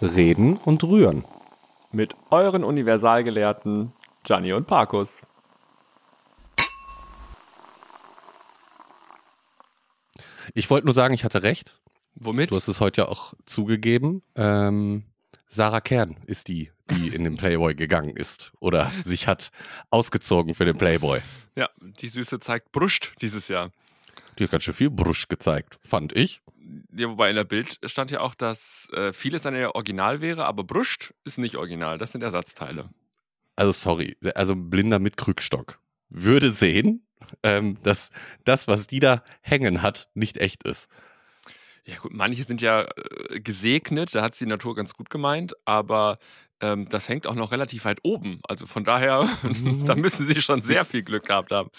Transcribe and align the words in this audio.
Reden 0.00 0.56
und 0.56 0.84
Rühren. 0.84 1.24
Mit 1.90 2.14
euren 2.30 2.64
Universalgelehrten 2.64 3.92
Gianni 4.22 4.52
und 4.52 4.66
Parkus. 4.66 5.22
Ich 10.54 10.70
wollte 10.70 10.86
nur 10.86 10.94
sagen, 10.94 11.14
ich 11.14 11.24
hatte 11.24 11.42
recht. 11.42 11.80
Womit? 12.14 12.50
Du 12.50 12.56
hast 12.56 12.68
es 12.68 12.80
heute 12.80 13.02
ja 13.02 13.08
auch 13.08 13.34
zugegeben. 13.44 14.22
Ähm, 14.34 15.04
Sarah 15.46 15.80
Kern 15.80 16.16
ist 16.26 16.48
die, 16.48 16.70
die 16.90 17.08
in 17.08 17.24
den 17.24 17.36
Playboy 17.36 17.74
gegangen 17.74 18.16
ist 18.16 18.52
oder 18.60 18.90
sich 19.04 19.26
hat 19.26 19.50
ausgezogen 19.90 20.54
für 20.54 20.64
den 20.64 20.76
Playboy. 20.76 21.20
Ja, 21.56 21.70
die 21.80 22.08
Süße 22.08 22.40
zeigt 22.40 22.70
Brust 22.72 23.14
dieses 23.20 23.48
Jahr. 23.48 23.70
Die 24.38 24.44
hat 24.44 24.50
ganz 24.50 24.64
schön 24.64 24.74
viel 24.74 24.90
Brust 24.90 25.28
gezeigt, 25.28 25.78
fand 25.82 26.14
ich. 26.14 26.40
Ja, 26.94 27.08
wobei 27.08 27.30
in 27.30 27.36
der 27.36 27.44
Bild 27.44 27.78
stand 27.84 28.10
ja 28.10 28.20
auch, 28.20 28.34
dass 28.34 28.88
äh, 28.92 29.12
vieles 29.12 29.46
an 29.46 29.54
ihr 29.54 29.74
Original 29.74 30.20
wäre, 30.20 30.44
aber 30.46 30.64
Brust 30.64 31.14
ist 31.24 31.38
nicht 31.38 31.56
original. 31.56 31.98
Das 31.98 32.12
sind 32.12 32.22
Ersatzteile. 32.22 32.90
Also 33.56 33.72
sorry, 33.72 34.16
also 34.34 34.54
Blinder 34.54 34.98
mit 34.98 35.16
Krückstock 35.16 35.80
würde 36.10 36.52
sehen, 36.52 37.06
ähm, 37.42 37.78
dass 37.82 38.10
das, 38.44 38.68
was 38.68 38.86
die 38.86 39.00
da 39.00 39.22
hängen 39.40 39.82
hat, 39.82 40.08
nicht 40.14 40.38
echt 40.38 40.62
ist. 40.62 40.88
Ja 41.84 41.96
gut, 41.96 42.12
manche 42.12 42.44
sind 42.44 42.60
ja 42.60 42.86
äh, 43.30 43.40
gesegnet, 43.40 44.14
da 44.14 44.22
hat 44.22 44.34
es 44.34 44.38
die 44.38 44.46
Natur 44.46 44.74
ganz 44.74 44.94
gut 44.94 45.10
gemeint, 45.10 45.54
aber 45.64 46.18
ähm, 46.60 46.88
das 46.88 47.08
hängt 47.08 47.26
auch 47.26 47.34
noch 47.34 47.50
relativ 47.50 47.84
weit 47.84 48.00
oben. 48.02 48.40
Also 48.46 48.66
von 48.66 48.84
daher, 48.84 49.28
da 49.84 49.94
müssen 49.94 50.26
sie 50.26 50.40
schon 50.40 50.60
sehr 50.60 50.84
viel 50.84 51.02
Glück 51.02 51.26
gehabt 51.26 51.50
haben. 51.50 51.70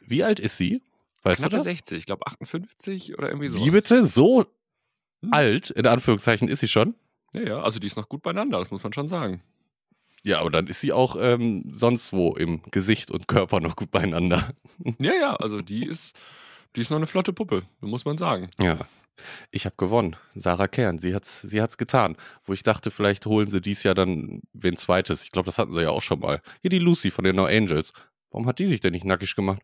Wie 0.00 0.24
alt 0.24 0.40
ist 0.40 0.56
sie? 0.56 0.82
Weißt 1.22 1.38
Knappe 1.40 1.50
du 1.52 1.56
das? 1.58 1.66
60, 1.66 1.98
ich 1.98 2.06
glaube 2.06 2.26
58 2.26 3.16
oder 3.16 3.28
irgendwie 3.28 3.48
so. 3.48 3.58
Wie 3.64 3.70
bitte? 3.70 4.06
So 4.06 4.44
Hm. 5.22 5.32
alt, 5.32 5.70
in 5.70 5.86
Anführungszeichen, 5.86 6.48
ist 6.48 6.60
sie 6.60 6.68
schon? 6.68 6.94
Ja, 7.32 7.42
ja, 7.42 7.62
also 7.62 7.78
die 7.78 7.86
ist 7.86 7.96
noch 7.96 8.08
gut 8.08 8.22
beieinander, 8.22 8.58
das 8.58 8.70
muss 8.72 8.82
man 8.82 8.92
schon 8.92 9.08
sagen. 9.08 9.40
Ja, 10.24 10.40
aber 10.40 10.50
dann 10.50 10.66
ist 10.66 10.80
sie 10.80 10.92
auch 10.92 11.16
ähm, 11.18 11.64
sonst 11.72 12.12
wo 12.12 12.34
im 12.34 12.60
Gesicht 12.70 13.10
und 13.10 13.28
Körper 13.28 13.60
noch 13.60 13.76
gut 13.76 13.90
beieinander. 13.90 14.52
Ja, 15.00 15.12
ja, 15.14 15.36
also 15.36 15.62
die 15.62 15.86
ist, 15.86 16.18
die 16.74 16.80
ist 16.80 16.90
noch 16.90 16.96
eine 16.96 17.06
flotte 17.06 17.32
Puppe, 17.32 17.62
muss 17.80 18.04
man 18.04 18.16
sagen. 18.16 18.50
Ja. 18.60 18.78
Ich 19.52 19.64
habe 19.66 19.76
gewonnen. 19.76 20.16
Sarah 20.34 20.66
Kern, 20.66 20.98
sie 20.98 21.14
hat's, 21.14 21.42
sie 21.42 21.60
hat's 21.62 21.76
getan. 21.76 22.16
Wo 22.44 22.52
ich 22.52 22.62
dachte, 22.64 22.90
vielleicht 22.90 23.26
holen 23.26 23.48
sie 23.48 23.60
dies 23.60 23.82
Jahr 23.84 23.94
dann 23.94 24.40
wen 24.52 24.76
zweites. 24.76 25.22
Ich 25.22 25.30
glaube, 25.30 25.46
das 25.46 25.58
hatten 25.58 25.74
sie 25.74 25.82
ja 25.82 25.90
auch 25.90 26.00
schon 26.02 26.18
mal. 26.20 26.40
Hier 26.62 26.70
die 26.70 26.78
Lucy 26.80 27.10
von 27.12 27.24
den 27.24 27.36
No 27.36 27.44
Angels. 27.44 27.92
Warum 28.30 28.46
hat 28.46 28.58
die 28.58 28.66
sich 28.66 28.80
denn 28.80 28.92
nicht 28.92 29.04
nackig 29.04 29.36
gemacht? 29.36 29.62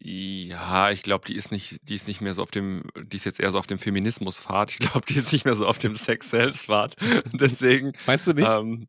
Ja, 0.00 0.90
ich 0.90 1.02
glaube, 1.02 1.26
die 1.26 1.34
ist 1.34 1.50
nicht, 1.50 1.80
die 1.88 1.94
ist 1.94 2.06
nicht 2.06 2.20
mehr 2.20 2.32
so 2.34 2.42
auf 2.42 2.50
dem, 2.52 2.84
die 3.02 3.16
ist 3.16 3.24
jetzt 3.24 3.40
eher 3.40 3.50
so 3.50 3.58
auf 3.58 3.66
dem 3.66 3.78
Feminismus-Pfad. 3.78 4.70
Ich 4.78 4.78
glaube, 4.78 5.06
die 5.06 5.16
ist 5.16 5.32
nicht 5.32 5.44
mehr 5.44 5.54
so 5.54 5.66
auf 5.66 5.78
dem 5.78 5.96
Sex-Sales-Pfad. 5.96 6.96
Deswegen, 7.32 7.92
Meinst 8.06 8.26
du 8.26 8.32
nicht? 8.32 8.48
ähm, 8.48 8.88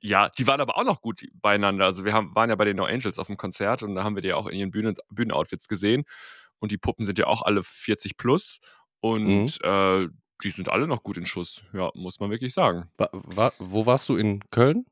ja, 0.00 0.28
die 0.30 0.46
waren 0.46 0.60
aber 0.60 0.76
auch 0.76 0.84
noch 0.84 1.00
gut 1.00 1.22
beieinander. 1.40 1.84
Also 1.84 2.04
wir 2.04 2.12
haben, 2.12 2.34
waren 2.34 2.50
ja 2.50 2.56
bei 2.56 2.64
den 2.64 2.76
No 2.76 2.84
Angels 2.84 3.18
auf 3.18 3.28
dem 3.28 3.36
Konzert 3.36 3.82
und 3.82 3.94
da 3.94 4.04
haben 4.04 4.14
wir 4.14 4.22
die 4.22 4.32
auch 4.32 4.46
in 4.46 4.58
ihren 4.58 4.70
Bühnen, 4.70 4.94
Bühnenoutfits 5.10 5.68
gesehen. 5.68 6.04
Und 6.58 6.72
die 6.72 6.78
Puppen 6.78 7.04
sind 7.04 7.18
ja 7.18 7.26
auch 7.26 7.42
alle 7.42 7.62
40 7.62 8.16
plus. 8.16 8.58
Und 9.00 9.58
äh, 9.62 10.08
die 10.42 10.50
sind 10.50 10.68
alle 10.68 10.86
noch 10.86 11.02
gut 11.02 11.16
in 11.16 11.26
Schuss. 11.26 11.62
Ja, 11.72 11.90
muss 11.94 12.18
man 12.20 12.30
wirklich 12.30 12.52
sagen. 12.52 12.90
Wa 12.98 13.08
wa 13.12 13.52
wo 13.58 13.86
warst 13.86 14.08
du? 14.08 14.16
In 14.16 14.40
Köln? 14.50 14.86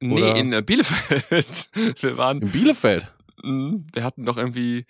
Nee, 0.00 0.14
Oder- 0.22 0.36
in 0.36 0.52
äh, 0.52 0.62
Bielefeld. 0.62 1.70
wir 2.02 2.16
waren 2.16 2.42
In 2.42 2.50
Bielefeld? 2.50 3.10
Wir 3.42 4.04
hatten 4.04 4.24
doch 4.24 4.36
irgendwie 4.36 4.86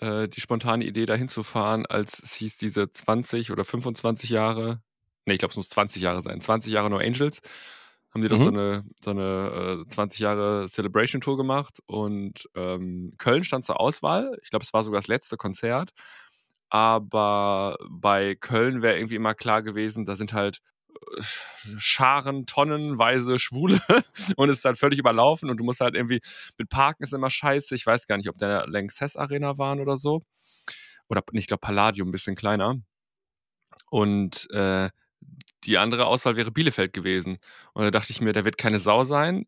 äh, 0.00 0.28
die 0.28 0.40
spontane 0.40 0.84
Idee, 0.84 1.06
dahin 1.06 1.28
zu 1.28 1.42
fahren, 1.42 1.86
als 1.86 2.20
es 2.22 2.34
hieß, 2.34 2.56
diese 2.56 2.90
20 2.90 3.50
oder 3.50 3.64
25 3.64 4.30
Jahre, 4.30 4.82
nee, 5.26 5.34
ich 5.34 5.38
glaube, 5.38 5.52
es 5.52 5.56
muss 5.56 5.68
20 5.70 6.02
Jahre 6.02 6.22
sein, 6.22 6.40
20 6.40 6.72
Jahre 6.72 6.90
No 6.90 6.96
Angels, 6.98 7.40
haben 8.12 8.22
die 8.22 8.28
doch 8.28 8.38
Mhm. 8.38 8.38
so 8.38 8.50
eine, 8.50 8.84
so 9.02 9.10
eine 9.10 9.84
äh, 9.86 9.88
20 9.88 10.20
Jahre 10.20 10.66
Celebration 10.68 11.20
Tour 11.20 11.36
gemacht 11.36 11.78
und 11.86 12.48
ähm, 12.56 13.12
Köln 13.18 13.44
stand 13.44 13.64
zur 13.64 13.80
Auswahl. 13.80 14.36
Ich 14.42 14.50
glaube, 14.50 14.64
es 14.64 14.72
war 14.72 14.82
sogar 14.82 15.00
das 15.00 15.08
letzte 15.08 15.36
Konzert. 15.36 15.90
Aber 16.68 17.76
bei 17.90 18.36
Köln 18.36 18.82
wäre 18.82 18.96
irgendwie 18.96 19.16
immer 19.16 19.34
klar 19.34 19.62
gewesen, 19.62 20.04
da 20.04 20.14
sind 20.16 20.32
halt 20.32 20.60
Scharen, 21.76 22.46
tonnenweise 22.46 23.38
Schwule 23.38 23.80
und 24.36 24.48
ist 24.48 24.64
halt 24.64 24.78
völlig 24.78 24.98
überlaufen 24.98 25.50
und 25.50 25.58
du 25.58 25.64
musst 25.64 25.80
halt 25.80 25.94
irgendwie 25.94 26.20
mit 26.58 26.68
Parken 26.68 27.02
ist 27.02 27.12
immer 27.12 27.30
scheiße. 27.30 27.74
Ich 27.74 27.86
weiß 27.86 28.06
gar 28.06 28.16
nicht, 28.16 28.28
ob 28.28 28.38
der 28.38 28.66
Lanxess 28.66 29.16
Arena 29.16 29.58
waren 29.58 29.80
oder 29.80 29.96
so. 29.96 30.22
Oder 31.08 31.22
ich 31.32 31.46
glaube 31.46 31.60
Palladium, 31.60 32.08
ein 32.08 32.12
bisschen 32.12 32.36
kleiner. 32.36 32.76
Und 33.90 34.48
äh, 34.52 34.88
die 35.64 35.78
andere 35.78 36.06
Auswahl 36.06 36.36
wäre 36.36 36.50
Bielefeld 36.50 36.92
gewesen. 36.92 37.38
Und 37.74 37.84
da 37.84 37.90
dachte 37.90 38.12
ich 38.12 38.20
mir, 38.20 38.32
da 38.32 38.44
wird 38.44 38.58
keine 38.58 38.78
Sau 38.78 39.04
sein. 39.04 39.46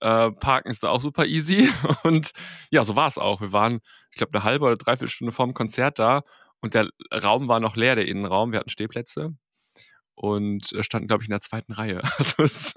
Äh, 0.00 0.32
Parken 0.32 0.70
ist 0.70 0.82
da 0.82 0.88
auch 0.88 1.00
super 1.00 1.26
easy. 1.26 1.68
Und 2.02 2.32
ja, 2.70 2.82
so 2.84 2.96
war 2.96 3.06
es 3.06 3.18
auch. 3.18 3.40
Wir 3.40 3.52
waren, 3.52 3.80
ich 4.10 4.16
glaube, 4.16 4.34
eine 4.34 4.44
halbe 4.44 4.64
oder 4.64 4.76
dreiviertel 4.76 5.12
Stunde 5.12 5.32
vorm 5.32 5.54
Konzert 5.54 5.98
da 5.98 6.22
und 6.62 6.74
der 6.74 6.88
Raum 7.12 7.48
war 7.48 7.60
noch 7.60 7.76
leer, 7.76 7.96
der 7.96 8.06
Innenraum. 8.06 8.52
Wir 8.52 8.60
hatten 8.60 8.70
Stehplätze 8.70 9.34
und 10.14 10.72
äh, 10.72 10.82
standen, 10.82 11.08
glaube 11.08 11.22
ich, 11.22 11.28
in 11.28 11.32
der 11.32 11.40
zweiten 11.40 11.72
Reihe. 11.72 12.00
Also 12.18 12.42
es, 12.42 12.74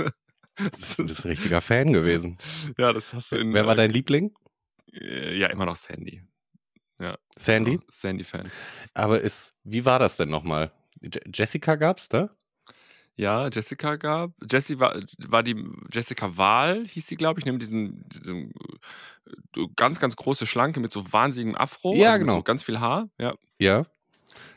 Du 0.98 1.06
bist 1.06 1.26
ein 1.26 1.30
richtiger 1.32 1.62
Fan 1.62 1.92
gewesen. 1.92 2.38
ja, 2.78 2.94
das 2.94 3.14
hast 3.14 3.32
du 3.32 3.36
in. 3.38 3.54
Wer 3.54 3.66
war 3.66 3.74
äh, 3.74 3.78
dein 3.78 3.92
Liebling? 3.92 4.34
äh, 4.94 5.38
Ja, 5.38 5.48
immer 5.48 5.66
noch 5.66 5.76
Sandy. 5.76 6.24
Sandy? 7.38 7.74
Ja, 7.74 7.80
Sandy-Fan. 7.90 8.50
Aber 8.94 9.20
ist, 9.20 9.54
wie 9.66 9.84
war 9.84 10.00
das 10.00 10.16
denn 10.16 10.30
nochmal? 10.30 10.72
Je 11.02 11.10
Jessica 11.34 11.76
gab's 11.76 12.08
da? 12.08 12.30
Ja, 13.18 13.50
Jessica 13.50 13.98
gab. 13.98 14.32
Jessie 14.50 14.80
war, 14.80 15.02
war 15.28 15.44
die 15.44 15.62
Jessica 15.92 16.38
Wahl, 16.38 16.86
hieß 16.86 17.06
sie, 17.08 17.16
glaube 17.18 17.40
ich, 17.40 17.46
nämlich 17.46 17.64
diesen, 17.68 18.08
diesen 18.10 18.54
ganz, 19.76 20.00
ganz 20.00 20.16
große 20.16 20.46
Schlanke 20.46 20.80
mit 20.80 20.92
so 20.94 21.12
wahnsinnigem 21.12 21.56
Afro. 21.58 21.96
Ja, 21.96 22.12
also 22.12 22.20
genau. 22.20 22.36
So 22.38 22.44
ganz 22.44 22.64
viel 22.64 22.80
Haar. 22.80 23.10
Ja. 23.20 23.36
Ja. 23.60 23.86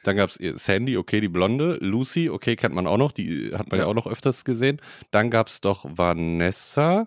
Dann 0.05 0.17
gab 0.17 0.31
es 0.31 0.65
Sandy, 0.65 0.97
okay, 0.97 1.21
die 1.21 1.29
Blonde. 1.29 1.79
Lucy, 1.81 2.31
okay, 2.31 2.57
kennt 2.57 2.75
man 2.75 2.87
auch 2.87 2.97
noch. 2.99 3.13
Die 3.13 3.51
hat 3.55 3.71
man 3.71 3.79
ja, 3.79 3.85
Ja. 3.85 3.91
auch 3.91 3.95
noch 3.95 4.07
öfters 4.07 4.45
gesehen. 4.45 4.81
Dann 5.11 5.31
gab 5.31 5.49
es 5.49 5.61
doch 5.61 5.85
Vanessa. 5.89 7.07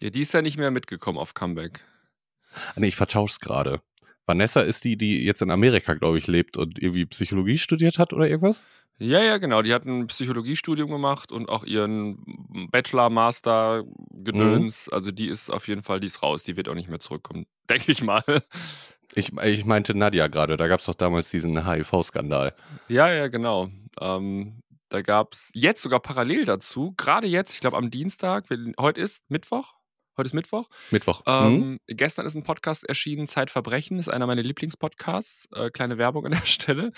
ja, 0.00 0.10
die 0.10 0.20
ist 0.22 0.34
ja 0.34 0.42
nicht 0.42 0.58
mehr 0.58 0.70
mitgekommen 0.70 1.18
auf 1.18 1.34
Comeback. 1.34 1.84
Ah, 2.54 2.58
Nee, 2.80 2.88
ich 2.88 2.96
vertausch's 2.96 3.40
gerade. 3.40 3.80
Vanessa 4.26 4.60
ist 4.60 4.84
die, 4.84 4.96
die 4.98 5.24
jetzt 5.24 5.40
in 5.42 5.50
Amerika, 5.50 5.94
glaube 5.94 6.18
ich, 6.18 6.26
lebt 6.26 6.56
und 6.58 6.82
irgendwie 6.82 7.06
Psychologie 7.06 7.56
studiert 7.58 7.98
hat 7.98 8.12
oder 8.12 8.28
irgendwas? 8.28 8.64
Ja, 8.98 9.22
ja, 9.22 9.38
genau. 9.38 9.62
Die 9.62 9.72
hat 9.72 9.86
ein 9.86 10.08
Psychologiestudium 10.08 10.90
gemacht 10.90 11.30
und 11.32 11.48
auch 11.48 11.64
ihren 11.64 12.18
Bachelor, 12.70 13.10
Master, 13.10 13.84
Gedöns. 14.10 14.88
Mhm. 14.88 14.92
Also 14.94 15.12
die 15.12 15.28
ist 15.28 15.50
auf 15.50 15.68
jeden 15.68 15.82
Fall, 15.84 16.00
die 16.00 16.08
ist 16.08 16.22
raus. 16.22 16.42
Die 16.42 16.56
wird 16.56 16.68
auch 16.68 16.74
nicht 16.74 16.88
mehr 16.90 16.98
zurückkommen, 17.00 17.46
denke 17.70 17.90
ich 17.92 18.02
mal. 18.02 18.22
Ich, 19.14 19.32
ich 19.36 19.64
meinte 19.64 19.96
Nadja 19.96 20.28
gerade, 20.28 20.56
da 20.56 20.68
gab 20.68 20.80
es 20.80 20.86
doch 20.86 20.94
damals 20.94 21.30
diesen 21.30 21.66
HIV-Skandal. 21.66 22.54
Ja, 22.88 23.12
ja, 23.12 23.28
genau. 23.28 23.68
Ähm, 24.00 24.62
da 24.90 25.02
gab 25.02 25.32
es 25.32 25.50
jetzt 25.54 25.82
sogar 25.82 26.00
parallel 26.00 26.44
dazu, 26.44 26.94
gerade 26.96 27.26
jetzt, 27.26 27.54
ich 27.54 27.60
glaube 27.60 27.76
am 27.76 27.90
Dienstag, 27.90 28.46
heute 28.78 29.00
ist 29.00 29.22
Mittwoch. 29.28 29.74
Heute 30.16 30.26
ist 30.26 30.34
Mittwoch. 30.34 30.68
Mittwoch. 30.90 31.22
Ähm, 31.26 31.58
Mhm. 31.58 31.78
Gestern 31.86 32.26
ist 32.26 32.34
ein 32.34 32.42
Podcast 32.42 32.84
erschienen, 32.84 33.28
Zeitverbrechen, 33.28 34.00
ist 34.00 34.08
einer 34.08 34.26
meiner 34.26 34.42
Lieblingspodcasts. 34.42 35.48
Äh, 35.54 35.70
kleine 35.70 35.96
Werbung 35.96 36.24
an 36.26 36.32
der 36.32 36.38
Stelle. 36.44 36.92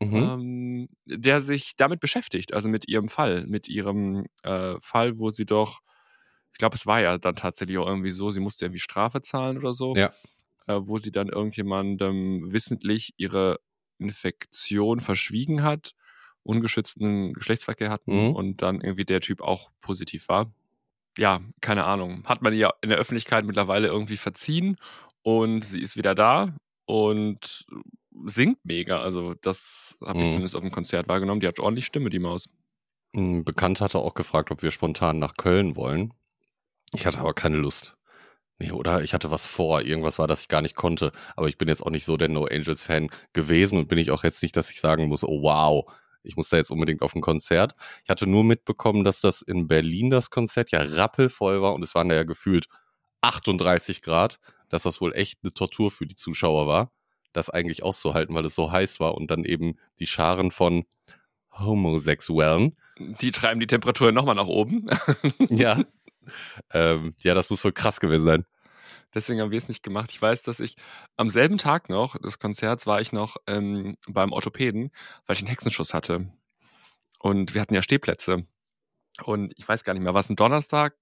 Mhm. 0.00 0.16
Ähm, 0.16 0.88
der 1.04 1.42
sich 1.42 1.72
damit 1.76 2.00
beschäftigt, 2.00 2.54
also 2.54 2.70
mit 2.70 2.88
ihrem 2.88 3.08
Fall, 3.08 3.46
mit 3.46 3.68
ihrem 3.68 4.24
äh, 4.42 4.76
Fall, 4.80 5.18
wo 5.18 5.28
sie 5.28 5.44
doch, 5.44 5.80
ich 6.52 6.58
glaube, 6.58 6.76
es 6.76 6.86
war 6.86 7.00
ja 7.02 7.18
dann 7.18 7.34
tatsächlich 7.36 7.76
auch 7.76 7.86
irgendwie 7.86 8.10
so, 8.10 8.30
sie 8.30 8.40
musste 8.40 8.64
irgendwie 8.64 8.80
Strafe 8.80 9.20
zahlen 9.20 9.58
oder 9.58 9.74
so. 9.74 9.94
Ja. 9.94 10.10
Äh, 10.66 10.78
wo 10.82 10.98
sie 10.98 11.10
dann 11.10 11.28
irgendjemandem 11.28 12.52
wissentlich 12.52 13.14
ihre 13.16 13.58
Infektion 13.98 15.00
verschwiegen 15.00 15.62
hat, 15.62 15.92
ungeschützten 16.44 17.32
Geschlechtsverkehr 17.34 17.90
hatten 17.90 18.28
Mhm. 18.28 18.34
und 18.34 18.62
dann 18.62 18.80
irgendwie 18.80 19.04
der 19.04 19.20
Typ 19.20 19.40
auch 19.40 19.70
positiv 19.80 20.28
war. 20.28 20.52
Ja, 21.18 21.40
keine 21.60 21.84
Ahnung. 21.84 22.24
Hat 22.24 22.42
man 22.42 22.54
ja 22.54 22.72
in 22.82 22.88
der 22.90 22.98
Öffentlichkeit 22.98 23.44
mittlerweile 23.44 23.88
irgendwie 23.88 24.16
verziehen 24.16 24.76
und 25.22 25.64
sie 25.64 25.80
ist 25.80 25.96
wieder 25.96 26.14
da 26.14 26.56
und 26.86 27.64
singt 28.24 28.64
mega. 28.64 29.00
Also, 29.00 29.34
das 29.34 29.98
habe 30.04 30.20
ich 30.20 30.26
Mhm. 30.28 30.30
zumindest 30.32 30.56
auf 30.56 30.62
dem 30.62 30.70
Konzert 30.72 31.08
wahrgenommen. 31.08 31.40
Die 31.40 31.46
hat 31.46 31.60
ordentlich 31.60 31.86
Stimme, 31.86 32.08
die 32.10 32.18
Maus. 32.18 32.48
Ein 33.14 33.44
Bekannter 33.44 33.84
hatte 33.84 33.98
auch 33.98 34.14
gefragt, 34.14 34.50
ob 34.50 34.62
wir 34.62 34.70
spontan 34.70 35.18
nach 35.18 35.34
Köln 35.36 35.76
wollen. 35.76 36.14
Ich 36.94 37.04
hatte 37.06 37.18
aber 37.20 37.34
keine 37.34 37.56
Lust. 37.56 37.94
Nee, 38.62 38.70
oder? 38.70 39.02
Ich 39.02 39.12
hatte 39.12 39.32
was 39.32 39.44
vor. 39.44 39.82
Irgendwas 39.82 40.20
war, 40.20 40.28
das 40.28 40.42
ich 40.42 40.48
gar 40.48 40.62
nicht 40.62 40.76
konnte. 40.76 41.10
Aber 41.34 41.48
ich 41.48 41.58
bin 41.58 41.66
jetzt 41.66 41.84
auch 41.84 41.90
nicht 41.90 42.04
so 42.04 42.16
der 42.16 42.28
No 42.28 42.44
Angels 42.44 42.84
Fan 42.84 43.10
gewesen 43.32 43.76
und 43.76 43.88
bin 43.88 43.98
ich 43.98 44.12
auch 44.12 44.22
jetzt 44.22 44.40
nicht, 44.40 44.56
dass 44.56 44.70
ich 44.70 44.80
sagen 44.80 45.06
muss, 45.08 45.24
oh 45.24 45.42
wow, 45.42 45.92
ich 46.22 46.36
muss 46.36 46.48
da 46.48 46.58
jetzt 46.58 46.70
unbedingt 46.70 47.02
auf 47.02 47.16
ein 47.16 47.22
Konzert. 47.22 47.74
Ich 48.04 48.10
hatte 48.10 48.28
nur 48.28 48.44
mitbekommen, 48.44 49.02
dass 49.02 49.20
das 49.20 49.42
in 49.42 49.66
Berlin 49.66 50.10
das 50.10 50.30
Konzert 50.30 50.70
ja 50.70 50.80
rappelvoll 50.80 51.60
war 51.60 51.74
und 51.74 51.82
es 51.82 51.96
waren 51.96 52.08
da 52.08 52.14
ja 52.14 52.22
gefühlt 52.22 52.68
38 53.22 54.00
Grad, 54.00 54.38
dass 54.68 54.84
das 54.84 55.00
wohl 55.00 55.12
echt 55.12 55.40
eine 55.42 55.52
Tortur 55.52 55.90
für 55.90 56.06
die 56.06 56.14
Zuschauer 56.14 56.68
war, 56.68 56.92
das 57.32 57.50
eigentlich 57.50 57.82
auszuhalten, 57.82 58.32
weil 58.32 58.44
es 58.44 58.54
so 58.54 58.70
heiß 58.70 59.00
war 59.00 59.16
und 59.16 59.28
dann 59.32 59.44
eben 59.44 59.74
die 59.98 60.06
Scharen 60.06 60.52
von 60.52 60.84
Homosexuellen 61.50 62.76
Die 63.20 63.32
treiben 63.32 63.58
die 63.58 63.66
Temperatur 63.66 64.12
nochmal 64.12 64.36
nach 64.36 64.46
oben. 64.46 64.86
ja. 65.50 65.80
Ähm, 66.72 67.16
ja, 67.18 67.34
das 67.34 67.50
muss 67.50 67.64
wohl 67.64 67.72
krass 67.72 67.98
gewesen 67.98 68.24
sein. 68.24 68.44
Deswegen 69.14 69.40
haben 69.40 69.50
wir 69.50 69.58
es 69.58 69.68
nicht 69.68 69.82
gemacht. 69.82 70.10
Ich 70.12 70.20
weiß, 70.20 70.42
dass 70.42 70.60
ich 70.60 70.76
am 71.16 71.28
selben 71.30 71.58
Tag 71.58 71.88
noch 71.88 72.16
des 72.18 72.38
Konzerts 72.38 72.86
war 72.86 73.00
ich 73.00 73.12
noch 73.12 73.36
ähm, 73.46 73.96
beim 74.08 74.32
Orthopäden, 74.32 74.90
weil 75.26 75.36
ich 75.36 75.42
einen 75.42 75.48
Hexenschuss 75.48 75.94
hatte. 75.94 76.32
Und 77.18 77.54
wir 77.54 77.60
hatten 77.60 77.74
ja 77.74 77.82
Stehplätze. 77.82 78.46
Und 79.24 79.52
ich 79.56 79.68
weiß 79.68 79.84
gar 79.84 79.92
nicht 79.94 80.02
mehr, 80.02 80.14
war 80.14 80.20
es 80.20 80.30
ein 80.30 80.36
Donnerstag, 80.36 80.96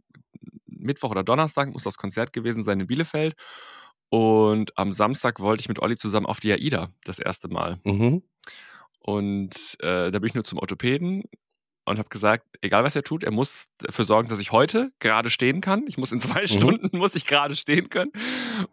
Mittwoch 0.67 1.11
oder 1.11 1.23
Donnerstag, 1.23 1.71
muss 1.71 1.85
das 1.85 1.97
Konzert 1.97 2.33
gewesen 2.33 2.63
sein 2.63 2.81
in 2.81 2.87
Bielefeld. 2.87 3.35
Und 4.09 4.77
am 4.77 4.93
Samstag 4.93 5.39
wollte 5.39 5.61
ich 5.61 5.69
mit 5.69 5.79
Olli 5.79 5.97
zusammen 5.97 6.27
auf 6.27 6.41
die 6.41 6.53
AIDA, 6.53 6.91
das 7.05 7.21
erste 7.21 7.49
Mal. 7.49 7.81
Mhm. 7.85 8.23
Und 8.99 9.77
äh, 9.81 10.11
da 10.11 10.19
bin 10.19 10.27
ich 10.27 10.35
nur 10.35 10.45
zum 10.45 10.59
Orthopäden 10.59 11.25
und 11.91 11.99
habe 11.99 12.09
gesagt, 12.09 12.47
egal 12.63 12.85
was 12.85 12.97
er 12.97 13.03
tut, 13.03 13.25
er 13.25 13.33
muss 13.33 13.67
dafür 13.79 14.05
sorgen, 14.05 14.29
dass 14.29 14.41
ich 14.41 14.53
heute 14.53 14.93
gerade 15.01 15.29
stehen 15.29 15.61
kann. 15.61 15.85
Ich 15.89 15.99
muss 15.99 16.13
in 16.13 16.21
zwei 16.21 16.43
mhm. 16.43 16.47
Stunden 16.47 16.91
muss 16.97 17.17
ich 17.17 17.27
gerade 17.27 17.57
stehen 17.57 17.91
können. 17.91 18.13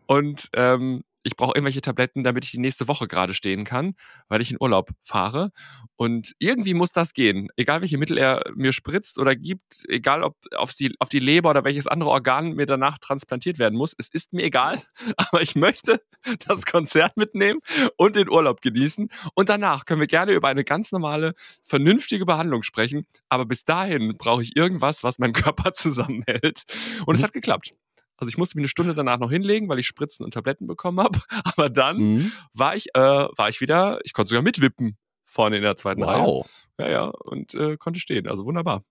Und 0.06 0.50
ähm, 0.54 1.04
ich 1.28 1.36
brauche 1.36 1.52
irgendwelche 1.56 1.82
Tabletten, 1.82 2.24
damit 2.24 2.46
ich 2.46 2.52
die 2.52 2.60
nächste 2.60 2.88
Woche 2.88 3.08
gerade 3.08 3.34
stehen 3.34 3.64
kann, 3.66 3.94
weil 4.30 4.42
ich 4.42 4.52
in 4.52 4.58
Urlaub 4.60 4.92
fahre. 5.04 5.52
Und 5.96 6.34
irgendwie 6.40 6.74
muss 6.74 6.92
das 6.92 7.14
gehen. 7.14 7.50
Egal 7.58 7.82
welche 7.82 7.98
Mittel 7.98 8.18
er 8.18 8.44
mir 8.56 8.72
spritzt 8.72 9.20
oder 9.20 9.36
gibt, 9.36 9.86
egal 9.90 10.24
ob 10.24 10.36
auf 10.56 10.74
die, 10.74 10.96
auf 11.00 11.10
die 11.10 11.20
Leber 11.20 11.50
oder 11.50 11.64
welches 11.64 11.88
andere 11.88 12.10
Organ 12.10 12.54
mir 12.54 12.66
danach 12.66 12.98
transplantiert 12.98 13.60
werden 13.60 13.78
muss. 13.78 13.94
Es 13.98 14.08
ist 14.10 14.34
mir 14.34 14.44
egal, 14.44 14.82
aber 15.18 15.42
ich 15.42 15.56
möchte 15.56 16.02
das 16.48 16.66
Konzert 16.66 17.18
mitnehmen 17.18 17.60
und 17.98 18.16
den 18.16 18.30
Urlaub 18.30 18.62
genießen. 18.62 19.10
Und 19.36 19.50
danach 19.50 19.86
können 19.86 20.00
wir 20.00 20.08
gerne 20.08 20.32
über 20.34 20.48
eine 20.48 20.64
ganz 20.64 20.92
normale, 20.92 21.34
vernünftige 21.64 22.26
Behandlung 22.26 22.64
sprechen. 22.64 23.06
Aber 23.30 23.46
bis 23.46 23.66
dahin 23.66 24.16
brauche 24.18 24.42
ich 24.42 24.56
irgendwas, 24.56 25.04
was 25.04 25.20
meinen 25.20 25.34
Körper 25.48 25.74
zusammenhält. 25.74 26.64
Und 27.06 27.16
es 27.16 27.22
mhm. 27.22 27.26
hat 27.26 27.34
geklappt. 27.34 27.72
Also 28.18 28.30
ich 28.30 28.38
musste 28.38 28.58
mich 28.58 28.64
eine 28.64 28.70
Stunde 28.70 28.96
danach 28.96 29.20
noch 29.20 29.32
hinlegen, 29.32 29.70
weil 29.70 29.80
ich 29.80 29.88
Spritzen 29.88 30.26
und 30.26 30.34
Tabletten 30.34 30.68
bekommen 30.68 31.00
habe. 31.00 31.20
Aber 31.44 31.70
dann 31.70 31.98
mhm. 31.98 32.32
war 32.54 32.76
ich, 32.76 32.88
äh, 32.96 33.00
war 33.00 33.50
ich 33.50 33.62
wieder, 33.62 34.00
ich 34.04 34.14
konnte 34.14 34.30
sogar 34.30 34.44
mitwippen 34.44 34.98
vorne 35.26 35.58
in 35.58 35.64
der 35.64 35.76
zweiten 35.76 36.02
wow. 36.02 36.48
Reihe. 36.80 36.90
Ja, 36.90 36.92
ja, 36.92 37.06
und 37.06 37.54
äh, 37.54 37.78
konnte 37.78 38.00
stehen. 38.00 38.28
Also 38.28 38.46
wunderbar. 38.46 38.84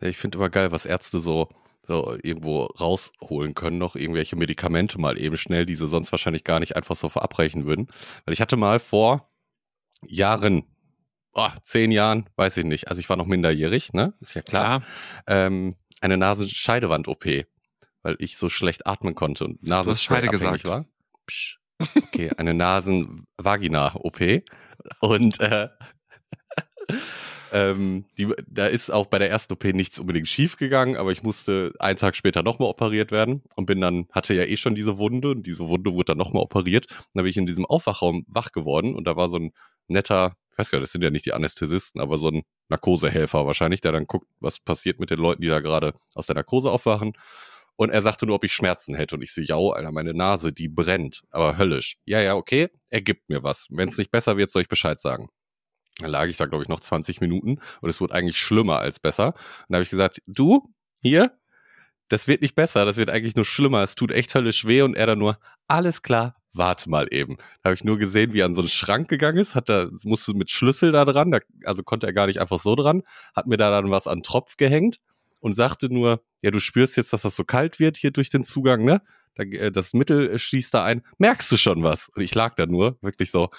Ja, 0.00 0.08
ich 0.08 0.16
finde 0.16 0.38
immer 0.38 0.50
geil, 0.50 0.72
was 0.72 0.86
Ärzte 0.86 1.20
so, 1.20 1.48
so 1.84 2.16
irgendwo 2.22 2.64
rausholen 2.64 3.54
können, 3.54 3.78
noch 3.78 3.96
irgendwelche 3.96 4.36
Medikamente 4.36 5.00
mal 5.00 5.18
eben 5.18 5.36
schnell, 5.36 5.66
die 5.66 5.74
sie 5.74 5.86
sonst 5.86 6.12
wahrscheinlich 6.12 6.44
gar 6.44 6.60
nicht 6.60 6.76
einfach 6.76 6.96
so 6.96 7.08
verabreichen 7.08 7.66
würden. 7.66 7.88
Weil 8.24 8.34
ich 8.34 8.40
hatte 8.40 8.56
mal 8.56 8.78
vor 8.78 9.30
Jahren, 10.06 10.64
oh, 11.32 11.48
zehn 11.62 11.90
Jahren, 11.90 12.28
weiß 12.36 12.56
ich 12.58 12.64
nicht, 12.64 12.88
also 12.88 13.00
ich 13.00 13.08
war 13.08 13.16
noch 13.16 13.26
minderjährig, 13.26 13.92
ne? 13.92 14.14
Ist 14.20 14.34
ja 14.34 14.42
klar. 14.42 14.80
klar. 14.80 15.46
Ähm, 15.46 15.76
eine 16.00 16.18
Nasenscheidewand-OP 16.18 17.46
weil 18.04 18.16
ich 18.20 18.36
so 18.36 18.48
schlecht 18.48 18.86
atmen 18.86 19.16
konnte 19.16 19.44
und 19.44 19.66
Nasenscheide 19.66 20.28
gesagt 20.28 20.68
war. 20.68 20.84
Psch. 21.26 21.58
Okay, 21.96 22.30
eine 22.36 22.54
Nasen-Vagina-OP. 22.54 24.42
Und 25.00 25.40
äh, 25.40 25.68
ähm, 27.52 28.04
die, 28.16 28.32
da 28.46 28.66
ist 28.66 28.90
auch 28.90 29.06
bei 29.06 29.18
der 29.18 29.30
ersten 29.30 29.54
OP 29.54 29.64
nichts 29.64 29.98
unbedingt 29.98 30.28
schief 30.28 30.56
gegangen, 30.56 30.96
aber 30.96 31.12
ich 31.12 31.22
musste 31.22 31.72
einen 31.78 31.98
Tag 31.98 32.14
später 32.14 32.42
nochmal 32.42 32.68
operiert 32.68 33.10
werden 33.10 33.42
und 33.56 33.66
bin 33.66 33.80
dann, 33.80 34.06
hatte 34.12 34.34
ja 34.34 34.44
eh 34.44 34.56
schon 34.56 34.74
diese 34.74 34.98
Wunde 34.98 35.30
und 35.30 35.46
diese 35.46 35.66
Wunde 35.66 35.92
wurde 35.92 36.06
dann 36.06 36.18
nochmal 36.18 36.42
operiert. 36.42 36.90
Und 36.90 37.06
dann 37.14 37.24
bin 37.24 37.30
ich 37.30 37.36
in 37.36 37.46
diesem 37.46 37.66
Aufwachraum 37.66 38.24
wach 38.28 38.52
geworden 38.52 38.94
und 38.94 39.04
da 39.04 39.16
war 39.16 39.28
so 39.28 39.38
ein 39.38 39.52
netter, 39.88 40.36
ich 40.52 40.58
weiß 40.58 40.70
gar 40.70 40.78
nicht, 40.78 40.84
das 40.84 40.92
sind 40.92 41.02
ja 41.02 41.10
nicht 41.10 41.26
die 41.26 41.32
Anästhesisten, 41.32 42.00
aber 42.00 42.18
so 42.18 42.28
ein 42.28 42.42
Narkosehelfer 42.68 43.46
wahrscheinlich, 43.46 43.80
der 43.80 43.92
dann 43.92 44.06
guckt, 44.06 44.28
was 44.40 44.60
passiert 44.60 45.00
mit 45.00 45.10
den 45.10 45.18
Leuten, 45.18 45.42
die 45.42 45.48
da 45.48 45.60
gerade 45.60 45.94
aus 46.14 46.26
der 46.26 46.36
Narkose 46.36 46.70
aufwachen. 46.70 47.14
Und 47.76 47.90
er 47.90 48.02
sagte 48.02 48.26
nur, 48.26 48.36
ob 48.36 48.44
ich 48.44 48.52
Schmerzen 48.52 48.94
hätte. 48.94 49.16
Und 49.16 49.22
ich 49.22 49.32
so, 49.32 49.40
ja, 49.40 49.56
Alter, 49.56 49.90
meine 49.90 50.14
Nase, 50.14 50.52
die 50.52 50.68
brennt, 50.68 51.22
aber 51.30 51.58
höllisch. 51.58 51.96
Ja, 52.04 52.20
ja, 52.20 52.36
okay, 52.36 52.68
er 52.88 53.02
gibt 53.02 53.28
mir 53.28 53.42
was. 53.42 53.66
Wenn 53.70 53.88
es 53.88 53.98
nicht 53.98 54.10
besser 54.10 54.36
wird, 54.36 54.50
soll 54.50 54.62
ich 54.62 54.68
Bescheid 54.68 55.00
sagen. 55.00 55.28
Dann 55.98 56.10
lag 56.10 56.26
ich 56.26 56.36
da, 56.36 56.46
glaube 56.46 56.62
ich, 56.62 56.68
noch 56.68 56.80
20 56.80 57.20
Minuten 57.20 57.60
und 57.80 57.88
es 57.88 58.00
wurde 58.00 58.14
eigentlich 58.14 58.38
schlimmer 58.38 58.78
als 58.78 58.98
besser. 59.00 59.28
Und 59.28 59.70
da 59.70 59.76
habe 59.76 59.84
ich 59.84 59.90
gesagt, 59.90 60.20
du, 60.26 60.72
hier, 61.02 61.36
das 62.08 62.28
wird 62.28 62.42
nicht 62.42 62.54
besser, 62.54 62.84
das 62.84 62.96
wird 62.96 63.10
eigentlich 63.10 63.36
nur 63.36 63.44
schlimmer. 63.44 63.82
Es 63.82 63.94
tut 63.94 64.10
echt 64.12 64.34
höllisch 64.34 64.66
weh. 64.66 64.82
Und 64.82 64.96
er 64.96 65.06
dann 65.06 65.18
nur, 65.18 65.38
alles 65.68 66.02
klar, 66.02 66.36
warte 66.52 66.90
mal 66.90 67.08
eben. 67.10 67.36
Da 67.62 67.70
habe 67.70 67.74
ich 67.74 67.84
nur 67.84 67.98
gesehen, 67.98 68.32
wie 68.32 68.40
er 68.40 68.46
an 68.46 68.54
so 68.54 68.60
einen 68.60 68.68
Schrank 68.68 69.08
gegangen 69.08 69.38
ist, 69.38 69.54
hat 69.54 69.68
da, 69.68 69.88
musste 70.04 70.34
mit 70.34 70.50
Schlüssel 70.50 70.92
da 70.92 71.04
dran, 71.04 71.30
da, 71.30 71.40
also 71.64 71.82
konnte 71.82 72.06
er 72.06 72.12
gar 72.12 72.26
nicht 72.26 72.40
einfach 72.40 72.58
so 72.58 72.74
dran, 72.76 73.02
hat 73.34 73.46
mir 73.46 73.56
da 73.56 73.70
dann 73.70 73.90
was 73.90 74.06
an 74.06 74.22
Tropf 74.22 74.56
gehängt 74.56 75.00
und 75.44 75.54
sagte 75.54 75.92
nur, 75.92 76.24
ja, 76.40 76.50
du 76.50 76.58
spürst 76.58 76.96
jetzt, 76.96 77.12
dass 77.12 77.20
das 77.20 77.36
so 77.36 77.44
kalt 77.44 77.78
wird 77.78 77.98
hier 77.98 78.12
durch 78.12 78.30
den 78.30 78.44
Zugang, 78.44 78.82
ne? 78.82 79.02
Äh, 79.36 79.70
das 79.70 79.92
Mittel 79.92 80.38
schießt 80.38 80.72
da 80.72 80.84
ein. 80.84 81.02
Merkst 81.18 81.52
du 81.52 81.58
schon 81.58 81.82
was? 81.82 82.08
Und 82.08 82.22
ich 82.22 82.34
lag 82.34 82.54
da 82.54 82.64
nur, 82.64 82.96
wirklich 83.02 83.30
so, 83.30 83.50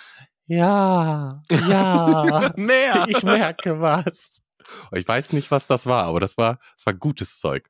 ja, 0.47 1.43
ja, 1.51 2.53
mehr. 2.57 3.05
Ich 3.07 3.21
merke 3.21 3.79
was. 3.79 4.41
Und 4.89 4.97
ich 4.97 5.07
weiß 5.07 5.33
nicht, 5.33 5.51
was 5.51 5.67
das 5.67 5.85
war, 5.85 6.05
aber 6.05 6.19
das 6.19 6.39
war, 6.39 6.57
das 6.75 6.87
war 6.87 6.95
gutes 6.95 7.37
Zeug. 7.37 7.69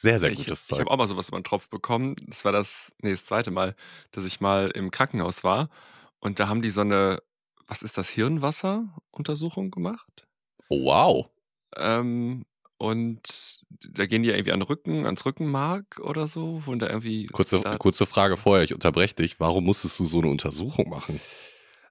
Sehr, 0.00 0.20
sehr 0.20 0.30
gutes 0.30 0.62
ich, 0.62 0.66
Zeug. 0.68 0.76
Ich 0.76 0.80
habe 0.82 0.90
auch 0.92 0.98
mal 0.98 1.08
sowas 1.08 1.26
über 1.26 1.38
einen 1.38 1.44
Tropf 1.44 1.68
bekommen. 1.68 2.14
Das 2.28 2.44
war 2.44 2.52
das, 2.52 2.92
nee, 3.02 3.10
das 3.10 3.26
zweite 3.26 3.50
Mal, 3.50 3.74
dass 4.12 4.24
ich 4.24 4.40
mal 4.40 4.70
im 4.76 4.92
Krankenhaus 4.92 5.42
war. 5.42 5.70
Und 6.20 6.38
da 6.38 6.46
haben 6.46 6.62
die 6.62 6.70
so 6.70 6.82
eine, 6.82 7.20
was 7.66 7.82
ist 7.82 7.98
das, 7.98 8.10
Hirnwasser-Untersuchung 8.10 9.72
gemacht? 9.72 10.28
Oh, 10.68 10.84
wow. 10.84 11.30
Ähm, 11.74 12.44
und 12.78 13.60
da 13.68 14.06
gehen 14.06 14.22
die 14.22 14.28
ja 14.28 14.34
irgendwie 14.34 14.52
an 14.52 14.60
den 14.60 14.66
Rücken, 14.66 15.06
ans 15.06 15.24
Rückenmark 15.24 16.00
oder 16.00 16.26
so, 16.26 16.62
und 16.66 16.80
da 16.80 16.88
irgendwie. 16.88 17.26
Kurze, 17.26 17.60
da 17.60 17.76
kurze 17.76 18.06
Frage 18.06 18.36
vorher, 18.36 18.64
ich 18.64 18.74
unterbreche 18.74 19.14
dich. 19.14 19.40
Warum 19.40 19.64
musstest 19.64 19.98
du 19.98 20.06
so 20.06 20.18
eine 20.18 20.28
Untersuchung 20.28 20.88
machen? 20.88 21.20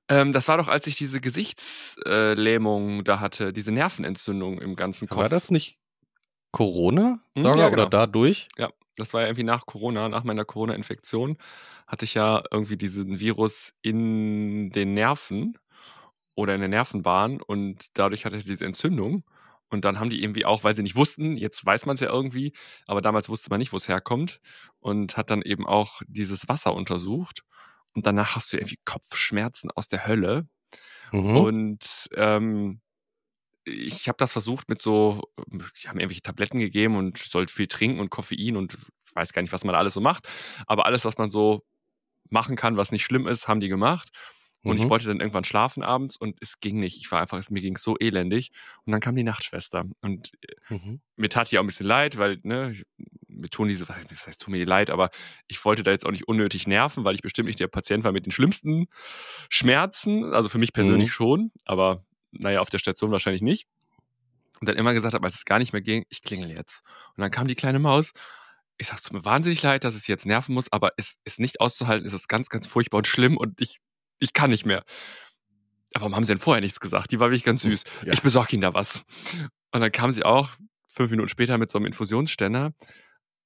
Ähm, 0.08 0.34
das 0.34 0.48
war 0.48 0.58
doch, 0.58 0.68
als 0.68 0.86
ich 0.88 0.96
diese 0.96 1.20
Gesichtslähmung 1.20 3.04
da 3.04 3.20
hatte, 3.20 3.54
diese 3.54 3.72
Nervenentzündung 3.72 4.60
im 4.60 4.76
ganzen 4.76 5.08
Kopf. 5.08 5.22
War 5.22 5.30
das 5.30 5.50
nicht 5.50 5.80
Corona, 6.52 7.20
hm, 7.36 7.44
ja, 7.46 7.54
genau. 7.54 7.68
oder 7.68 7.86
dadurch? 7.88 8.48
Ja, 8.58 8.70
das 8.98 9.14
war 9.14 9.22
ja 9.22 9.28
irgendwie 9.28 9.44
nach 9.44 9.66
Corona, 9.66 10.08
nach 10.10 10.24
meiner 10.24 10.46
Corona-Infektion 10.46 11.38
hatte 11.88 12.06
ich 12.06 12.16
ja 12.16 12.44
irgendwie 12.52 12.78
diesen 12.78 13.20
Virus 13.20 13.74
in 13.82 14.70
den 14.72 14.94
Nerven 14.94 15.58
oder 16.36 16.56
in 16.56 16.62
der 16.62 16.70
Nervenbahn 16.70 17.42
und 17.42 17.98
dadurch 17.98 18.26
hatte 18.26 18.38
ich 18.38 18.44
diese 18.44 18.66
Entzündung. 18.66 19.24
Und 19.70 19.84
dann 19.84 20.00
haben 20.00 20.10
die 20.10 20.22
irgendwie 20.22 20.46
auch, 20.46 20.64
weil 20.64 20.76
sie 20.76 20.84
nicht 20.84 20.96
wussten, 20.96 21.38
jetzt 21.38 21.66
weiß 21.66 21.86
man 21.86 21.96
es 21.96 22.02
ja 22.02 22.10
irgendwie, 22.10 22.54
aber 22.88 23.02
damals 23.02 23.30
wusste 23.30 23.50
man 23.50 23.60
nicht, 23.60 23.74
wo 23.74 23.78
es 23.78 23.88
herkommt 23.88 24.40
und 24.80 25.18
hat 25.18 25.30
dann 25.30 25.42
eben 25.42 25.66
auch 25.66 26.02
dieses 26.08 26.48
Wasser 26.48 26.74
untersucht. 26.74 27.42
Und 27.94 28.06
danach 28.06 28.36
hast 28.36 28.54
du 28.54 28.58
irgendwie 28.58 28.80
Kopfschmerzen 28.86 29.72
aus 29.72 29.88
der 29.88 30.06
Hölle. 30.06 30.48
Mhm. 31.12 31.38
Und 31.38 32.10
ähm, 32.16 32.82
ich 33.64 34.08
habe 34.08 34.18
das 34.18 34.32
versucht 34.32 34.70
mit 34.70 34.82
so, 34.82 35.24
die 35.48 35.88
haben 35.88 36.00
irgendwelche 36.00 36.22
Tabletten 36.22 36.60
gegeben 36.60 36.96
und 36.96 37.18
sollte 37.18 37.52
viel 37.52 37.68
trinken 37.68 38.00
und 38.00 38.12
Koffein 38.12 38.58
und 38.58 38.78
weiß 39.14 39.34
gar 39.34 39.42
nicht, 39.42 39.54
was 39.54 39.64
man 39.64 39.76
alles 39.76 39.96
so 39.96 40.02
macht. 40.02 40.28
Aber 40.68 40.86
alles, 40.86 41.06
was 41.06 41.18
man 41.18 41.30
so 41.30 41.66
machen 42.30 42.56
kann, 42.56 42.78
was 42.78 42.92
nicht 42.92 43.04
schlimm 43.04 43.28
ist, 43.28 43.48
haben 43.48 43.60
die 43.60 43.70
gemacht. 43.70 44.10
Und 44.66 44.78
mhm. 44.78 44.84
ich 44.84 44.90
wollte 44.90 45.06
dann 45.06 45.20
irgendwann 45.20 45.44
schlafen 45.44 45.84
abends 45.84 46.18
und 46.18 46.38
es 46.42 46.60
ging 46.60 46.80
nicht. 46.80 46.98
Ich 46.98 47.12
war 47.12 47.22
einfach, 47.22 47.50
mir 47.52 47.62
ging 47.62 47.78
so 47.78 47.98
elendig. 48.00 48.52
Und 48.84 48.92
dann 48.92 49.00
kam 49.00 49.16
die 49.16 49.24
Nachtschwester. 49.24 49.86
Und 50.02 50.32
äh, 50.42 50.74
mhm. 50.74 51.02
mir 51.18 51.30
tat 51.30 51.52
die 51.52 51.60
auch 51.60 51.64
ein 51.64 51.68
bisschen 51.68 51.86
leid, 51.86 52.18
weil, 52.18 52.40
ne, 52.42 52.76
mir 53.28 53.50
tun 53.50 53.68
diese, 53.68 53.88
was 53.88 53.96
heißt, 54.26 54.42
tut 54.42 54.52
mir 54.52 54.66
leid, 54.66 54.90
aber 54.90 55.12
ich 55.48 55.64
wollte 55.66 55.84
da 55.84 55.92
jetzt 55.92 56.04
auch 56.04 56.12
nicht 56.12 56.28
unnötig 56.28 56.66
nerven, 56.66 57.04
weil 57.04 57.14
ich 57.14 57.22
bestimmt 57.22 57.46
nicht 57.46 57.60
der 57.60 57.68
Patient 57.68 58.04
war 58.04 58.12
mit 58.12 58.26
den 58.26 58.32
schlimmsten 58.32 58.88
Schmerzen. 59.50 60.34
Also 60.34 60.50
für 60.50 60.58
mich 60.58 60.74
persönlich 60.74 61.10
mhm. 61.10 61.14
schon, 61.14 61.52
aber 61.66 62.04
naja, 62.32 62.60
auf 62.60 62.72
der 62.72 62.80
Station 62.80 63.12
wahrscheinlich 63.12 63.44
nicht. 63.44 63.68
Und 64.62 64.68
dann 64.68 64.78
immer 64.78 64.96
gesagt 64.96 65.14
habe, 65.14 65.26
als 65.26 65.36
es 65.36 65.46
gar 65.46 65.60
nicht 65.60 65.74
mehr 65.74 65.82
ging, 65.84 66.06
ich 66.10 66.24
klingel 66.24 66.50
jetzt. 66.50 66.82
Und 67.16 67.22
dann 67.22 67.30
kam 67.30 67.48
die 67.48 67.56
kleine 67.56 67.78
Maus 67.78 68.14
ich 68.78 68.88
sage 68.88 69.02
es 69.04 69.12
mir 69.12 69.24
wahnsinnig 69.24 69.62
leid, 69.64 69.84
dass 69.84 69.96
es 69.96 70.08
jetzt 70.08 70.26
nerven 70.26 70.54
muss, 70.54 70.72
aber 70.72 70.92
es 70.98 71.16
ist 71.24 71.40
nicht 71.40 71.62
auszuhalten, 71.62 72.06
es 72.06 72.14
ist 72.14 72.28
ganz, 72.28 72.50
ganz 72.50 72.68
furchtbar 72.68 72.98
und 72.98 73.08
schlimm 73.08 73.38
und 73.38 73.62
ich 73.62 73.78
ich 74.20 74.34
kann 74.34 74.50
nicht 74.50 74.66
mehr. 74.66 74.84
Warum 75.94 76.16
haben 76.16 76.24
sie 76.24 76.34
denn 76.34 76.38
vorher 76.38 76.62
nichts 76.62 76.80
gesagt? 76.80 77.12
Die 77.12 77.20
war 77.20 77.30
wirklich 77.30 77.44
ganz 77.44 77.64
hm, 77.64 77.72
süß. 77.72 77.84
Ja. 78.06 78.14
Ich 78.14 78.22
besorge 78.22 78.54
ihnen 78.54 78.62
da 78.62 78.74
was. 78.74 79.04
Und 79.72 79.82
dann 79.82 79.92
kam 79.92 80.12
sie 80.12 80.24
auch 80.24 80.50
fünf 80.90 81.12
Minuten 81.12 81.30
später 81.30 81.58
mit 81.58 81.70
so 81.70 81.78
einem 81.78 81.86
Infusionsständer. 81.86 82.74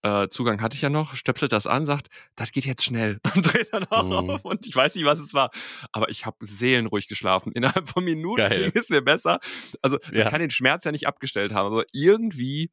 Äh, 0.02 0.30
Zugang 0.30 0.62
hatte 0.62 0.76
ich 0.76 0.82
ja 0.82 0.90
noch, 0.90 1.16
stöpselt 1.16 1.52
das 1.52 1.68
an, 1.68 1.86
sagt, 1.86 2.08
das 2.36 2.52
geht 2.52 2.66
jetzt 2.66 2.84
schnell 2.84 3.20
und 3.36 3.54
dreht 3.54 3.74
dann 3.74 3.84
auch 3.86 4.06
mhm. 4.24 4.30
auf 4.30 4.46
und 4.46 4.66
ich 4.66 4.74
weiß 4.74 4.96
nicht, 4.96 5.04
was 5.04 5.20
es 5.20 5.34
war, 5.34 5.50
aber 5.92 6.10
ich 6.10 6.26
habe 6.26 6.38
seelenruhig 6.40 7.10
geschlafen. 7.10 7.52
Innerhalb 7.52 7.90
von 7.90 8.06
Minuten 8.06 8.48
ging 8.48 8.72
es 8.76 8.90
mir 8.90 9.02
besser. 9.02 9.40
Also 9.82 10.00
ja. 10.12 10.24
ich 10.24 10.30
kann 10.30 10.40
den 10.40 10.52
Schmerz 10.52 10.86
ja 10.86 10.94
nicht 10.94 11.08
abgestellt 11.08 11.54
haben, 11.54 11.66
aber 11.66 11.84
irgendwie 11.92 12.72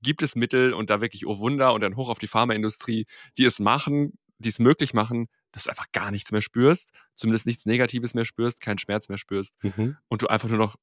gibt 0.00 0.22
es 0.22 0.36
Mittel 0.36 0.74
und 0.74 0.90
da 0.90 1.00
wirklich, 1.00 1.26
oh 1.26 1.40
Wunder 1.40 1.72
und 1.72 1.80
dann 1.80 1.96
hoch 1.96 2.08
auf 2.08 2.18
die 2.18 2.28
Pharmaindustrie, 2.28 3.06
die 3.36 3.44
es 3.44 3.58
machen, 3.58 4.12
die 4.38 4.50
es 4.50 4.60
möglich 4.60 4.94
machen, 4.94 5.26
dass 5.54 5.64
du 5.64 5.70
einfach 5.70 5.90
gar 5.92 6.10
nichts 6.10 6.32
mehr 6.32 6.42
spürst, 6.42 6.90
zumindest 7.14 7.46
nichts 7.46 7.64
Negatives 7.64 8.14
mehr 8.14 8.24
spürst, 8.24 8.60
keinen 8.60 8.78
Schmerz 8.78 9.08
mehr 9.08 9.18
spürst 9.18 9.54
mhm. 9.62 9.96
und 10.08 10.22
du 10.22 10.26
einfach 10.26 10.48
nur 10.48 10.58
noch 10.58 10.76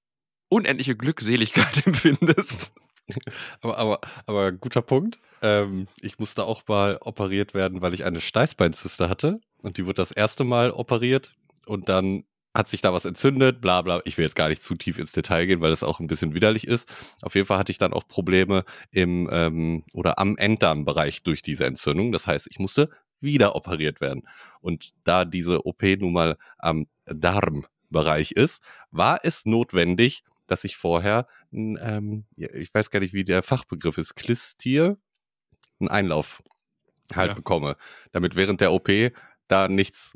unendliche 0.49 0.95
Glückseligkeit 0.95 1.85
empfindest. 1.85 2.73
Aber, 3.59 3.77
aber, 3.77 3.99
aber 4.25 4.51
guter 4.53 4.81
Punkt. 4.81 5.19
Ähm, 5.41 5.87
ich 5.99 6.17
musste 6.17 6.45
auch 6.45 6.63
mal 6.67 6.97
operiert 7.01 7.53
werden, 7.53 7.81
weil 7.81 7.93
ich 7.93 8.05
eine 8.05 8.21
Steißbeinzyste 8.21 9.09
hatte. 9.09 9.41
Und 9.57 9.77
die 9.77 9.85
wurde 9.85 9.95
das 9.95 10.11
erste 10.11 10.45
Mal 10.45 10.71
operiert. 10.71 11.35
Und 11.65 11.89
dann 11.89 12.23
hat 12.53 12.69
sich 12.69 12.79
da 12.79 12.93
was 12.93 13.03
entzündet, 13.03 13.59
bla 13.59 13.81
bla. 13.81 14.01
Ich 14.05 14.17
will 14.17 14.23
jetzt 14.23 14.35
gar 14.35 14.47
nicht 14.47 14.63
zu 14.63 14.75
tief 14.75 14.97
ins 14.97 15.11
Detail 15.11 15.45
gehen, 15.45 15.59
weil 15.59 15.71
das 15.71 15.83
auch 15.83 15.99
ein 15.99 16.07
bisschen 16.07 16.33
widerlich 16.33 16.67
ist. 16.67 16.87
Auf 17.21 17.35
jeden 17.35 17.47
Fall 17.47 17.57
hatte 17.57 17.71
ich 17.71 17.77
dann 17.77 17.91
auch 17.91 18.07
Probleme 18.07 18.63
im 18.91 19.29
ähm, 19.31 19.83
oder 19.93 20.19
am 20.19 20.37
Enddarmbereich 20.37 21.23
durch 21.23 21.41
diese 21.41 21.65
Entzündung. 21.65 22.11
Das 22.13 22.27
heißt, 22.27 22.47
ich 22.49 22.59
musste 22.59 22.89
wieder 23.21 23.55
operiert 23.55 24.01
werden. 24.01 24.27
Und 24.59 24.93
da 25.03 25.25
diese 25.25 25.65
OP 25.65 25.83
nun 25.99 26.13
mal 26.13 26.37
am 26.57 26.87
Darmbereich 27.05 28.31
ist, 28.31 28.61
war 28.91 29.19
es 29.23 29.45
notwendig, 29.45 30.23
dass 30.47 30.63
ich 30.63 30.75
vorher, 30.75 31.27
ähm, 31.51 32.25
ich 32.35 32.73
weiß 32.73 32.89
gar 32.89 32.99
nicht, 32.99 33.13
wie 33.13 33.23
der 33.23 33.43
Fachbegriff 33.43 33.97
ist, 33.97 34.15
Klistier, 34.15 34.97
einen 35.79 35.89
Einlauf 35.89 36.43
halt 37.13 37.29
ja. 37.29 37.33
bekomme, 37.35 37.77
damit 38.11 38.35
während 38.35 38.61
der 38.61 38.73
OP 38.73 38.89
da 39.47 39.67
nichts 39.67 40.13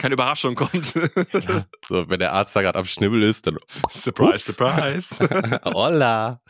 keine 0.00 0.14
Überraschung 0.14 0.54
kommt. 0.54 0.94
ja, 0.94 1.66
so, 1.88 2.08
wenn 2.08 2.18
der 2.18 2.32
Arzt 2.32 2.56
da 2.56 2.62
gerade 2.62 2.78
am 2.78 2.86
Schnibbel 2.86 3.22
ist, 3.22 3.46
dann 3.46 3.58
Surprise, 3.90 4.34
ups. 4.34 4.46
Surprise. 4.46 5.60
Hola. 5.64 6.42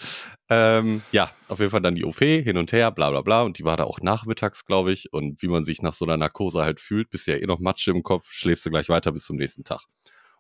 Ähm, 0.49 1.03
ja, 1.13 1.31
auf 1.49 1.59
jeden 1.59 1.71
Fall 1.71 1.83
dann 1.83 1.95
die 1.95 2.05
OP 2.05 2.19
hin 2.19 2.57
und 2.57 2.73
her, 2.73 2.91
bla 2.91 3.11
bla 3.11 3.21
bla. 3.21 3.43
Und 3.43 3.59
die 3.59 3.65
war 3.65 3.77
da 3.77 3.85
auch 3.85 4.01
nachmittags, 4.01 4.65
glaube 4.65 4.93
ich. 4.93 5.13
Und 5.13 5.43
wie 5.43 5.49
man 5.49 5.65
sich 5.65 5.83
nach 5.83 5.95
so 5.95 6.05
einer 6.05 6.17
Narkose 6.17 6.63
halt 6.63 6.81
fühlt, 6.81 7.11
bist 7.11 7.27
ja 7.27 7.37
eh 7.37 7.47
noch 7.47 7.59
Matsche 7.59 7.91
im 7.91 8.03
Kopf, 8.03 8.31
schläfst 8.31 8.65
du 8.65 8.71
gleich 8.71 8.89
weiter 8.89 9.13
bis 9.13 9.25
zum 9.25 9.37
nächsten 9.37 9.65
Tag. 9.65 9.83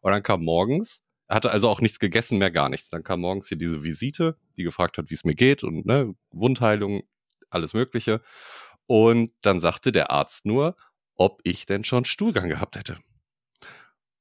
Und 0.00 0.12
dann 0.12 0.22
kam 0.22 0.42
morgens 0.42 1.02
er 1.30 1.36
hatte 1.36 1.52
also 1.52 1.68
auch 1.68 1.80
nichts 1.80 2.00
gegessen 2.00 2.38
mehr, 2.38 2.50
gar 2.50 2.68
nichts. 2.68 2.90
Dann 2.90 3.04
kam 3.04 3.20
morgens 3.20 3.46
hier 3.46 3.56
diese 3.56 3.84
Visite, 3.84 4.36
die 4.56 4.64
gefragt 4.64 4.98
hat, 4.98 5.10
wie 5.10 5.14
es 5.14 5.22
mir 5.22 5.36
geht 5.36 5.62
und 5.62 5.86
ne, 5.86 6.12
Wundheilung, 6.32 7.04
alles 7.50 7.72
Mögliche. 7.72 8.20
Und 8.86 9.30
dann 9.42 9.60
sagte 9.60 9.92
der 9.92 10.10
Arzt 10.10 10.44
nur, 10.44 10.74
ob 11.20 11.40
ich 11.44 11.66
denn 11.66 11.84
schon 11.84 12.06
Stuhlgang 12.06 12.48
gehabt 12.48 12.76
hätte. 12.76 12.98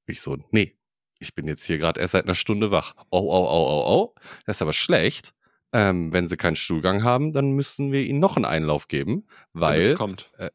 Ich 0.05 0.21
so, 0.21 0.37
nee, 0.51 0.77
ich 1.17 1.33
bin 1.33 1.47
jetzt 1.47 1.63
hier 1.63 1.77
gerade 1.77 2.01
erst 2.01 2.11
seit 2.11 2.25
einer 2.25 2.35
Stunde 2.35 2.71
wach. 2.71 2.93
Oh, 3.09 3.19
oh, 3.19 3.47
oh, 3.49 3.67
oh, 3.69 3.83
oh. 3.87 4.15
Das 4.45 4.57
ist 4.57 4.61
aber 4.61 4.73
schlecht. 4.73 5.33
Ähm, 5.71 6.11
wenn 6.11 6.27
sie 6.27 6.35
keinen 6.35 6.57
Stuhlgang 6.57 7.03
haben, 7.03 7.31
dann 7.31 7.51
müssen 7.51 7.93
wir 7.93 8.01
ihnen 8.01 8.19
noch 8.19 8.35
einen 8.35 8.45
Einlauf 8.45 8.87
geben, 8.89 9.27
weil 9.53 9.95
äh, 10.37 10.49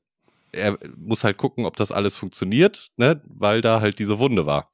er 0.52 0.78
muss 0.96 1.24
halt 1.24 1.38
gucken, 1.38 1.64
ob 1.64 1.76
das 1.76 1.92
alles 1.92 2.18
funktioniert, 2.18 2.90
ne, 2.96 3.22
weil 3.26 3.62
da 3.62 3.80
halt 3.80 3.98
diese 3.98 4.18
Wunde 4.18 4.44
war. 4.44 4.70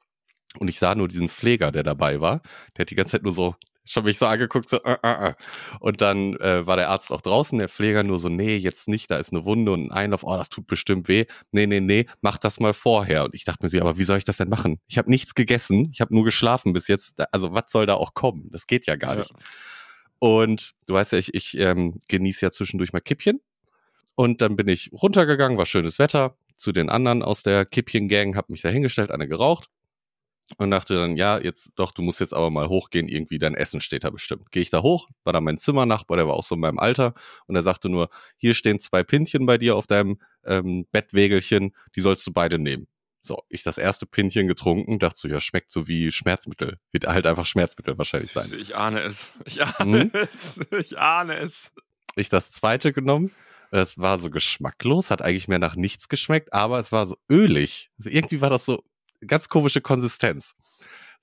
Und 0.57 0.67
ich 0.67 0.79
sah 0.79 0.95
nur 0.95 1.07
diesen 1.07 1.29
Pfleger, 1.29 1.71
der 1.71 1.83
dabei 1.83 2.19
war. 2.19 2.41
Der 2.75 2.83
hat 2.83 2.89
die 2.89 2.95
ganze 2.95 3.11
Zeit 3.11 3.23
nur 3.23 3.33
so, 3.33 3.55
schon 3.85 4.03
mich 4.03 4.17
so 4.17 4.25
angeguckt, 4.25 4.69
so, 4.69 4.77
äh, 4.83 4.97
äh, 5.03 5.29
äh. 5.29 5.33
Und 5.79 6.01
dann 6.01 6.35
äh, 6.37 6.65
war 6.65 6.75
der 6.75 6.89
Arzt 6.89 7.11
auch 7.11 7.21
draußen, 7.21 7.57
der 7.59 7.69
Pfleger 7.69 8.03
nur 8.03 8.19
so, 8.19 8.29
nee, 8.29 8.57
jetzt 8.57 8.87
nicht, 8.87 9.09
da 9.09 9.17
ist 9.17 9.33
eine 9.33 9.45
Wunde 9.45 9.71
und 9.71 9.87
ein 9.87 9.91
Einlauf, 9.91 10.23
oh, 10.23 10.35
das 10.37 10.49
tut 10.49 10.67
bestimmt 10.67 11.07
weh. 11.07 11.25
Nee, 11.51 11.67
nee, 11.67 11.79
nee, 11.79 12.05
mach 12.21 12.37
das 12.37 12.59
mal 12.59 12.73
vorher. 12.73 13.25
Und 13.25 13.35
ich 13.35 13.43
dachte 13.43 13.63
mir 13.63 13.69
so, 13.69 13.79
aber 13.79 13.97
wie 13.97 14.03
soll 14.03 14.17
ich 14.17 14.23
das 14.23 14.37
denn 14.37 14.49
machen? 14.49 14.79
Ich 14.87 14.97
habe 14.97 15.09
nichts 15.09 15.35
gegessen, 15.35 15.89
ich 15.91 16.01
habe 16.01 16.13
nur 16.13 16.23
geschlafen 16.23 16.73
bis 16.73 16.87
jetzt. 16.87 17.21
Also 17.31 17.53
was 17.53 17.65
soll 17.69 17.85
da 17.85 17.95
auch 17.95 18.13
kommen? 18.13 18.49
Das 18.51 18.67
geht 18.67 18.85
ja 18.85 18.95
gar 18.95 19.13
ja. 19.13 19.19
nicht. 19.19 19.33
Und 20.19 20.73
du 20.87 20.93
weißt 20.93 21.13
ja, 21.13 21.17
ich, 21.17 21.33
ich 21.33 21.57
ähm, 21.57 21.99
genieße 22.07 22.45
ja 22.45 22.51
zwischendurch 22.51 22.93
mal 22.93 22.99
Kippchen. 22.99 23.41
Und 24.15 24.41
dann 24.41 24.55
bin 24.55 24.67
ich 24.67 24.91
runtergegangen, 24.93 25.57
war 25.57 25.65
schönes 25.65 25.97
Wetter, 25.97 26.35
zu 26.57 26.71
den 26.71 26.89
anderen 26.89 27.23
aus 27.23 27.41
der 27.41 27.65
Kippchen-Gang, 27.65 28.35
hab 28.35 28.49
mich 28.49 28.61
da 28.61 28.69
hingestellt, 28.69 29.09
eine 29.09 29.27
geraucht 29.27 29.69
und 30.57 30.71
dachte 30.71 30.95
dann, 30.95 31.17
ja, 31.17 31.39
jetzt 31.39 31.71
doch, 31.75 31.91
du 31.91 32.01
musst 32.01 32.19
jetzt 32.19 32.33
aber 32.33 32.49
mal 32.49 32.67
hochgehen, 32.67 33.07
irgendwie 33.07 33.39
dein 33.39 33.55
Essen 33.55 33.81
steht 33.81 34.03
da 34.03 34.09
bestimmt. 34.09 34.51
Gehe 34.51 34.61
ich 34.61 34.69
da 34.69 34.81
hoch, 34.81 35.09
war 35.23 35.33
da 35.33 35.41
mein 35.41 35.57
Zimmernachbar, 35.57 36.17
der 36.17 36.27
war 36.27 36.35
auch 36.35 36.43
so 36.43 36.55
in 36.55 36.61
meinem 36.61 36.79
Alter 36.79 37.13
und 37.47 37.55
er 37.55 37.63
sagte 37.63 37.89
nur, 37.89 38.09
hier 38.37 38.53
stehen 38.53 38.79
zwei 38.79 39.03
Pinchen 39.03 39.45
bei 39.45 39.57
dir 39.57 39.75
auf 39.75 39.87
deinem 39.87 40.19
ähm, 40.45 40.85
Bettwägelchen, 40.91 41.75
die 41.95 42.01
sollst 42.01 42.25
du 42.27 42.31
beide 42.31 42.59
nehmen. 42.59 42.87
So, 43.23 43.43
ich 43.49 43.61
das 43.61 43.77
erste 43.77 44.07
Pinchen 44.07 44.47
getrunken, 44.47 44.97
dachte 44.97 45.19
so, 45.19 45.27
ja, 45.27 45.39
schmeckt 45.39 45.69
so 45.69 45.87
wie 45.87 46.11
Schmerzmittel. 46.11 46.79
Wird 46.91 47.05
halt 47.05 47.27
einfach 47.27 47.45
Schmerzmittel 47.45 47.97
wahrscheinlich 47.97 48.31
sein. 48.31 48.51
Ich 48.57 48.75
ahne 48.75 49.01
es. 49.01 49.31
Ich 49.45 49.63
ahne 49.63 50.01
hm? 50.01 50.11
es. 50.13 50.59
Ich 50.71 50.97
ahne 50.97 51.37
es. 51.37 51.71
Ich 52.15 52.29
das 52.29 52.51
zweite 52.51 52.93
genommen. 52.93 53.31
Das 53.69 53.97
war 53.99 54.17
so 54.17 54.29
geschmacklos, 54.29 55.11
hat 55.11 55.21
eigentlich 55.21 55.47
mehr 55.47 55.59
nach 55.59 55.75
nichts 55.77 56.09
geschmeckt, 56.09 56.51
aber 56.51 56.79
es 56.79 56.91
war 56.91 57.07
so 57.07 57.15
ölig. 57.29 57.89
Also 57.97 58.09
irgendwie 58.09 58.41
war 58.41 58.49
das 58.49 58.65
so 58.65 58.83
ganz 59.25 59.49
komische 59.49 59.81
Konsistenz. 59.81 60.55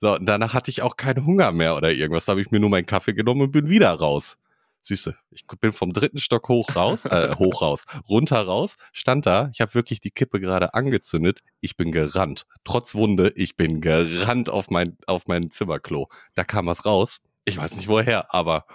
So, 0.00 0.14
und 0.14 0.26
danach 0.26 0.54
hatte 0.54 0.70
ich 0.70 0.82
auch 0.82 0.96
keinen 0.96 1.26
Hunger 1.26 1.52
mehr 1.52 1.76
oder 1.76 1.92
irgendwas. 1.92 2.26
Da 2.26 2.32
habe 2.32 2.40
ich 2.40 2.50
mir 2.50 2.60
nur 2.60 2.70
meinen 2.70 2.86
Kaffee 2.86 3.14
genommen 3.14 3.42
und 3.42 3.52
bin 3.52 3.68
wieder 3.68 3.92
raus. 3.92 4.36
Süße. 4.82 5.16
Ich 5.30 5.44
bin 5.46 5.72
vom 5.72 5.92
dritten 5.92 6.18
Stock 6.18 6.48
hoch 6.48 6.76
raus, 6.76 7.04
äh, 7.04 7.34
hoch 7.38 7.62
raus, 7.62 7.84
runter 8.08 8.40
raus, 8.42 8.76
stand 8.92 9.26
da. 9.26 9.50
Ich 9.52 9.60
habe 9.60 9.74
wirklich 9.74 10.00
die 10.00 10.12
Kippe 10.12 10.40
gerade 10.40 10.74
angezündet. 10.74 11.40
Ich 11.60 11.76
bin 11.76 11.90
gerannt. 11.90 12.46
Trotz 12.64 12.94
Wunde, 12.94 13.32
ich 13.34 13.56
bin 13.56 13.80
gerannt 13.80 14.50
auf 14.50 14.70
mein, 14.70 14.96
auf 15.06 15.26
mein 15.26 15.50
Zimmerklo. 15.50 16.08
Da 16.34 16.44
kam 16.44 16.66
was 16.66 16.86
raus. 16.86 17.18
Ich 17.44 17.56
weiß 17.56 17.76
nicht 17.76 17.88
woher, 17.88 18.32
aber 18.32 18.66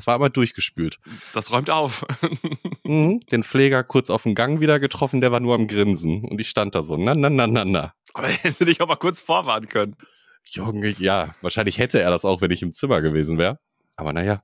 das 0.00 0.06
war 0.06 0.14
aber 0.14 0.30
durchgespült. 0.30 0.98
Das 1.34 1.52
räumt 1.52 1.68
auf. 1.68 2.06
mhm, 2.84 3.20
den 3.30 3.44
Pfleger 3.44 3.84
kurz 3.84 4.08
auf 4.08 4.22
dem 4.22 4.34
Gang 4.34 4.58
wieder 4.60 4.80
getroffen, 4.80 5.20
der 5.20 5.30
war 5.30 5.40
nur 5.40 5.54
am 5.54 5.66
Grinsen. 5.66 6.24
Und 6.24 6.40
ich 6.40 6.48
stand 6.48 6.74
da 6.74 6.82
so, 6.82 6.96
na, 6.96 7.14
na, 7.14 7.28
na, 7.28 7.46
na, 7.46 7.66
na. 7.66 7.94
Aber 8.14 8.28
hätte 8.28 8.64
dich 8.64 8.80
auch 8.80 8.88
mal 8.88 8.96
kurz 8.96 9.20
vorwarnen 9.20 9.68
können. 9.68 9.96
Junge, 10.44 10.88
ja, 10.98 11.34
wahrscheinlich 11.42 11.76
hätte 11.76 12.00
er 12.00 12.10
das 12.10 12.24
auch, 12.24 12.40
wenn 12.40 12.50
ich 12.50 12.62
im 12.62 12.72
Zimmer 12.72 13.02
gewesen 13.02 13.36
wäre. 13.36 13.58
Aber 13.94 14.14
naja, 14.14 14.42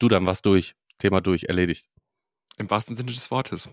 du, 0.00 0.08
dann 0.08 0.26
warst 0.26 0.44
durch. 0.44 0.74
Thema 0.98 1.20
durch, 1.20 1.44
erledigt. 1.44 1.88
Im 2.56 2.68
wahrsten 2.68 2.96
Sinne 2.96 3.12
des 3.12 3.30
Wortes. 3.30 3.70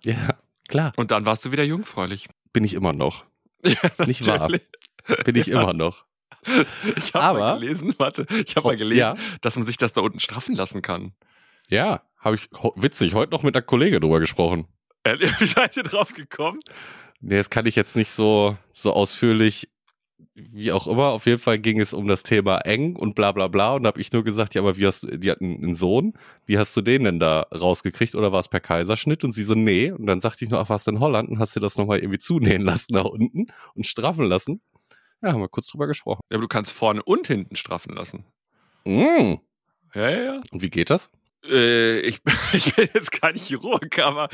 Ja, 0.00 0.38
klar. 0.68 0.94
Und 0.96 1.10
dann 1.10 1.26
warst 1.26 1.44
du 1.44 1.52
wieder 1.52 1.64
jungfräulich. 1.64 2.30
Bin 2.54 2.64
ich 2.64 2.72
immer 2.72 2.94
noch. 2.94 3.24
Ja, 3.64 4.06
Nicht 4.06 4.26
wahr? 4.26 4.48
Bin 4.48 5.36
ich 5.36 5.46
immer 5.46 5.72
noch. 5.72 6.04
Ich 6.96 7.14
habe 7.14 7.38
mal 7.38 7.58
gelesen, 7.58 7.94
warte, 7.98 8.26
ich 8.44 8.56
habe 8.56 8.68
mal 8.68 8.76
gelesen, 8.76 8.98
ja. 8.98 9.14
dass 9.40 9.56
man 9.56 9.66
sich 9.66 9.76
das 9.76 9.92
da 9.92 10.00
unten 10.00 10.20
straffen 10.20 10.54
lassen 10.54 10.82
kann. 10.82 11.12
Ja, 11.70 12.02
habe 12.18 12.36
ich 12.36 12.48
witzig 12.76 13.14
heute 13.14 13.32
noch 13.32 13.42
mit 13.42 13.54
einer 13.54 13.62
Kollegin 13.62 14.00
drüber 14.00 14.20
gesprochen. 14.20 14.66
Wie 15.04 15.46
seid 15.46 15.76
ihr 15.76 15.82
drauf 15.82 16.14
gekommen? 16.14 16.60
Nee, 17.20 17.36
das 17.36 17.50
kann 17.50 17.66
ich 17.66 17.76
jetzt 17.76 17.96
nicht 17.96 18.10
so, 18.10 18.56
so 18.72 18.92
ausführlich, 18.92 19.68
wie 20.34 20.72
auch 20.72 20.86
immer. 20.86 21.08
Auf 21.08 21.26
jeden 21.26 21.38
Fall 21.38 21.58
ging 21.58 21.80
es 21.80 21.92
um 21.92 22.08
das 22.08 22.22
Thema 22.22 22.58
eng 22.58 22.96
und 22.96 23.14
bla 23.14 23.32
bla 23.32 23.48
bla. 23.48 23.74
Und 23.74 23.84
da 23.84 23.88
habe 23.88 24.00
ich 24.00 24.12
nur 24.12 24.24
gesagt, 24.24 24.54
ja, 24.54 24.62
aber 24.62 24.76
wie 24.76 24.86
hast 24.86 25.02
du, 25.02 25.18
die 25.18 25.30
hatten 25.30 25.62
einen 25.62 25.74
Sohn, 25.74 26.14
wie 26.46 26.58
hast 26.58 26.76
du 26.76 26.80
den 26.80 27.04
denn 27.04 27.20
da 27.20 27.46
rausgekriegt 27.54 28.14
oder 28.14 28.32
war 28.32 28.40
es 28.40 28.48
per 28.48 28.60
Kaiserschnitt? 28.60 29.24
Und 29.24 29.32
sie 29.32 29.42
so, 29.42 29.54
nee. 29.54 29.90
Und 29.90 30.06
dann 30.06 30.20
sagte 30.20 30.44
ich 30.44 30.50
nur, 30.50 30.60
ach, 30.60 30.68
warst 30.68 30.86
du 30.86 30.92
in 30.92 31.00
Holland 31.00 31.28
und 31.28 31.38
hast 31.38 31.54
dir 31.54 31.60
das 31.60 31.76
nochmal 31.76 31.98
irgendwie 31.98 32.18
zunähen 32.18 32.62
lassen 32.62 32.92
nach 32.92 33.04
unten 33.04 33.46
und 33.74 33.86
straffen 33.86 34.26
lassen. 34.26 34.60
Ja, 35.22 35.32
haben 35.32 35.40
wir 35.40 35.48
kurz 35.48 35.68
drüber 35.68 35.86
gesprochen. 35.86 36.20
Ja, 36.30 36.36
aber 36.36 36.42
du 36.42 36.48
kannst 36.48 36.72
vorne 36.72 37.02
und 37.02 37.26
hinten 37.26 37.56
straffen 37.56 37.94
lassen. 37.94 38.24
Mm. 38.84 39.34
Ja, 39.94 40.10
ja, 40.10 40.22
ja. 40.22 40.42
Und 40.50 40.62
wie 40.62 40.70
geht 40.70 40.90
das? 40.90 41.10
Äh, 41.44 42.00
ich, 42.00 42.20
ich 42.52 42.74
bin 42.74 42.88
jetzt 42.92 43.12
kein 43.12 43.36
Chirurg, 43.36 43.98
aber 43.98 44.28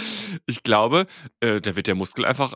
ich 0.47 0.62
glaube, 0.62 1.07
äh, 1.40 1.61
da 1.61 1.76
wird 1.76 1.87
der 1.87 1.95
Muskel 1.95 2.25
einfach 2.25 2.54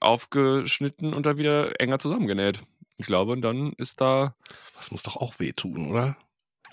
aufgeschnitten 0.00 1.12
und 1.12 1.26
dann 1.26 1.38
wieder 1.38 1.78
enger 1.80 1.98
zusammengenäht. 1.98 2.60
Ich 2.98 3.06
glaube, 3.06 3.32
und 3.32 3.42
dann 3.42 3.72
ist 3.74 4.00
da. 4.00 4.34
Das 4.76 4.90
muss 4.90 5.02
doch 5.02 5.16
auch 5.16 5.38
wehtun, 5.38 5.90
oder? 5.90 6.16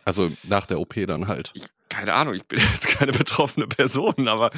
Also 0.05 0.31
nach 0.47 0.65
der 0.65 0.79
OP 0.79 0.95
dann 1.07 1.27
halt. 1.27 1.51
Ich, 1.53 1.65
keine 1.99 2.13
Ahnung, 2.13 2.33
ich 2.33 2.45
bin 2.45 2.59
jetzt 2.73 2.87
keine 2.87 3.11
betroffene 3.11 3.67
Person, 3.67 4.27
aber 4.27 4.51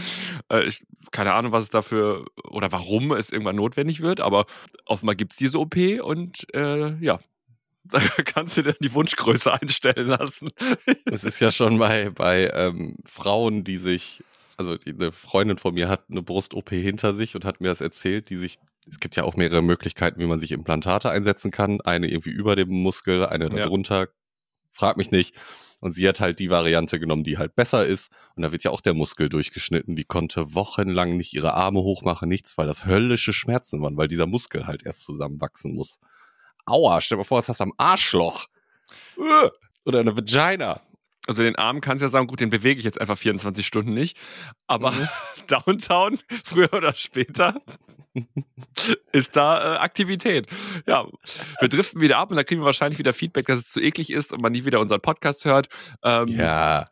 äh, 0.51 0.63
ich, 0.63 0.83
keine 1.11 1.33
Ahnung, 1.33 1.51
was 1.51 1.63
es 1.63 1.69
dafür 1.69 2.25
oder 2.43 2.71
warum 2.71 3.11
es 3.11 3.31
irgendwann 3.31 3.55
notwendig 3.55 4.01
wird, 4.01 4.21
aber 4.21 4.45
offenbar 4.85 5.15
gibt 5.15 5.33
es 5.33 5.37
diese 5.37 5.59
OP 5.59 5.75
und 6.03 6.45
äh, 6.53 6.95
ja, 7.03 7.19
da 7.83 7.99
kannst 8.25 8.57
du 8.57 8.61
dir 8.61 8.75
die 8.79 8.93
Wunschgröße 8.93 9.53
einstellen 9.59 10.07
lassen. 10.07 10.49
Es 11.05 11.23
ist 11.23 11.41
ja 11.41 11.51
schon 11.51 11.79
bei, 11.79 12.11
bei 12.11 12.49
ähm, 12.53 12.97
Frauen, 13.05 13.63
die 13.63 13.77
sich, 13.77 14.23
also 14.57 14.77
eine 14.85 15.11
Freundin 15.11 15.57
von 15.57 15.73
mir 15.73 15.89
hat 15.89 16.03
eine 16.09 16.21
Brust-OP 16.21 16.69
hinter 16.69 17.13
sich 17.15 17.35
und 17.35 17.43
hat 17.43 17.59
mir 17.59 17.69
das 17.69 17.81
erzählt, 17.81 18.29
die 18.29 18.37
sich, 18.37 18.59
es 18.89 18.99
gibt 18.99 19.15
ja 19.15 19.23
auch 19.23 19.35
mehrere 19.35 19.63
Möglichkeiten, 19.63 20.19
wie 20.19 20.27
man 20.27 20.39
sich 20.39 20.51
Implantate 20.51 21.09
einsetzen 21.09 21.51
kann. 21.51 21.81
Eine 21.81 22.07
irgendwie 22.07 22.29
über 22.29 22.55
dem 22.55 22.69
Muskel, 22.69 23.25
eine 23.25 23.49
darunter. 23.49 23.99
Ja. 23.99 24.07
Frag 24.73 24.97
mich 24.97 25.11
nicht. 25.11 25.35
Und 25.81 25.91
sie 25.91 26.07
hat 26.07 26.19
halt 26.19 26.39
die 26.39 26.49
Variante 26.49 26.99
genommen, 26.99 27.23
die 27.23 27.37
halt 27.37 27.55
besser 27.55 27.85
ist. 27.85 28.11
Und 28.35 28.43
da 28.43 28.51
wird 28.51 28.63
ja 28.63 28.71
auch 28.71 28.81
der 28.81 28.93
Muskel 28.93 29.27
durchgeschnitten. 29.27 29.95
Die 29.95 30.03
konnte 30.03 30.53
wochenlang 30.53 31.17
nicht 31.17 31.33
ihre 31.33 31.55
Arme 31.55 31.81
hochmachen, 31.81 32.29
nichts, 32.29 32.57
weil 32.57 32.67
das 32.67 32.85
höllische 32.85 33.33
Schmerzen 33.33 33.81
waren, 33.81 33.97
weil 33.97 34.07
dieser 34.07 34.27
Muskel 34.27 34.67
halt 34.67 34.83
erst 34.83 35.03
zusammenwachsen 35.03 35.73
muss. 35.73 35.99
Aua, 36.65 37.01
stell 37.01 37.17
dir 37.17 37.21
mal 37.21 37.25
vor, 37.25 37.39
was 37.39 37.49
hast 37.49 37.59
du 37.59 37.63
am 37.65 37.73
Arschloch. 37.77 38.45
Oder 39.83 39.99
eine 39.99 40.15
Vagina. 40.15 40.81
Also 41.31 41.43
den 41.43 41.55
Arm 41.55 41.79
kannst 41.79 42.01
du 42.01 42.07
ja 42.07 42.09
sagen, 42.09 42.27
gut, 42.27 42.41
den 42.41 42.49
bewege 42.49 42.77
ich 42.77 42.83
jetzt 42.83 42.99
einfach 42.99 43.17
24 43.17 43.65
Stunden 43.65 43.93
nicht. 43.93 44.19
Aber 44.67 44.91
mhm. 44.91 45.07
Downtown, 45.47 46.19
früher 46.43 46.73
oder 46.73 46.93
später, 46.93 47.61
ist 49.13 49.37
da 49.37 49.75
äh, 49.75 49.77
Aktivität. 49.77 50.47
Ja, 50.85 51.07
wir 51.61 51.69
driften 51.69 52.01
wieder 52.01 52.17
ab 52.17 52.31
und 52.31 52.35
dann 52.35 52.45
kriegen 52.45 52.59
wir 52.59 52.65
wahrscheinlich 52.65 52.99
wieder 52.99 53.13
Feedback, 53.13 53.45
dass 53.45 53.59
es 53.59 53.69
zu 53.69 53.79
eklig 53.79 54.11
ist 54.11 54.33
und 54.33 54.41
man 54.41 54.51
nie 54.51 54.65
wieder 54.65 54.81
unseren 54.81 54.99
Podcast 54.99 55.45
hört. 55.45 55.69
Ähm, 56.03 56.27
ja. 56.27 56.89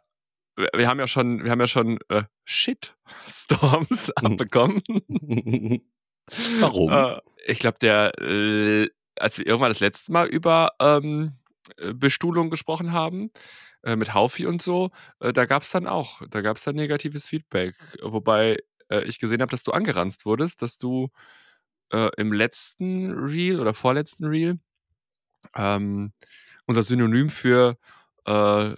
Wir, 0.55 0.69
wir, 0.73 0.87
haben 0.87 0.99
ja 0.99 1.07
schon, 1.07 1.43
wir 1.43 1.51
haben 1.51 1.59
ja 1.59 1.67
schon 1.67 1.99
äh, 2.07 2.23
Shitstorms 2.45 4.11
abbekommen. 4.15 4.81
Warum? 6.61 6.91
Äh, 6.93 7.19
ich 7.45 7.59
glaube, 7.59 7.79
der, 7.81 8.17
äh, 8.21 8.87
als 9.19 9.37
wir 9.37 9.45
irgendwann 9.45 9.71
das 9.71 9.81
letzte 9.81 10.13
Mal 10.13 10.27
über 10.27 10.71
ähm, 10.79 11.33
Bestuhlung 11.93 12.49
gesprochen 12.49 12.93
haben, 12.93 13.31
äh, 13.83 13.95
mit 13.95 14.13
Haufi 14.13 14.45
und 14.45 14.61
so, 14.61 14.91
äh, 15.19 15.33
da 15.33 15.45
gab 15.45 15.63
es 15.63 15.71
dann 15.71 15.87
auch, 15.87 16.21
da 16.29 16.41
gab 16.41 16.57
es 16.57 16.63
dann 16.63 16.75
negatives 16.75 17.27
Feedback. 17.27 17.75
Wobei 18.01 18.57
äh, 18.89 19.03
ich 19.03 19.19
gesehen 19.19 19.41
habe, 19.41 19.51
dass 19.51 19.63
du 19.63 19.71
angeranzt 19.71 20.25
wurdest, 20.25 20.61
dass 20.61 20.77
du 20.77 21.09
äh, 21.91 22.09
im 22.17 22.33
letzten 22.33 23.11
Reel 23.11 23.59
oder 23.59 23.73
vorletzten 23.73 24.25
Reel 24.25 24.59
ähm, 25.55 26.13
unser 26.65 26.83
Synonym 26.83 27.29
für 27.29 27.77
äh, 28.25 28.75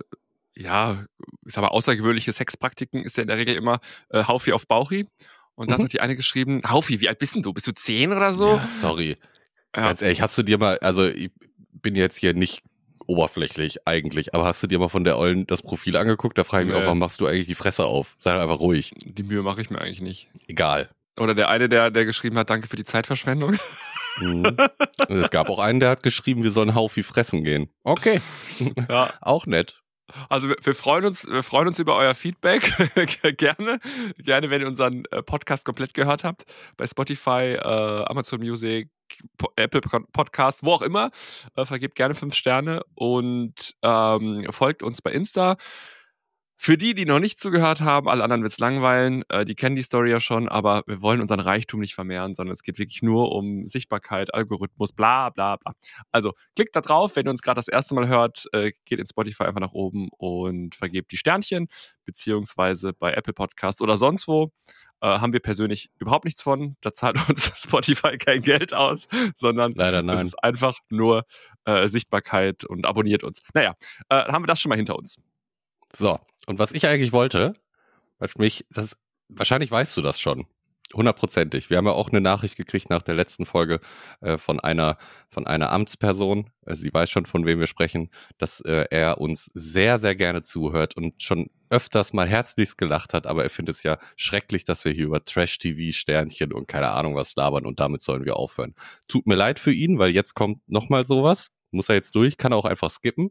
ja, 0.56 1.06
ich 1.46 1.54
sag 1.54 1.62
mal, 1.62 1.70
außergewöhnliche 1.70 2.34
Sexpraktiken 2.34 3.04
ist 3.04 3.18
ja 3.18 3.22
in 3.22 3.28
der 3.28 3.38
Regel 3.38 3.56
immer 3.56 3.80
äh, 4.10 4.24
Haufi 4.24 4.54
auf 4.54 4.68
Bauchi. 4.68 5.08
Und 5.56 5.70
da 5.70 5.76
mhm. 5.76 5.80
hat 5.80 5.86
doch 5.86 5.92
die 5.92 6.02
eine 6.02 6.16
geschrieben, 6.16 6.62
Haufi, 6.68 7.02
wie 7.02 7.10
alt 7.10 7.20
bist 7.20 7.36
denn 7.36 7.42
du? 7.42 7.54
Bist 7.54 7.68
du 7.68 7.74
zehn 7.74 8.12
oder 8.12 8.34
so? 8.34 8.56
Ja, 8.56 8.68
sorry. 8.80 9.18
Ja. 9.76 9.84
Ganz 9.88 10.02
ehrlich, 10.02 10.22
hast 10.22 10.38
du 10.38 10.44
dir 10.44 10.58
mal, 10.58 10.78
also 10.80 11.08
ich 11.08 11.32
bin 11.74 11.96
jetzt 11.96 12.18
hier 12.18 12.34
nicht 12.34 12.64
oberflächlich 13.12 13.86
eigentlich, 13.86 14.34
aber 14.34 14.46
hast 14.46 14.64
du 14.64 14.68
dir 14.68 14.80
mal 14.80 14.88
von 14.88 15.04
der 15.04 15.18
Ollen 15.18 15.46
das 15.46 15.62
Profil 15.62 15.98
angeguckt? 15.98 16.38
Da 16.38 16.44
frage 16.44 16.64
ich 16.64 16.70
mich 16.70 16.78
auch, 16.78 16.86
warum 16.86 17.00
machst 17.00 17.20
du 17.20 17.28
eigentlich 17.28 17.48
die 17.48 17.56
Fresse 17.56 17.86
auf? 17.86 18.16
Sei 18.20 18.34
doch 18.34 18.42
einfach 18.42 18.60
ruhig. 18.60 18.94
Die 19.04 19.24
Mühe 19.24 19.44
mache 19.44 19.62
ich 19.62 19.70
mir 19.70 19.80
eigentlich 19.82 20.02
nicht. 20.02 20.30
Egal. 20.48 20.90
Oder 21.20 21.36
der 21.36 21.50
eine, 21.50 21.68
der, 21.68 21.92
der 21.92 22.06
geschrieben 22.06 22.38
hat, 22.38 22.50
danke 22.50 22.68
für 22.68 22.78
die 22.78 22.86
Zeitverschwendung. 22.86 23.58
Mhm. 24.20 24.46
Und 25.10 25.18
es 25.18 25.30
gab 25.30 25.50
auch 25.50 25.60
einen, 25.60 25.80
der 25.80 25.90
hat 25.90 26.04
geschrieben, 26.04 26.44
wir 26.44 26.52
sollen 26.52 26.74
Haufi 26.74 27.04
fressen 27.04 27.44
gehen. 27.44 27.70
Okay. 27.84 28.22
Ja. 28.90 29.12
auch 29.22 29.46
nett. 29.46 29.82
Also 30.30 30.50
wir, 30.50 30.56
wir, 30.62 30.76
freuen 30.76 31.06
uns, 31.06 31.28
wir 31.28 31.44
freuen 31.44 31.68
uns 31.68 31.80
über 31.80 31.96
euer 31.96 32.16
Feedback. 32.16 32.64
gerne, 33.38 33.80
gerne, 34.18 34.50
wenn 34.50 34.62
ihr 34.62 34.68
unseren 34.68 35.04
äh, 35.12 35.22
Podcast 35.22 35.66
komplett 35.66 35.94
gehört 35.94 36.24
habt. 36.24 36.46
Bei 36.78 36.86
Spotify, 36.88 37.58
äh, 37.58 38.06
Amazon 38.06 38.40
Music, 38.40 38.90
Apple 39.56 39.82
Podcasts, 40.14 40.64
wo 40.64 40.74
auch 40.74 40.82
immer. 40.82 41.12
Äh, 41.56 41.66
vergebt 41.66 41.96
gerne 41.96 42.14
fünf 42.14 42.36
Sterne 42.36 42.82
und 42.96 43.76
ähm, 43.82 44.46
folgt 44.50 44.84
uns 44.84 45.02
bei 45.02 45.12
Insta. 45.12 45.58
Für 46.64 46.78
die, 46.78 46.94
die 46.94 47.06
noch 47.06 47.18
nicht 47.18 47.40
zugehört 47.40 47.82
haben, 47.82 48.08
alle 48.08 48.24
anderen 48.24 48.44
wird's 48.44 48.60
langweilen, 48.60 49.24
äh, 49.30 49.46
die 49.46 49.56
kennen 49.56 49.76
die 49.76 49.82
Story 49.82 50.12
ja 50.12 50.20
schon, 50.20 50.48
aber 50.48 50.84
wir 50.86 51.02
wollen 51.02 51.20
unseren 51.20 51.40
Reichtum 51.40 51.80
nicht 51.80 51.96
vermehren, 51.96 52.36
sondern 52.36 52.54
es 52.54 52.62
geht 52.62 52.78
wirklich 52.78 53.02
nur 53.02 53.32
um 53.32 53.66
Sichtbarkeit, 53.66 54.32
Algorithmus, 54.32 54.92
bla 54.94 55.32
bla 55.32 55.56
bla. 55.56 55.74
Also 56.12 56.34
klickt 56.56 56.76
da 56.76 56.82
drauf, 56.82 57.16
wenn 57.16 57.26
ihr 57.26 57.32
uns 57.32 57.42
gerade 57.42 57.56
das 57.56 57.68
erste 57.68 57.96
Mal 57.96 58.08
hört, 58.08 58.46
äh, 58.54 58.74
geht 58.86 59.00
in 59.00 59.08
Spotify 59.08 59.46
einfach 59.46 59.60
nach 59.60 59.72
oben 59.72 60.10
und 60.20 60.76
vergebt 60.76 61.12
die 61.12 61.18
Sternchen, 61.18 61.68
beziehungsweise 62.06 62.94
bei 62.94 63.12
Apple 63.14 63.34
Podcasts 63.34 63.82
oder 63.82 63.98
sonst 63.98 64.28
wo. 64.28 64.52
Äh, 65.02 65.08
haben 65.08 65.34
wir 65.34 65.40
persönlich 65.40 65.90
überhaupt 65.98 66.26
nichts 66.26 66.44
von. 66.44 66.78
Da 66.82 66.94
zahlt 66.94 67.18
uns 67.28 67.52
Spotify 67.60 68.20
kein 68.20 68.44
Geld 68.44 68.76
aus, 68.76 69.08
sondern 69.34 69.72
Leider 69.72 70.04
nein. 70.04 70.16
es 70.20 70.26
ist 70.26 70.44
einfach 70.44 70.78
nur 70.92 71.24
äh, 71.66 71.88
Sichtbarkeit 71.88 72.66
und 72.66 72.86
abonniert 72.86 73.24
uns. 73.24 73.42
Naja, 73.56 73.74
äh, 74.10 74.26
haben 74.26 74.44
wir 74.44 74.48
das 74.48 74.62
schon 74.62 74.70
mal 74.70 74.76
hinter 74.76 74.96
uns. 74.96 75.18
So, 75.98 76.20
und 76.48 76.60
was 76.60 76.72
ich 76.72 76.88
eigentlich 76.88 77.12
wollte, 77.12 77.54
weil 78.20 78.30
mich, 78.38 78.66
das, 78.70 78.98
wahrscheinlich 79.30 79.72
weißt 79.72 79.96
du 79.98 80.02
das 80.02 80.20
schon. 80.20 80.48
Hundertprozentig. 80.94 81.70
Wir 81.70 81.78
haben 81.78 81.86
ja 81.86 81.94
auch 81.94 82.10
eine 82.10 82.20
Nachricht 82.20 82.58
gekriegt 82.58 82.90
nach 82.90 83.02
der 83.02 83.16
letzten 83.16 83.46
Folge 83.46 83.80
äh, 84.20 84.38
von 84.38 84.60
einer 84.60 84.98
von 85.30 85.48
einer 85.48 85.72
Amtsperson. 85.72 86.50
Äh, 86.66 86.76
sie 86.76 86.94
weiß 86.94 87.10
schon, 87.10 87.26
von 87.26 87.46
wem 87.46 87.60
wir 87.60 87.68
sprechen, 87.68 88.10
dass 88.38 88.60
äh, 88.62 88.88
er 88.90 89.20
uns 89.20 89.50
sehr, 89.54 90.00
sehr 90.00 90.16
gerne 90.16 90.42
zuhört 90.42 90.98
und 90.98 91.22
schon 91.22 91.50
öfters 91.70 92.12
mal 92.12 92.28
herzlichst 92.28 92.78
gelacht 92.78 93.14
hat, 93.14 93.26
aber 93.26 93.44
er 93.44 93.50
findet 93.50 93.78
es 93.78 93.84
ja 93.84 93.98
schrecklich, 94.18 94.66
dass 94.66 94.84
wir 94.84 94.92
hier 94.92 95.06
über 95.06 95.24
Trash-TV, 95.24 95.94
Sternchen 95.94 96.52
und 96.52 96.68
keine 96.68 96.92
Ahnung 96.92 97.16
was 97.16 97.36
labern 97.36 97.66
und 97.66 97.80
damit 97.80 98.02
sollen 98.02 98.26
wir 98.26 98.36
aufhören. 98.36 98.76
Tut 99.08 99.28
mir 99.28 99.36
leid 99.36 99.60
für 99.60 99.72
ihn, 99.72 99.98
weil 99.98 100.12
jetzt 100.12 100.34
kommt 100.34 100.68
nochmal 100.68 101.06
sowas. 101.06 101.48
Muss 101.72 101.88
er 101.88 101.96
jetzt 101.96 102.16
durch, 102.16 102.38
kann 102.38 102.52
er 102.52 102.58
auch 102.58 102.66
einfach 102.66 102.92
skippen. 102.92 103.30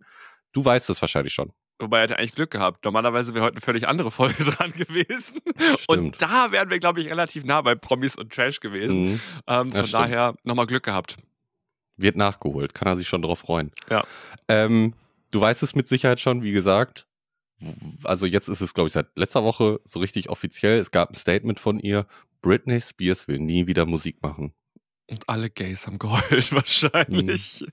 Du 0.52 0.64
weißt 0.64 0.88
es 0.88 1.02
wahrscheinlich 1.02 1.34
schon. 1.34 1.52
Wobei 1.80 1.98
er 1.98 2.02
hat 2.04 2.18
eigentlich 2.18 2.34
Glück 2.34 2.50
gehabt. 2.50 2.84
Normalerweise 2.84 3.34
wäre 3.34 3.44
heute 3.44 3.54
eine 3.54 3.60
völlig 3.62 3.88
andere 3.88 4.10
Folge 4.10 4.44
dran 4.44 4.72
gewesen. 4.72 5.40
Stimmt. 5.78 5.88
Und 5.88 6.22
da 6.22 6.52
wären 6.52 6.70
wir, 6.70 6.78
glaube 6.78 7.00
ich, 7.00 7.08
relativ 7.08 7.44
nah 7.44 7.62
bei 7.62 7.74
Promis 7.74 8.16
und 8.16 8.32
Trash 8.32 8.60
gewesen. 8.60 9.12
Mhm. 9.12 9.20
Ähm, 9.46 9.72
von 9.72 9.84
ja, 9.84 9.90
daher 9.90 10.34
nochmal 10.44 10.66
Glück 10.66 10.84
gehabt. 10.84 11.16
Wird 11.96 12.16
nachgeholt, 12.16 12.74
kann 12.74 12.88
er 12.88 12.96
sich 12.96 13.08
schon 13.08 13.22
drauf 13.22 13.40
freuen. 13.40 13.72
Ja. 13.88 14.04
Ähm, 14.48 14.94
du 15.30 15.40
weißt 15.40 15.62
es 15.62 15.74
mit 15.74 15.88
Sicherheit 15.88 16.20
schon, 16.20 16.42
wie 16.42 16.52
gesagt. 16.52 17.06
Also 18.04 18.26
jetzt 18.26 18.48
ist 18.48 18.60
es, 18.60 18.72
glaube 18.72 18.88
ich, 18.88 18.92
seit 18.92 19.08
letzter 19.16 19.44
Woche 19.44 19.80
so 19.84 19.98
richtig 20.00 20.30
offiziell. 20.30 20.78
Es 20.78 20.90
gab 20.90 21.10
ein 21.10 21.14
Statement 21.14 21.60
von 21.60 21.78
ihr. 21.78 22.06
Britney 22.42 22.80
Spears 22.80 23.28
will 23.28 23.38
nie 23.38 23.66
wieder 23.66 23.84
Musik 23.84 24.22
machen. 24.22 24.54
Und 25.10 25.28
alle 25.28 25.50
Gays 25.50 25.86
haben 25.86 25.98
geheult 25.98 26.52
wahrscheinlich. 26.52 27.60
Mhm. 27.60 27.72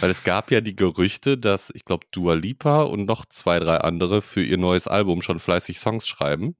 Weil 0.00 0.10
es 0.10 0.24
gab 0.24 0.50
ja 0.50 0.60
die 0.60 0.76
Gerüchte, 0.76 1.38
dass, 1.38 1.70
ich 1.74 1.84
glaube, 1.84 2.06
Dua 2.10 2.34
Lipa 2.34 2.82
und 2.82 3.04
noch 3.04 3.26
zwei, 3.26 3.58
drei 3.58 3.78
andere 3.78 4.22
für 4.22 4.42
ihr 4.42 4.58
neues 4.58 4.88
Album 4.88 5.22
schon 5.22 5.40
fleißig 5.40 5.78
Songs 5.78 6.06
schreiben. 6.06 6.56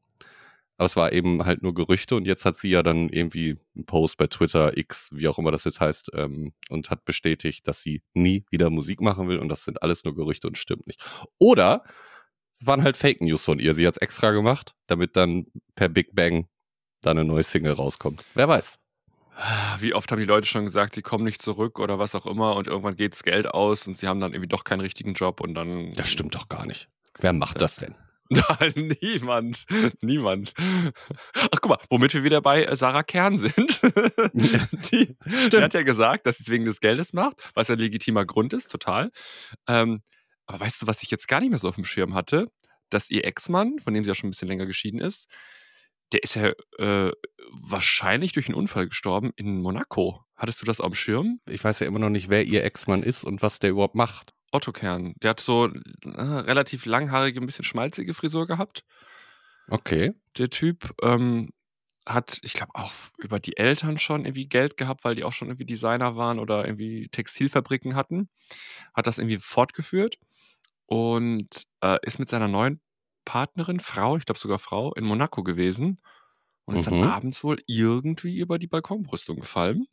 Aber 0.78 0.86
es 0.86 0.96
war 0.96 1.12
eben 1.12 1.44
halt 1.44 1.62
nur 1.62 1.74
Gerüchte 1.74 2.16
und 2.16 2.26
jetzt 2.26 2.44
hat 2.44 2.56
sie 2.56 2.70
ja 2.70 2.82
dann 2.82 3.08
irgendwie 3.08 3.58
einen 3.76 3.84
Post 3.86 4.16
bei 4.16 4.26
Twitter, 4.26 4.76
X, 4.76 5.10
wie 5.12 5.28
auch 5.28 5.38
immer 5.38 5.52
das 5.52 5.64
jetzt 5.64 5.80
heißt, 5.80 6.10
ähm, 6.14 6.54
und 6.70 6.90
hat 6.90 7.04
bestätigt, 7.04 7.68
dass 7.68 7.82
sie 7.82 8.02
nie 8.14 8.44
wieder 8.50 8.70
Musik 8.70 9.00
machen 9.00 9.28
will 9.28 9.38
und 9.38 9.48
das 9.48 9.64
sind 9.64 9.82
alles 9.82 10.04
nur 10.04 10.14
Gerüchte 10.14 10.48
und 10.48 10.58
stimmt 10.58 10.86
nicht. 10.86 11.00
Oder 11.38 11.84
es 12.58 12.66
waren 12.66 12.82
halt 12.82 12.96
Fake 12.96 13.20
News 13.20 13.44
von 13.44 13.58
ihr. 13.58 13.74
Sie 13.74 13.86
hat 13.86 13.94
es 13.94 14.00
extra 14.00 14.30
gemacht, 14.30 14.74
damit 14.86 15.16
dann 15.16 15.46
per 15.74 15.88
Big 15.88 16.14
Bang 16.14 16.48
da 17.00 17.10
eine 17.10 17.24
neue 17.24 17.42
Single 17.42 17.72
rauskommt. 17.72 18.24
Wer 18.34 18.48
weiß. 18.48 18.81
Wie 19.78 19.94
oft 19.94 20.10
haben 20.12 20.18
die 20.18 20.26
Leute 20.26 20.46
schon 20.46 20.66
gesagt, 20.66 20.94
sie 20.94 21.02
kommen 21.02 21.24
nicht 21.24 21.40
zurück 21.40 21.78
oder 21.78 21.98
was 21.98 22.14
auch 22.14 22.26
immer 22.26 22.54
und 22.56 22.66
irgendwann 22.66 22.96
geht 22.96 23.14
das 23.14 23.22
Geld 23.22 23.46
aus 23.46 23.86
und 23.86 23.96
sie 23.96 24.06
haben 24.06 24.20
dann 24.20 24.32
irgendwie 24.32 24.48
doch 24.48 24.64
keinen 24.64 24.80
richtigen 24.80 25.14
Job 25.14 25.40
und 25.40 25.54
dann. 25.54 25.92
Das 25.94 26.08
stimmt 26.08 26.34
doch 26.34 26.48
gar 26.48 26.66
nicht. 26.66 26.88
Wer 27.18 27.32
macht 27.32 27.60
das 27.60 27.76
denn? 27.76 27.94
Nein, 28.28 28.96
niemand. 29.02 29.66
Niemand. 30.00 30.54
Ach, 31.50 31.60
guck 31.60 31.68
mal, 31.68 31.78
womit 31.90 32.14
wir 32.14 32.24
wieder 32.24 32.40
bei 32.40 32.64
äh, 32.64 32.76
Sarah 32.76 33.02
Kern 33.02 33.36
sind. 33.36 33.82
die, 34.32 35.16
die, 35.52 35.56
hat 35.56 35.74
ja 35.74 35.82
gesagt, 35.82 36.26
dass 36.26 36.38
sie 36.38 36.44
es 36.44 36.48
wegen 36.48 36.64
des 36.64 36.80
Geldes 36.80 37.12
macht, 37.12 37.50
was 37.54 37.68
ein 37.68 37.78
legitimer 37.78 38.24
Grund 38.24 38.54
ist, 38.54 38.70
total. 38.70 39.10
Ähm, 39.68 40.02
aber 40.46 40.60
weißt 40.60 40.82
du, 40.82 40.86
was 40.86 41.02
ich 41.02 41.10
jetzt 41.10 41.28
gar 41.28 41.40
nicht 41.40 41.50
mehr 41.50 41.58
so 41.58 41.68
auf 41.68 41.74
dem 41.74 41.84
Schirm 41.84 42.14
hatte? 42.14 42.46
Dass 42.88 43.10
ihr 43.10 43.24
Ex-Mann, 43.24 43.80
von 43.80 43.92
dem 43.92 44.04
sie 44.04 44.10
ja 44.10 44.14
schon 44.14 44.28
ein 44.28 44.30
bisschen 44.30 44.48
länger 44.48 44.66
geschieden 44.66 45.00
ist, 45.00 45.28
der 46.12 46.22
ist 46.22 46.36
ja 46.36 46.52
äh, 46.78 47.12
wahrscheinlich 47.50 48.32
durch 48.32 48.48
einen 48.48 48.54
Unfall 48.54 48.88
gestorben 48.88 49.32
in 49.36 49.60
Monaco. 49.60 50.24
Hattest 50.36 50.60
du 50.60 50.66
das 50.66 50.78
dem 50.78 50.94
Schirm? 50.94 51.40
Ich 51.48 51.62
weiß 51.62 51.80
ja 51.80 51.86
immer 51.86 51.98
noch 51.98 52.10
nicht, 52.10 52.28
wer 52.28 52.44
ihr 52.44 52.64
Ex-Mann 52.64 53.02
ist 53.02 53.24
und 53.24 53.42
was 53.42 53.58
der 53.58 53.70
überhaupt 53.70 53.94
macht. 53.94 54.34
Otto 54.50 54.72
Kern. 54.72 55.14
Der 55.22 55.30
hat 55.30 55.40
so 55.40 55.68
äh, 55.68 56.20
relativ 56.20 56.84
langhaarige, 56.84 57.40
ein 57.40 57.46
bisschen 57.46 57.64
schmalzige 57.64 58.12
Frisur 58.12 58.46
gehabt. 58.46 58.84
Okay. 59.68 60.12
Der 60.36 60.50
Typ 60.50 60.94
ähm, 61.02 61.50
hat, 62.06 62.38
ich 62.42 62.52
glaube, 62.52 62.72
auch 62.74 62.92
über 63.18 63.38
die 63.40 63.56
Eltern 63.56 63.96
schon 63.98 64.24
irgendwie 64.24 64.48
Geld 64.48 64.76
gehabt, 64.76 65.04
weil 65.04 65.14
die 65.14 65.24
auch 65.24 65.32
schon 65.32 65.48
irgendwie 65.48 65.64
Designer 65.64 66.16
waren 66.16 66.38
oder 66.38 66.66
irgendwie 66.66 67.08
Textilfabriken 67.08 67.94
hatten. 67.94 68.28
Hat 68.94 69.06
das 69.06 69.18
irgendwie 69.18 69.38
fortgeführt 69.38 70.18
und 70.86 71.64
äh, 71.82 71.98
ist 72.02 72.18
mit 72.18 72.28
seiner 72.28 72.48
neuen 72.48 72.80
Partnerin, 73.24 73.80
Frau, 73.80 74.16
ich 74.16 74.26
glaube 74.26 74.38
sogar 74.38 74.58
Frau, 74.58 74.92
in 74.94 75.04
Monaco 75.04 75.42
gewesen 75.42 75.98
und 76.64 76.76
ist 76.76 76.90
mhm. 76.90 77.02
dann 77.02 77.10
abends 77.10 77.44
wohl 77.44 77.58
irgendwie 77.66 78.38
über 78.38 78.58
die 78.58 78.66
Balkonbrüstung 78.66 79.36
gefallen 79.40 79.86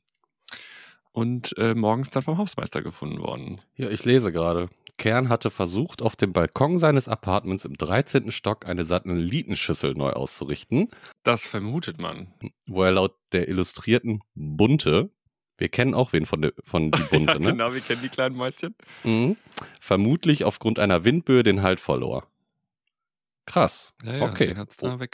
und 1.11 1.57
äh, 1.57 1.75
morgens 1.75 2.11
dann 2.11 2.23
vom 2.23 2.37
Hausmeister 2.37 2.81
gefunden 2.81 3.19
worden. 3.19 3.59
Ja, 3.75 3.89
ich 3.89 4.05
lese 4.05 4.31
gerade. 4.31 4.69
Kern 4.97 5.29
hatte 5.29 5.49
versucht, 5.49 6.01
auf 6.01 6.15
dem 6.15 6.33
Balkon 6.33 6.77
seines 6.77 7.07
Apartments 7.07 7.65
im 7.65 7.75
13. 7.75 8.31
Stock 8.31 8.67
eine 8.67 8.85
Satellitenschüssel 8.85 9.93
neu 9.93 10.11
auszurichten. 10.11 10.89
Das 11.23 11.47
vermutet 11.47 11.99
man. 11.99 12.33
Wo 12.67 12.83
er 12.83 12.91
laut 12.91 13.15
der 13.31 13.47
illustrierten 13.47 14.21
Bunte, 14.35 15.09
wir 15.57 15.69
kennen 15.69 15.93
auch 15.93 16.13
wen 16.13 16.25
von, 16.25 16.41
de, 16.41 16.53
von 16.63 16.91
die 16.91 17.01
Bunte, 17.09 17.33
ja, 17.33 17.39
ne? 17.39 17.51
Genau, 17.51 17.73
wir 17.73 17.81
kennen 17.81 18.01
die 18.01 18.09
kleinen 18.09 18.35
Mäuschen. 18.35 18.75
Mhm, 19.03 19.37
vermutlich 19.79 20.43
aufgrund 20.43 20.79
einer 20.79 21.05
Windböe 21.05 21.43
den 21.43 21.61
Halt 21.61 21.79
verlor. 21.79 22.28
Krass. 23.49 23.91
Ja, 24.03 24.15
ja, 24.15 24.23
okay. 24.25 24.55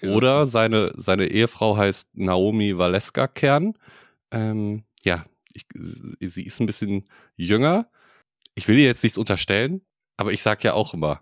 Oder 0.09 0.45
seine, 0.45 0.91
seine 0.97 1.27
Ehefrau 1.27 1.77
heißt 1.77 2.09
Naomi 2.13 2.77
Valeska 2.77 3.29
Kern. 3.29 3.77
Ähm, 4.29 4.83
ja, 5.05 5.23
ich, 5.53 5.65
sie 6.19 6.43
ist 6.43 6.59
ein 6.59 6.65
bisschen 6.65 7.07
jünger. 7.37 7.89
Ich 8.53 8.67
will 8.67 8.77
ihr 8.77 8.87
jetzt 8.87 9.03
nichts 9.03 9.17
unterstellen, 9.17 9.85
aber 10.17 10.33
ich 10.33 10.41
sage 10.41 10.63
ja 10.63 10.73
auch 10.73 10.93
immer, 10.93 11.21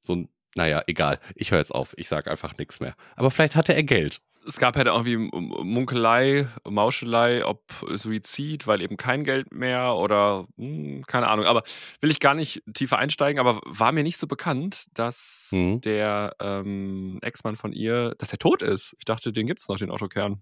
so 0.00 0.14
ein, 0.14 0.28
naja, 0.54 0.82
egal. 0.86 1.20
Ich 1.34 1.50
höre 1.50 1.58
jetzt 1.58 1.74
auf. 1.74 1.92
Ich 1.98 2.08
sage 2.08 2.30
einfach 2.30 2.56
nichts 2.56 2.80
mehr. 2.80 2.94
Aber 3.16 3.30
vielleicht 3.30 3.54
hatte 3.54 3.74
er 3.74 3.82
Geld 3.82 4.22
es 4.46 4.58
gab 4.58 4.76
halt 4.76 4.86
irgendwie 4.86 5.16
Munkelei, 5.16 6.48
Mauschelei, 6.68 7.44
ob 7.44 7.62
Suizid, 7.90 8.66
weil 8.66 8.80
eben 8.82 8.96
kein 8.96 9.24
Geld 9.24 9.52
mehr 9.52 9.94
oder 9.94 10.46
hm, 10.56 11.04
keine 11.06 11.28
Ahnung. 11.28 11.46
Aber 11.46 11.62
will 12.00 12.10
ich 12.10 12.20
gar 12.20 12.34
nicht 12.34 12.62
tiefer 12.74 12.98
einsteigen, 12.98 13.38
aber 13.38 13.60
war 13.64 13.92
mir 13.92 14.02
nicht 14.02 14.16
so 14.16 14.26
bekannt, 14.26 14.86
dass 14.94 15.48
mhm. 15.52 15.80
der 15.80 16.36
ähm, 16.40 17.18
Ex-Mann 17.22 17.56
von 17.56 17.72
ihr, 17.72 18.14
dass 18.18 18.30
der 18.30 18.38
tot 18.38 18.62
ist. 18.62 18.94
Ich 18.98 19.04
dachte, 19.04 19.32
den 19.32 19.46
gibt 19.46 19.60
es 19.60 19.68
noch, 19.68 19.78
den 19.78 19.90
Autokern. 19.90 20.40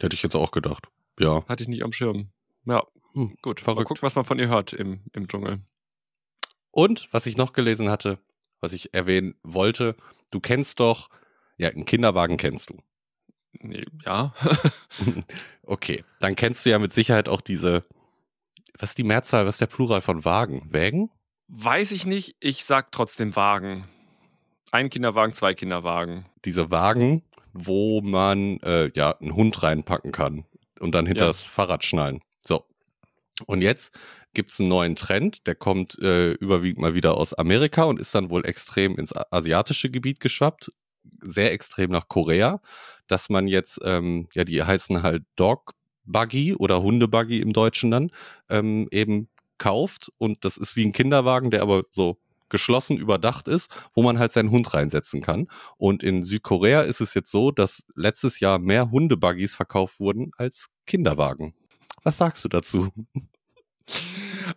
Hätte 0.00 0.14
ich 0.14 0.22
jetzt 0.22 0.36
auch 0.36 0.50
gedacht. 0.50 0.86
Ja. 1.18 1.44
Hatte 1.48 1.62
ich 1.62 1.68
nicht 1.68 1.82
am 1.82 1.92
Schirm. 1.92 2.30
Ja, 2.64 2.84
hm, 3.14 3.36
gut. 3.42 3.60
Verrückt. 3.60 3.78
Mal 3.78 3.84
gucken, 3.84 4.02
was 4.02 4.14
man 4.14 4.24
von 4.24 4.38
ihr 4.38 4.48
hört 4.48 4.72
im, 4.72 5.00
im 5.12 5.28
Dschungel. 5.28 5.60
Und 6.70 7.08
was 7.12 7.26
ich 7.26 7.36
noch 7.36 7.52
gelesen 7.52 7.88
hatte, 7.88 8.18
was 8.60 8.72
ich 8.72 8.94
erwähnen 8.94 9.34
wollte, 9.42 9.96
du 10.30 10.40
kennst 10.40 10.80
doch, 10.80 11.08
ja, 11.56 11.68
einen 11.68 11.84
Kinderwagen 11.84 12.36
kennst 12.36 12.70
du. 12.70 12.82
Nee, 13.60 13.84
ja. 14.04 14.32
okay, 15.62 16.04
dann 16.20 16.36
kennst 16.36 16.64
du 16.64 16.70
ja 16.70 16.78
mit 16.78 16.92
Sicherheit 16.92 17.28
auch 17.28 17.40
diese, 17.40 17.84
was 18.78 18.90
ist 18.90 18.98
die 18.98 19.04
Mehrzahl, 19.04 19.46
was 19.46 19.56
ist 19.56 19.60
der 19.60 19.66
Plural 19.66 20.00
von 20.00 20.24
Wagen? 20.24 20.66
Wägen? 20.70 21.10
Weiß 21.48 21.92
ich 21.92 22.06
nicht, 22.06 22.36
ich 22.40 22.64
sag 22.64 22.92
trotzdem 22.92 23.34
Wagen. 23.34 23.88
Ein 24.70 24.90
Kinderwagen, 24.90 25.32
zwei 25.32 25.54
Kinderwagen. 25.54 26.26
Diese 26.44 26.70
Wagen, 26.70 27.22
wo 27.52 28.00
man 28.02 28.58
äh, 28.60 28.90
ja 28.94 29.16
einen 29.18 29.34
Hund 29.34 29.62
reinpacken 29.62 30.12
kann 30.12 30.44
und 30.78 30.94
dann 30.94 31.06
hinter 31.06 31.24
ja. 31.24 31.28
das 31.28 31.44
Fahrrad 31.44 31.84
schnallen. 31.84 32.20
So. 32.40 32.66
Und 33.46 33.62
jetzt 33.62 33.98
gibt 34.34 34.52
es 34.52 34.60
einen 34.60 34.68
neuen 34.68 34.94
Trend, 34.94 35.46
der 35.46 35.54
kommt 35.54 35.98
äh, 36.00 36.32
überwiegend 36.32 36.82
mal 36.82 36.94
wieder 36.94 37.16
aus 37.16 37.34
Amerika 37.34 37.84
und 37.84 37.98
ist 37.98 38.14
dann 38.14 38.30
wohl 38.30 38.44
extrem 38.44 38.96
ins 38.98 39.12
asiatische 39.32 39.90
Gebiet 39.90 40.20
geschwappt, 40.20 40.70
sehr 41.22 41.52
extrem 41.52 41.90
nach 41.90 42.08
Korea 42.08 42.60
dass 43.08 43.28
man 43.28 43.48
jetzt, 43.48 43.80
ähm, 43.84 44.28
ja, 44.34 44.44
die 44.44 44.62
heißen 44.62 45.02
halt 45.02 45.24
Dog 45.36 45.74
Buggy 46.04 46.54
oder 46.54 46.82
Hundebuggy 46.82 47.40
im 47.40 47.52
Deutschen 47.52 47.90
dann, 47.90 48.10
ähm, 48.48 48.88
eben 48.90 49.28
kauft 49.58 50.10
und 50.18 50.44
das 50.44 50.56
ist 50.56 50.76
wie 50.76 50.86
ein 50.86 50.92
Kinderwagen, 50.92 51.50
der 51.50 51.62
aber 51.62 51.82
so 51.90 52.18
geschlossen 52.48 52.96
überdacht 52.96 53.48
ist, 53.48 53.70
wo 53.94 54.02
man 54.02 54.18
halt 54.18 54.32
seinen 54.32 54.50
Hund 54.50 54.72
reinsetzen 54.72 55.20
kann. 55.20 55.48
Und 55.76 56.02
in 56.02 56.24
Südkorea 56.24 56.82
ist 56.82 57.00
es 57.00 57.14
jetzt 57.14 57.30
so, 57.30 57.50
dass 57.50 57.84
letztes 57.94 58.40
Jahr 58.40 58.58
mehr 58.58 58.90
Hundebuggies 58.90 59.54
verkauft 59.54 60.00
wurden 60.00 60.30
als 60.36 60.68
Kinderwagen. 60.86 61.54
Was 62.04 62.18
sagst 62.18 62.44
du 62.44 62.48
dazu? 62.48 62.88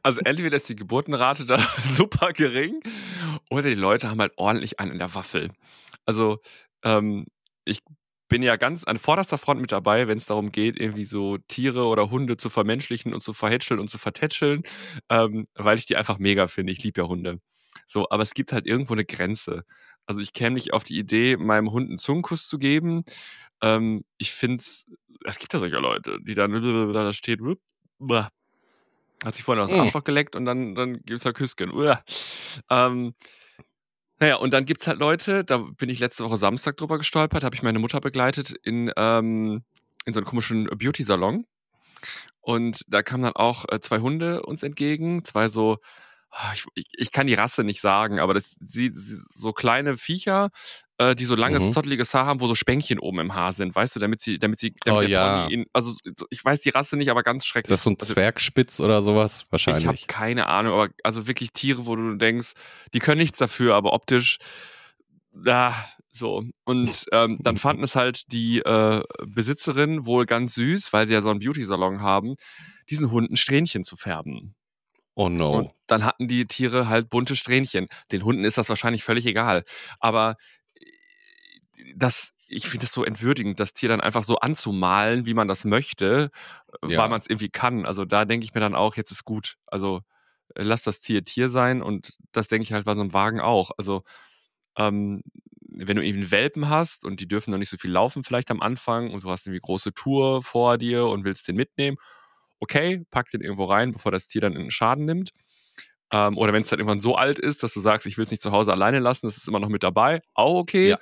Also 0.03 0.21
entweder 0.21 0.55
ist 0.55 0.69
die 0.69 0.75
Geburtenrate 0.75 1.45
da 1.45 1.57
super 1.83 2.31
gering 2.31 2.81
oder 3.49 3.63
die 3.63 3.75
Leute 3.75 4.09
haben 4.09 4.21
halt 4.21 4.33
ordentlich 4.37 4.79
einen 4.79 4.91
in 4.91 4.99
der 4.99 5.13
Waffel. 5.15 5.51
Also 6.05 6.39
ähm, 6.83 7.25
ich 7.65 7.81
bin 8.31 8.43
ja 8.43 8.55
ganz 8.55 8.85
an 8.85 8.97
vorderster 8.97 9.37
Front 9.37 9.59
mit 9.59 9.73
dabei, 9.73 10.07
wenn 10.07 10.17
es 10.17 10.25
darum 10.25 10.53
geht, 10.53 10.79
irgendwie 10.79 11.03
so 11.03 11.37
Tiere 11.49 11.83
oder 11.83 12.09
Hunde 12.09 12.37
zu 12.37 12.49
vermenschlichen 12.49 13.13
und 13.13 13.19
zu 13.19 13.33
verhätscheln 13.33 13.77
und 13.77 13.89
zu 13.89 13.97
vertätscheln, 13.97 14.63
ähm, 15.09 15.47
weil 15.53 15.77
ich 15.77 15.85
die 15.85 15.97
einfach 15.97 16.17
mega 16.17 16.47
finde. 16.47 16.71
Ich 16.71 16.81
liebe 16.81 17.01
ja 17.01 17.07
Hunde. 17.09 17.41
So, 17.87 18.07
aber 18.09 18.23
es 18.23 18.33
gibt 18.33 18.53
halt 18.53 18.65
irgendwo 18.65 18.93
eine 18.93 19.03
Grenze. 19.03 19.65
Also 20.05 20.21
ich 20.21 20.31
käme 20.31 20.53
nicht 20.53 20.71
auf 20.71 20.85
die 20.85 20.97
Idee, 20.97 21.35
meinem 21.35 21.71
Hund 21.71 21.89
einen 21.89 21.97
Zungenkuss 21.97 22.47
zu 22.47 22.57
geben. 22.57 23.03
Ähm, 23.61 24.05
ich 24.17 24.31
finde 24.31 24.61
es, 24.61 24.85
es 25.25 25.37
gibt 25.37 25.51
ja 25.51 25.59
solche 25.59 25.79
Leute, 25.79 26.17
die 26.21 26.33
dann 26.33 26.53
da 26.93 27.11
steht, 27.11 27.41
hat 29.25 29.35
sich 29.35 29.43
vorhin 29.43 29.61
aus 29.61 29.69
dem 29.69 29.79
mm. 29.79 29.81
Arschloch 29.81 30.05
geleckt 30.05 30.37
und 30.37 30.45
dann, 30.45 30.73
dann 30.73 30.93
gibt 30.93 31.11
es 31.11 31.23
da 31.23 31.33
Küsschen. 31.33 31.69
Ähm, 32.69 33.13
naja, 34.21 34.35
und 34.35 34.53
dann 34.53 34.65
gibt 34.65 34.81
es 34.81 34.87
halt 34.87 34.99
Leute, 34.99 35.43
da 35.43 35.57
bin 35.57 35.89
ich 35.89 35.99
letzte 35.99 36.23
Woche 36.23 36.37
Samstag 36.37 36.77
drüber 36.77 36.99
gestolpert, 36.99 37.43
habe 37.43 37.55
ich 37.55 37.63
meine 37.63 37.79
Mutter 37.79 37.99
begleitet 37.99 38.51
in, 38.63 38.91
ähm, 38.95 39.63
in 40.05 40.13
so 40.13 40.19
einem 40.19 40.27
komischen 40.27 40.65
Beauty-Salon. 40.65 41.47
Und 42.39 42.85
da 42.87 43.01
kamen 43.01 43.23
dann 43.23 43.35
auch 43.35 43.65
äh, 43.69 43.79
zwei 43.79 43.99
Hunde 43.99 44.43
uns 44.43 44.61
entgegen, 44.61 45.25
zwei 45.25 45.47
so 45.47 45.79
Ah, 46.33 46.53
ich, 46.53 46.65
ich, 46.93 47.11
kann 47.11 47.27
die 47.27 47.33
Rasse 47.33 47.65
nicht 47.65 47.81
sagen, 47.81 48.21
aber 48.21 48.33
das 48.33 48.55
sie, 48.65 48.89
so 48.93 49.51
kleine 49.51 49.97
Viecher, 49.97 50.49
äh, 51.01 51.15
die 51.15 51.25
so 51.25 51.35
langes, 51.35 51.63
mhm. 51.63 51.71
zotteliges 51.71 52.13
Haar 52.13 52.27
haben, 52.27 52.41
wo 52.41 52.47
so 52.47 52.53
Spänkchen 52.53 52.99
oben 52.99 53.19
im 53.19 53.33
Haar 53.33 53.53
sind, 53.53 53.73
weißt 53.73 53.95
du, 53.95 53.99
damit 53.99 54.21
sie, 54.21 54.37
damit 54.37 54.59
sie, 54.59 54.75
damit 54.85 55.07
oh, 55.07 55.07
ja. 55.07 55.47
Ihn, 55.47 55.65
also 55.73 55.93
ich 56.29 56.45
weiß 56.45 56.61
die 56.61 56.69
Rasse 56.69 56.95
nicht, 56.95 57.09
aber 57.09 57.23
ganz 57.23 57.45
schrecklich. 57.45 57.73
Ist 57.73 57.79
das 57.79 57.83
so 57.83 57.89
ein 57.89 57.97
also 57.99 58.13
Zwergspitz 58.13 58.79
oder 58.79 59.01
sowas? 59.01 59.45
Wahrscheinlich. 59.49 59.83
Ich 59.83 59.87
habe 59.87 59.97
keine 60.07 60.47
Ahnung, 60.47 60.73
aber 60.73 60.89
also 61.03 61.27
wirklich 61.27 61.53
Tiere, 61.53 61.87
wo 61.87 61.95
du 61.95 62.15
denkst, 62.15 62.53
die 62.93 62.99
können 62.99 63.19
nichts 63.19 63.39
dafür, 63.39 63.75
aber 63.75 63.93
optisch, 63.93 64.37
da, 65.33 65.73
so. 66.11 66.43
Und 66.65 67.05
ähm, 67.13 67.39
dann 67.41 67.57
fanden 67.57 67.83
es 67.83 67.95
halt 67.95 68.31
die 68.31 68.59
äh, 68.59 69.01
Besitzerin 69.25 70.05
wohl 70.05 70.25
ganz 70.25 70.53
süß, 70.53 70.93
weil 70.93 71.07
sie 71.07 71.13
ja 71.13 71.21
so 71.21 71.31
einen 71.31 71.39
Beauty-Salon 71.39 72.01
haben, 72.01 72.35
diesen 72.89 73.09
Hunden 73.11 73.37
Strähnchen 73.37 73.83
zu 73.83 73.95
färben. 73.95 74.55
Oh 75.13 75.29
no. 75.29 75.51
Und 75.51 75.71
dann 75.87 76.03
hatten 76.05 76.27
die 76.27 76.45
Tiere 76.45 76.87
halt 76.87 77.09
bunte 77.09 77.35
Strähnchen. 77.35 77.87
Den 78.11 78.23
Hunden 78.23 78.43
ist 78.43 78.57
das 78.57 78.69
wahrscheinlich 78.69 79.03
völlig 79.03 79.25
egal. 79.25 79.63
Aber 79.99 80.35
das, 81.95 82.33
ich 82.47 82.67
finde 82.67 82.85
es 82.85 82.91
so 82.91 83.03
entwürdigend, 83.03 83.59
das 83.59 83.73
Tier 83.73 83.89
dann 83.89 84.01
einfach 84.01 84.23
so 84.23 84.37
anzumalen, 84.37 85.25
wie 85.25 85.33
man 85.33 85.47
das 85.47 85.65
möchte, 85.65 86.31
ja. 86.87 86.97
weil 86.97 87.09
man 87.09 87.19
es 87.19 87.27
irgendwie 87.29 87.49
kann. 87.49 87.85
Also 87.85 88.05
da 88.05 88.25
denke 88.25 88.45
ich 88.45 88.53
mir 88.53 88.61
dann 88.61 88.75
auch, 88.75 88.95
jetzt 88.95 89.11
ist 89.11 89.25
gut. 89.25 89.57
Also 89.67 90.01
äh, 90.55 90.63
lass 90.63 90.83
das 90.83 90.99
Tier 90.99 91.23
Tier 91.23 91.49
sein 91.49 91.81
und 91.81 92.17
das 92.31 92.47
denke 92.47 92.63
ich 92.63 92.73
halt 92.73 92.85
bei 92.85 92.95
so 92.95 93.01
einem 93.01 93.13
Wagen 93.13 93.39
auch. 93.39 93.71
Also 93.77 94.03
ähm, 94.77 95.23
wenn 95.73 95.95
du 95.95 96.03
eben 96.03 96.31
Welpen 96.31 96.69
hast 96.69 97.05
und 97.05 97.19
die 97.19 97.27
dürfen 97.27 97.51
noch 97.51 97.57
nicht 97.57 97.69
so 97.69 97.77
viel 97.77 97.91
laufen 97.91 98.23
vielleicht 98.23 98.51
am 98.51 98.61
Anfang 98.61 99.11
und 99.11 99.23
du 99.23 99.29
hast 99.29 99.47
irgendwie 99.47 99.61
große 99.61 99.93
Tour 99.93 100.43
vor 100.43 100.77
dir 100.77 101.05
und 101.05 101.23
willst 101.23 101.47
den 101.47 101.55
mitnehmen 101.55 101.97
okay, 102.61 103.03
pack 103.09 103.29
den 103.31 103.41
irgendwo 103.41 103.65
rein, 103.65 103.91
bevor 103.91 104.11
das 104.13 104.27
Tier 104.27 104.39
dann 104.39 104.55
einen 104.55 104.71
Schaden 104.71 105.05
nimmt. 105.05 105.33
Ähm, 106.11 106.37
oder 106.37 106.53
wenn 106.53 106.61
es 106.61 106.69
dann 106.69 106.79
irgendwann 106.79 106.99
so 106.99 107.15
alt 107.15 107.39
ist, 107.39 107.63
dass 107.63 107.73
du 107.73 107.81
sagst, 107.81 108.05
ich 108.05 108.17
will 108.17 108.23
es 108.23 108.31
nicht 108.31 108.41
zu 108.41 108.51
Hause 108.51 108.71
alleine 108.71 108.99
lassen, 108.99 109.25
das 109.25 109.37
ist 109.37 109.47
immer 109.47 109.59
noch 109.59 109.69
mit 109.69 109.83
dabei, 109.83 110.21
auch 110.33 110.55
okay. 110.55 110.89
Ja. 110.89 110.99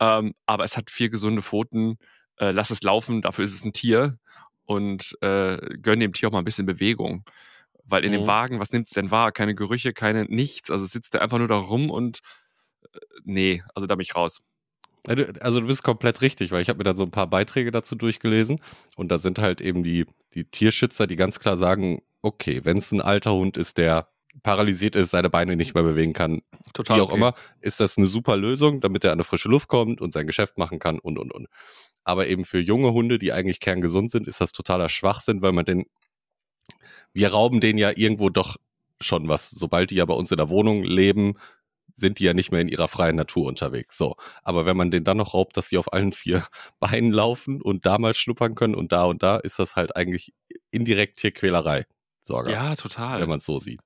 Ähm, 0.00 0.34
aber 0.46 0.64
es 0.64 0.76
hat 0.76 0.90
vier 0.90 1.10
gesunde 1.10 1.42
Pfoten, 1.42 1.98
äh, 2.38 2.50
lass 2.50 2.70
es 2.70 2.82
laufen, 2.82 3.20
dafür 3.20 3.44
ist 3.44 3.54
es 3.54 3.64
ein 3.64 3.72
Tier 3.72 4.18
und 4.64 5.16
äh, 5.20 5.58
gönn 5.82 6.00
dem 6.00 6.12
Tier 6.12 6.28
auch 6.28 6.32
mal 6.32 6.38
ein 6.38 6.44
bisschen 6.44 6.66
Bewegung. 6.66 7.24
Weil 7.84 8.04
in 8.04 8.12
mhm. 8.12 8.18
dem 8.18 8.26
Wagen, 8.26 8.60
was 8.60 8.72
nimmt 8.72 8.86
es 8.86 8.92
denn 8.92 9.10
wahr? 9.10 9.32
Keine 9.32 9.54
Gerüche, 9.54 9.92
keine 9.92 10.24
nichts. 10.24 10.70
Also 10.70 10.86
sitzt 10.86 11.14
er 11.14 11.22
einfach 11.22 11.38
nur 11.38 11.48
da 11.48 11.56
rum 11.56 11.90
und 11.90 12.20
äh, 12.94 12.98
nee, 13.24 13.62
also 13.74 13.86
da 13.86 13.94
bin 13.94 14.02
ich 14.02 14.16
raus. 14.16 14.42
Also 15.40 15.60
du 15.60 15.66
bist 15.66 15.82
komplett 15.82 16.20
richtig, 16.20 16.50
weil 16.50 16.60
ich 16.60 16.68
habe 16.68 16.78
mir 16.78 16.84
da 16.84 16.94
so 16.94 17.04
ein 17.04 17.10
paar 17.10 17.26
Beiträge 17.26 17.70
dazu 17.70 17.94
durchgelesen 17.94 18.60
und 18.96 19.10
da 19.10 19.18
sind 19.18 19.38
halt 19.38 19.62
eben 19.62 19.82
die, 19.82 20.06
die 20.34 20.44
Tierschützer, 20.44 21.06
die 21.06 21.16
ganz 21.16 21.40
klar 21.40 21.56
sagen, 21.56 22.02
okay, 22.22 22.60
wenn 22.64 22.76
es 22.76 22.92
ein 22.92 23.00
alter 23.00 23.32
Hund 23.32 23.56
ist, 23.56 23.78
der 23.78 24.08
paralysiert 24.42 24.96
ist, 24.96 25.10
seine 25.10 25.30
Beine 25.30 25.56
nicht 25.56 25.74
mehr 25.74 25.82
bewegen 25.82 26.12
kann, 26.12 26.42
Total 26.72 26.96
wie 26.96 27.00
auch 27.00 27.08
okay. 27.08 27.16
immer, 27.16 27.34
ist 27.60 27.80
das 27.80 27.98
eine 27.98 28.06
super 28.06 28.36
Lösung, 28.36 28.80
damit 28.80 29.04
er 29.04 29.10
an 29.10 29.16
eine 29.16 29.24
frische 29.24 29.48
Luft 29.48 29.68
kommt 29.68 30.00
und 30.00 30.12
sein 30.12 30.26
Geschäft 30.26 30.58
machen 30.58 30.78
kann 30.78 30.98
und 30.98 31.18
und 31.18 31.32
und. 31.32 31.48
Aber 32.04 32.28
eben 32.28 32.44
für 32.44 32.60
junge 32.60 32.92
Hunde, 32.92 33.18
die 33.18 33.32
eigentlich 33.32 33.60
kerngesund 33.60 34.10
sind, 34.10 34.26
ist 34.26 34.40
das 34.40 34.52
totaler 34.52 34.88
Schwachsinn, 34.88 35.42
weil 35.42 35.52
man 35.52 35.64
den, 35.64 35.86
wir 37.12 37.32
rauben 37.32 37.60
denen 37.60 37.78
ja 37.78 37.92
irgendwo 37.94 38.30
doch 38.30 38.56
schon 39.00 39.28
was. 39.28 39.50
Sobald 39.50 39.90
die 39.90 39.96
ja 39.96 40.04
bei 40.04 40.14
uns 40.14 40.30
in 40.30 40.36
der 40.36 40.48
Wohnung 40.48 40.82
leben, 40.82 41.34
sind 41.96 42.18
die 42.18 42.24
ja 42.24 42.34
nicht 42.34 42.50
mehr 42.50 42.60
in 42.60 42.68
ihrer 42.68 42.88
freien 42.88 43.16
Natur 43.16 43.46
unterwegs. 43.46 43.98
So. 43.98 44.16
Aber 44.42 44.64
wenn 44.64 44.76
man 44.76 44.90
den 44.90 45.04
dann 45.04 45.18
noch 45.18 45.34
raubt, 45.34 45.56
dass 45.56 45.68
sie 45.68 45.78
auf 45.78 45.92
allen 45.92 46.12
vier 46.12 46.44
Beinen 46.80 47.12
laufen 47.12 47.60
und 47.60 47.86
da 47.86 47.98
mal 47.98 48.14
schnuppern 48.14 48.54
können 48.54 48.74
und 48.74 48.92
da 48.92 49.04
und 49.04 49.22
da, 49.22 49.36
ist 49.36 49.58
das 49.58 49.76
halt 49.76 49.96
eigentlich 49.96 50.32
indirekt 50.70 51.18
Tierquälerei. 51.18 51.84
Sorge. 52.22 52.52
Ja, 52.52 52.74
total. 52.74 53.20
Wenn 53.20 53.28
man 53.28 53.38
es 53.38 53.46
so 53.46 53.58
sieht. 53.58 53.80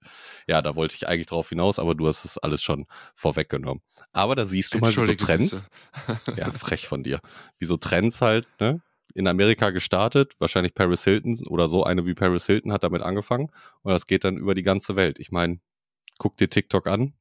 Ja, 0.46 0.60
da 0.60 0.76
wollte 0.76 0.94
ich 0.94 1.08
eigentlich 1.08 1.26
drauf 1.26 1.48
hinaus, 1.48 1.78
aber 1.78 1.94
du 1.94 2.06
hast 2.06 2.24
es 2.24 2.38
alles 2.38 2.62
schon 2.62 2.86
vorweggenommen. 3.14 3.82
Aber 4.12 4.34
da 4.34 4.44
siehst 4.44 4.74
du 4.74 4.78
mal, 4.78 4.94
wie 4.94 5.06
so 5.06 5.14
Trends. 5.14 5.64
ja, 6.36 6.50
frech 6.58 6.88
von 6.88 7.02
dir. 7.02 7.20
Wie 7.58 7.66
so 7.66 7.76
Trends 7.76 8.20
halt, 8.20 8.46
ne? 8.60 8.82
In 9.14 9.28
Amerika 9.28 9.70
gestartet, 9.70 10.34
wahrscheinlich 10.40 10.74
Paris 10.74 11.04
Hilton 11.04 11.38
oder 11.46 11.68
so 11.68 11.84
eine 11.84 12.04
wie 12.04 12.14
Paris 12.14 12.46
Hilton 12.46 12.72
hat 12.72 12.82
damit 12.82 13.02
angefangen 13.02 13.52
und 13.82 13.92
das 13.92 14.06
geht 14.06 14.24
dann 14.24 14.36
über 14.36 14.56
die 14.56 14.64
ganze 14.64 14.96
Welt. 14.96 15.20
Ich 15.20 15.30
meine, 15.30 15.60
guck 16.18 16.36
dir 16.36 16.48
TikTok 16.48 16.88
an, 16.88 17.14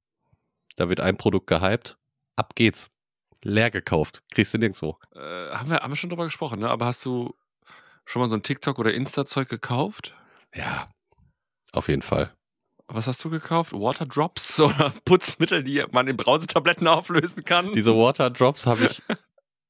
da 0.76 0.90
wird 0.90 1.00
ein 1.00 1.18
Produkt 1.18 1.46
gehypt. 1.48 1.98
Ab 2.36 2.56
geht's. 2.56 2.90
Leer 3.44 3.70
gekauft. 3.70 4.24
Kriegst 4.32 4.54
du 4.54 4.58
nirgendwo. 4.58 4.98
Äh, 5.14 5.20
haben, 5.20 5.70
wir, 5.70 5.82
haben 5.82 5.92
wir 5.92 5.96
schon 5.98 6.10
drüber 6.10 6.26
gesprochen, 6.26 6.62
ne? 6.62 6.70
Aber 6.70 6.86
hast 6.86 7.06
du 7.06 7.36
schon 8.06 8.22
mal 8.22 8.30
so 8.30 8.36
ein 8.36 8.42
TikTok- 8.42 8.80
oder 8.80 8.94
Insta-Zeug 8.94 9.50
gekauft? 9.50 10.16
Ja, 10.56 10.90
auf 11.74 11.90
jeden 11.90 12.02
Fall. 12.02 12.32
Was 12.88 13.08
hast 13.08 13.24
du 13.24 13.30
gekauft? 13.30 13.74
Waterdrops 13.74 14.60
oder 14.60 14.94
Putzmittel, 15.06 15.64
die 15.64 15.84
man 15.92 16.08
in 16.08 16.18
Brausetabletten 16.18 16.88
auflösen 16.88 17.44
kann? 17.44 17.74
Diese 17.74 17.96
Waterdrops 17.96 18.66
habe 18.66 18.86
ich, 18.86 19.02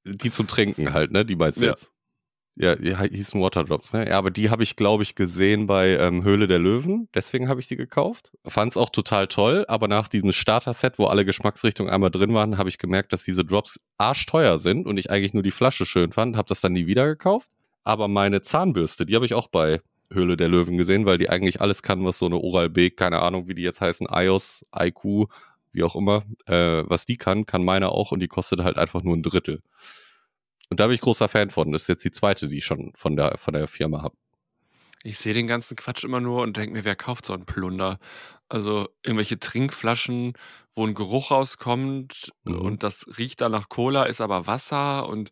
die 0.03 0.31
zum 0.31 0.47
Trinken 0.47 0.93
halt, 0.93 1.11
ne? 1.11 1.25
Die 1.25 1.35
meinst 1.35 1.61
du 1.61 1.65
ja. 1.65 1.71
jetzt? 1.71 1.91
Ja, 2.55 2.75
die 2.75 2.93
hießen 2.93 3.41
Waterdrops, 3.41 3.93
ne? 3.93 4.09
Ja, 4.09 4.17
aber 4.19 4.29
die 4.29 4.51
habe 4.51 4.61
ich, 4.61 4.75
glaube 4.75 5.01
ich, 5.01 5.15
gesehen 5.15 5.65
bei 5.65 5.97
ähm, 5.97 6.23
Höhle 6.23 6.45
der 6.45 6.59
Löwen. 6.59 7.09
Deswegen 7.15 7.49
habe 7.49 7.59
ich 7.59 7.67
die 7.67 7.75
gekauft. 7.75 8.31
Fand 8.45 8.71
es 8.71 8.77
auch 8.77 8.91
total 8.91 9.27
toll, 9.27 9.65
aber 9.67 9.87
nach 9.87 10.07
diesem 10.07 10.31
Starter-Set, 10.31 10.99
wo 10.99 11.05
alle 11.05 11.25
Geschmacksrichtungen 11.25 11.91
einmal 11.91 12.11
drin 12.11 12.33
waren, 12.35 12.59
habe 12.59 12.69
ich 12.69 12.77
gemerkt, 12.77 13.11
dass 13.11 13.23
diese 13.23 13.43
Drops 13.43 13.79
arschteuer 13.97 14.59
sind 14.59 14.85
und 14.85 14.97
ich 14.97 15.09
eigentlich 15.09 15.33
nur 15.33 15.41
die 15.41 15.51
Flasche 15.51 15.87
schön 15.87 16.11
fand. 16.11 16.37
Habe 16.37 16.47
das 16.47 16.61
dann 16.61 16.73
nie 16.73 16.85
wieder 16.85 17.07
gekauft. 17.07 17.49
Aber 17.83 18.07
meine 18.07 18.43
Zahnbürste, 18.43 19.07
die 19.07 19.15
habe 19.15 19.25
ich 19.25 19.33
auch 19.33 19.47
bei 19.47 19.81
Höhle 20.13 20.37
der 20.37 20.49
Löwen 20.49 20.77
gesehen, 20.77 21.05
weil 21.05 21.17
die 21.17 21.29
eigentlich 21.29 21.61
alles 21.61 21.81
kann, 21.81 22.05
was 22.05 22.19
so 22.19 22.25
eine 22.25 22.37
Oral-B, 22.37 22.91
keine 22.91 23.21
Ahnung, 23.21 23.47
wie 23.47 23.55
die 23.55 23.63
jetzt 23.63 23.81
heißen, 23.81 24.07
iOS, 24.09 24.65
IQ, 24.75 25.27
wie 25.71 25.83
auch 25.83 25.95
immer, 25.95 26.23
äh, 26.45 26.83
was 26.85 27.05
die 27.05 27.17
kann, 27.17 27.45
kann 27.45 27.63
meine 27.63 27.89
auch 27.89 28.11
und 28.11 28.19
die 28.19 28.27
kostet 28.27 28.61
halt 28.61 28.77
einfach 28.77 29.03
nur 29.03 29.15
ein 29.15 29.23
Drittel. 29.23 29.61
Und 30.69 30.79
da 30.79 30.87
bin 30.87 30.95
ich 30.95 31.01
großer 31.01 31.27
Fan 31.27 31.51
von. 31.51 31.71
Das 31.71 31.83
ist 31.83 31.87
jetzt 31.87 32.05
die 32.05 32.11
zweite, 32.11 32.47
die 32.47 32.57
ich 32.57 32.65
schon 32.65 32.93
von 32.95 33.15
der, 33.15 33.37
von 33.37 33.53
der 33.53 33.67
Firma 33.67 34.01
habe. 34.01 34.15
Ich 35.03 35.17
sehe 35.17 35.33
den 35.33 35.47
ganzen 35.47 35.75
Quatsch 35.75 36.05
immer 36.05 36.21
nur 36.21 36.41
und 36.43 36.55
denke 36.55 36.73
mir, 36.73 36.85
wer 36.85 36.95
kauft 36.95 37.25
so 37.25 37.33
einen 37.33 37.45
Plunder? 37.45 37.99
Also 38.47 38.87
irgendwelche 39.03 39.37
Trinkflaschen, 39.37 40.33
wo 40.73 40.87
ein 40.87 40.93
Geruch 40.93 41.31
rauskommt 41.31 42.31
mhm. 42.45 42.59
und 42.59 42.83
das 42.83 43.05
riecht 43.17 43.41
dann 43.41 43.51
nach 43.51 43.67
Cola, 43.67 44.05
ist 44.05 44.21
aber 44.21 44.47
Wasser 44.47 45.07
und 45.07 45.31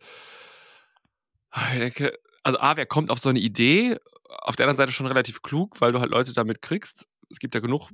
ich 1.73 1.79
denke, 1.79 2.19
also 2.43 2.59
A, 2.59 2.77
wer 2.77 2.85
kommt 2.85 3.09
auf 3.09 3.19
so 3.19 3.29
eine 3.29 3.39
Idee? 3.39 3.97
Auf 4.29 4.55
der 4.55 4.65
anderen 4.65 4.77
Seite 4.77 4.91
schon 4.91 5.07
relativ 5.07 5.41
klug, 5.41 5.81
weil 5.81 5.91
du 5.91 5.99
halt 5.99 6.11
Leute 6.11 6.33
damit 6.33 6.61
kriegst. 6.61 7.07
Es 7.29 7.39
gibt 7.39 7.55
ja 7.55 7.61
genug 7.61 7.91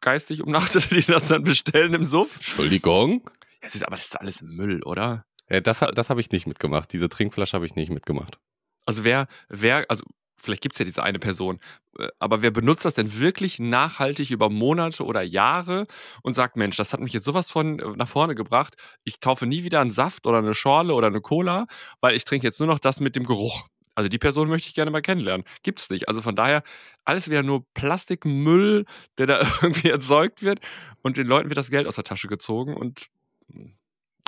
geistig 0.00 0.42
Umnachtete, 0.42 0.88
die 0.94 1.06
das 1.06 1.28
dann 1.28 1.44
bestellen 1.44 1.94
im 1.94 2.04
Suff. 2.04 2.36
Entschuldigung. 2.36 3.28
Ja, 3.62 3.86
aber 3.86 3.96
das 3.96 4.06
ist 4.06 4.20
alles 4.20 4.42
Müll, 4.42 4.82
oder? 4.82 5.24
Äh, 5.46 5.62
das 5.62 5.80
das 5.94 6.10
habe 6.10 6.20
ich 6.20 6.30
nicht 6.30 6.46
mitgemacht. 6.46 6.92
Diese 6.92 7.08
Trinkflasche 7.08 7.54
habe 7.54 7.66
ich 7.66 7.74
nicht 7.74 7.90
mitgemacht. 7.90 8.38
Also 8.84 9.04
wer, 9.04 9.26
wer, 9.48 9.84
also 9.88 10.04
vielleicht 10.36 10.62
gibt 10.62 10.74
es 10.74 10.78
ja 10.78 10.84
diese 10.84 11.02
eine 11.02 11.18
Person, 11.18 11.58
äh, 11.98 12.08
aber 12.18 12.42
wer 12.42 12.50
benutzt 12.50 12.84
das 12.84 12.94
denn 12.94 13.18
wirklich 13.18 13.58
nachhaltig 13.58 14.30
über 14.30 14.48
Monate 14.50 15.04
oder 15.04 15.22
Jahre 15.22 15.86
und 16.22 16.34
sagt, 16.34 16.56
Mensch, 16.56 16.76
das 16.76 16.92
hat 16.92 17.00
mich 17.00 17.12
jetzt 17.12 17.24
sowas 17.24 17.50
von 17.50 17.80
äh, 17.80 17.88
nach 17.96 18.08
vorne 18.08 18.34
gebracht, 18.34 18.76
ich 19.04 19.20
kaufe 19.20 19.46
nie 19.46 19.64
wieder 19.64 19.80
einen 19.80 19.90
Saft 19.90 20.26
oder 20.26 20.38
eine 20.38 20.54
Schorle 20.54 20.94
oder 20.94 21.08
eine 21.08 21.20
Cola, 21.20 21.66
weil 22.00 22.14
ich 22.14 22.24
trinke 22.24 22.46
jetzt 22.46 22.60
nur 22.60 22.68
noch 22.68 22.78
das 22.78 23.00
mit 23.00 23.16
dem 23.16 23.24
Geruch. 23.24 23.66
Also 23.96 24.08
die 24.10 24.18
Person 24.18 24.48
möchte 24.48 24.68
ich 24.68 24.74
gerne 24.74 24.90
mal 24.90 25.00
kennenlernen. 25.02 25.44
Gibt's 25.62 25.90
nicht. 25.90 26.08
Also 26.08 26.22
von 26.22 26.36
daher 26.36 26.62
alles 27.04 27.30
wieder 27.30 27.42
nur 27.42 27.64
Plastikmüll, 27.74 28.84
der 29.18 29.26
da 29.26 29.40
irgendwie 29.62 29.88
erzeugt 29.88 30.42
wird 30.42 30.60
und 31.02 31.16
den 31.16 31.26
Leuten 31.26 31.48
wird 31.48 31.56
das 31.56 31.70
Geld 31.70 31.86
aus 31.88 31.96
der 31.96 32.04
Tasche 32.04 32.28
gezogen 32.28 32.74
und 32.76 33.08
hm, 33.50 33.72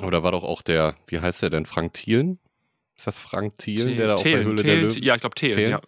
oder 0.02 0.22
war 0.22 0.32
doch 0.32 0.44
auch 0.44 0.62
der, 0.62 0.96
wie 1.06 1.20
heißt 1.20 1.42
der 1.42 1.50
denn, 1.50 1.66
Frank 1.66 1.92
Thielen? 1.92 2.38
Ist 2.96 3.06
das 3.06 3.18
Frank 3.18 3.56
Thielen, 3.56 3.96
der 3.96 4.08
da 4.08 4.14
auch 4.14 4.24
bei 4.24 4.42
Höhle 4.42 4.56
Thelen, 4.56 4.80
der 4.80 4.88
Löwen? 4.88 5.02
Ja, 5.02 5.14
ich 5.14 5.20
glaube 5.20 5.34
Thielen, 5.34 5.70
ja. 5.70 5.80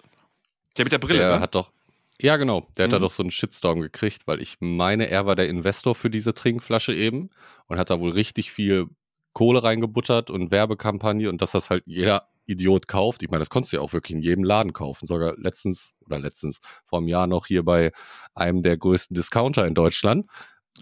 Der 0.77 0.85
mit 0.85 0.93
der 0.93 0.99
Brille, 0.99 1.19
Der 1.19 1.37
ne? 1.37 1.41
hat 1.41 1.55
doch, 1.55 1.73
ja 2.21 2.37
genau, 2.37 2.67
der 2.77 2.87
mhm. 2.87 2.89
hat 2.89 2.93
da 2.93 2.99
doch 2.99 3.11
so 3.11 3.23
einen 3.23 3.31
Shitstorm 3.31 3.81
gekriegt, 3.81 4.27
weil 4.27 4.43
ich 4.43 4.57
meine, 4.61 5.09
er 5.09 5.27
war 5.27 5.37
der 5.37 5.49
Investor 5.49 5.95
für 5.95 6.11
diese 6.11 6.35
Trinkflasche 6.35 6.95
eben 6.95 7.31
und 7.67 7.79
hat 7.79 7.91
da 7.91 7.99
wohl 7.99 8.11
richtig 8.11 8.53
viel 8.53 8.89
Kohle 9.33 9.63
reingebuttert 9.63 10.31
und 10.31 10.51
Werbekampagne 10.51 11.29
und 11.29 11.41
dass 11.41 11.53
das 11.53 11.71
halt 11.71 11.85
jeder 11.87 12.30
Idiot 12.51 12.89
kauft. 12.89 13.23
Ich 13.23 13.31
meine, 13.31 13.41
das 13.41 13.51
konntest 13.51 13.73
du 13.73 13.79
ja 13.79 13.83
auch 13.83 13.93
wirklich 13.93 14.17
in 14.17 14.23
jedem 14.23 14.45
Laden 14.45 14.73
kaufen. 14.73 15.07
Sogar 15.07 15.35
letztens 15.37 15.95
oder 16.07 16.19
letztens 16.19 16.61
vor 16.87 16.99
einem 16.99 17.09
Jahr 17.09 17.27
noch 17.27 17.47
hier 17.47 17.65
bei 17.65 17.93
einem 18.35 18.63
der 18.63 18.77
größten 18.77 19.15
Discounter 19.15 19.67
in 19.67 19.75
Deutschland, 19.75 20.27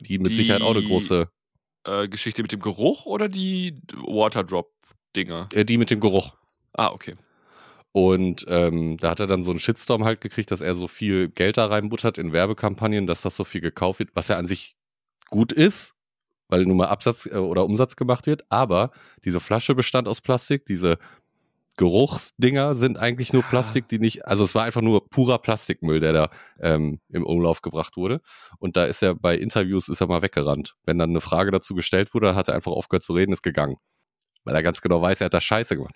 die 0.00 0.18
mit 0.18 0.30
die, 0.30 0.34
Sicherheit 0.34 0.62
auch 0.62 0.74
eine 0.74 0.82
große 0.82 1.28
äh, 1.84 2.08
Geschichte 2.08 2.42
mit 2.42 2.52
dem 2.52 2.60
Geruch 2.60 3.06
oder 3.06 3.28
die 3.28 3.80
Waterdrop-Dinger? 3.94 5.48
Äh, 5.52 5.64
die 5.64 5.78
mit 5.78 5.90
dem 5.90 6.00
Geruch. 6.00 6.36
Ah, 6.72 6.88
okay. 6.88 7.16
Und 7.92 8.44
ähm, 8.48 8.98
da 8.98 9.10
hat 9.10 9.20
er 9.20 9.26
dann 9.26 9.42
so 9.42 9.50
einen 9.50 9.58
Shitstorm 9.58 10.04
halt 10.04 10.20
gekriegt, 10.20 10.50
dass 10.50 10.60
er 10.60 10.74
so 10.74 10.86
viel 10.86 11.28
Geld 11.28 11.56
da 11.56 11.66
reinbuttert 11.66 12.18
in 12.18 12.32
Werbekampagnen, 12.32 13.06
dass 13.06 13.22
das 13.22 13.36
so 13.36 13.44
viel 13.44 13.60
gekauft 13.60 13.98
wird, 13.98 14.10
was 14.14 14.28
ja 14.28 14.36
an 14.36 14.46
sich 14.46 14.76
gut 15.30 15.52
ist, 15.52 15.94
weil 16.48 16.64
nun 16.64 16.76
mal 16.76 16.88
Absatz 16.88 17.26
äh, 17.26 17.36
oder 17.36 17.64
Umsatz 17.64 17.96
gemacht 17.96 18.26
wird. 18.26 18.44
Aber 18.50 18.92
diese 19.24 19.40
Flasche 19.40 19.74
bestand 19.74 20.06
aus 20.06 20.20
Plastik, 20.20 20.66
diese 20.66 20.98
Geruchsdinger 21.78 22.74
sind 22.74 22.98
eigentlich 22.98 23.32
nur 23.32 23.44
Plastik, 23.44 23.86
die 23.88 24.00
nicht, 24.00 24.26
also 24.26 24.42
es 24.42 24.54
war 24.56 24.64
einfach 24.64 24.82
nur 24.82 25.08
purer 25.08 25.38
Plastikmüll, 25.38 26.00
der 26.00 26.12
da 26.12 26.30
ähm, 26.60 27.00
im 27.08 27.24
Umlauf 27.24 27.62
gebracht 27.62 27.96
wurde. 27.96 28.20
Und 28.58 28.76
da 28.76 28.84
ist 28.84 29.00
er 29.00 29.14
bei 29.14 29.36
Interviews 29.36 29.88
ist 29.88 30.00
er 30.00 30.08
mal 30.08 30.20
weggerannt. 30.20 30.74
Wenn 30.84 30.98
dann 30.98 31.10
eine 31.10 31.20
Frage 31.20 31.52
dazu 31.52 31.76
gestellt 31.76 32.12
wurde, 32.14 32.26
dann 32.26 32.36
hat 32.36 32.48
er 32.48 32.56
einfach 32.56 32.72
aufgehört 32.72 33.04
zu 33.04 33.12
reden, 33.12 33.32
ist 33.32 33.44
gegangen. 33.44 33.76
Weil 34.42 34.56
er 34.56 34.62
ganz 34.64 34.80
genau 34.80 35.00
weiß, 35.00 35.20
er 35.20 35.26
hat 35.26 35.34
da 35.34 35.40
Scheiße 35.40 35.76
gemacht. 35.76 35.94